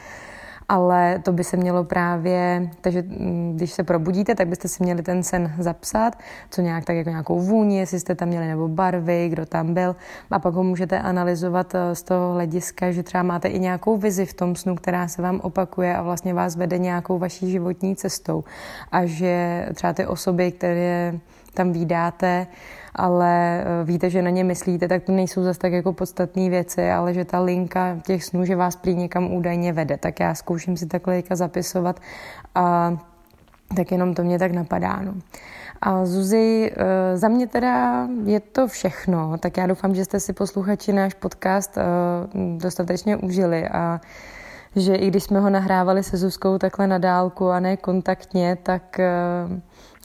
ale 0.71 1.19
to 1.19 1.33
by 1.33 1.45
se 1.45 1.57
mělo 1.57 1.85
právě, 1.85 2.71
takže 2.81 3.03
mm, 3.03 3.53
když 3.57 3.73
se 3.73 3.83
probudíte, 3.85 4.35
tak 4.35 4.49
byste 4.49 4.69
si 4.69 4.83
měli 4.83 5.03
ten 5.03 5.23
sen 5.23 5.53
zapsat, 5.59 6.19
co 6.51 6.63
nějak 6.63 6.85
tak 6.85 6.97
jako 6.97 7.11
nějakou 7.11 7.41
vůni, 7.41 7.79
jestli 7.79 8.01
jste 8.01 8.15
tam 8.15 8.29
měli 8.29 8.49
nebo 8.49 8.69
barvy, 8.69 9.29
kdo 9.29 9.47
tam 9.47 9.75
byl 9.75 9.97
a 10.31 10.39
pak 10.39 10.55
ho 10.55 10.63
můžete 10.63 10.99
analyzovat 10.99 11.75
eh, 11.75 11.95
z 11.95 12.03
toho 12.03 12.33
hlediska, 12.33 12.93
že 12.93 13.03
třeba 13.03 13.23
máte 13.23 13.49
i 13.49 13.59
nějakou 13.59 13.97
vizi 13.97 14.27
v 14.27 14.35
tom 14.35 14.57
snu, 14.57 14.75
která 14.75 15.09
se 15.09 15.23
vám 15.23 15.41
opakuje 15.43 15.97
a 15.97 16.03
vlastně 16.03 16.35
vás 16.35 16.57
vede 16.57 16.79
nějakou 16.79 17.19
vaší 17.19 17.51
životní 17.51 17.97
cestou 17.97 18.45
a 18.93 19.07
že 19.07 19.67
třeba 19.75 19.93
ty 19.93 20.07
osoby, 20.07 20.53
které 20.53 21.15
tam 21.55 21.73
vydáte, 21.73 22.47
ale 22.95 23.61
eh, 23.61 23.85
víte, 23.85 24.11
že 24.11 24.23
na 24.23 24.31
ně 24.31 24.45
myslíte, 24.45 24.89
tak 24.89 25.03
to 25.03 25.13
nejsou 25.13 25.43
zase 25.43 25.59
tak 25.59 25.73
jako 25.73 25.93
podstatné 25.93 26.51
věci, 26.51 26.91
ale 26.91 27.15
že 27.15 27.25
ta 27.25 27.41
linka 27.41 27.99
těch 28.07 28.25
snů, 28.25 28.45
že 28.45 28.57
vás 28.57 28.77
prý 28.77 28.95
někam 28.95 29.35
údajně 29.35 29.73
vede. 29.73 29.97
Tak 29.97 30.21
já 30.21 30.35
zkouším 30.35 30.77
si 30.77 30.87
takhle 30.87 31.23
zapisovat 31.31 32.01
a 32.55 32.97
tak 33.77 33.93
jenom 33.93 34.15
to 34.15 34.23
mě 34.23 34.39
tak 34.39 34.53
napadá. 34.53 35.01
No. 35.03 35.15
A 35.83 36.05
Zuzi, 36.05 36.73
eh, 36.77 37.17
za 37.17 37.29
mě 37.29 37.47
teda 37.47 38.07
je 38.25 38.41
to 38.41 38.69
všechno, 38.69 39.39
tak 39.39 39.57
já 39.57 39.67
doufám, 39.67 39.95
že 39.95 40.05
jste 40.05 40.21
si 40.21 40.33
posluchači 40.33 40.93
náš 40.93 41.15
podcast 41.15 41.79
eh, 41.79 41.83
dostatečně 42.57 43.17
užili 43.17 43.69
a 43.69 44.01
že 44.77 44.95
i 44.95 45.09
když 45.09 45.25
jsme 45.25 45.41
ho 45.41 45.51
nahrávali 45.51 46.03
se 46.03 46.17
Zuzkou 46.17 46.59
takhle 46.59 46.87
na 46.87 46.99
dálku 46.99 47.51
a 47.51 47.61
ne 47.61 47.77
kontaktně, 47.77 48.59
tak 48.63 49.01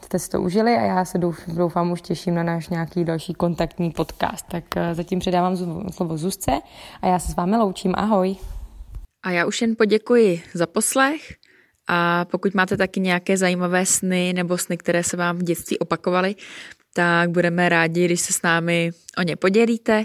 jste 0.06 0.18
si 0.18 0.30
to 0.30 0.40
užili 0.40 0.76
a 0.76 0.80
já 0.80 1.04
se 1.04 1.18
doufám 1.48 1.92
už 1.92 2.00
těším 2.00 2.34
na 2.34 2.42
náš 2.42 2.68
nějaký 2.68 3.04
další 3.04 3.34
kontaktní 3.34 3.90
podcast. 3.90 4.46
Tak 4.50 4.64
eh, 4.76 4.94
zatím 4.94 5.18
předávám 5.18 5.56
slovo 5.92 6.16
Zuzce 6.16 6.52
a 7.02 7.06
já 7.06 7.18
se 7.18 7.32
s 7.32 7.36
vámi 7.36 7.56
loučím. 7.56 7.92
Ahoj. 7.96 8.36
A 9.24 9.30
já 9.30 9.46
už 9.46 9.60
jen 9.62 9.76
poděkuji 9.78 10.42
za 10.54 10.66
poslech 10.66 11.34
a 11.88 12.24
pokud 12.24 12.54
máte 12.54 12.76
taky 12.76 13.00
nějaké 13.00 13.36
zajímavé 13.36 13.86
sny 13.86 14.32
nebo 14.36 14.58
sny, 14.58 14.76
které 14.76 15.02
se 15.02 15.16
vám 15.16 15.38
v 15.38 15.42
dětství 15.42 15.78
opakovaly, 15.78 16.34
tak 16.94 17.30
budeme 17.30 17.68
rádi, 17.68 18.04
když 18.04 18.20
se 18.20 18.32
s 18.32 18.42
námi 18.42 18.90
o 19.18 19.22
ně 19.22 19.36
podělíte, 19.36 20.04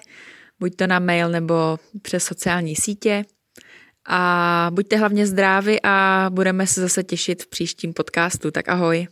buď 0.59 0.75
to 0.75 0.87
na 0.87 0.99
mail 0.99 1.29
nebo 1.29 1.79
přes 2.01 2.23
sociální 2.23 2.75
sítě. 2.75 3.25
A 4.09 4.69
buďte 4.73 4.97
hlavně 4.97 5.27
zdraví 5.27 5.79
a 5.83 6.25
budeme 6.29 6.67
se 6.67 6.81
zase 6.81 7.03
těšit 7.03 7.43
v 7.43 7.47
příštím 7.47 7.93
podcastu. 7.93 8.51
Tak 8.51 8.69
ahoj. 8.69 9.07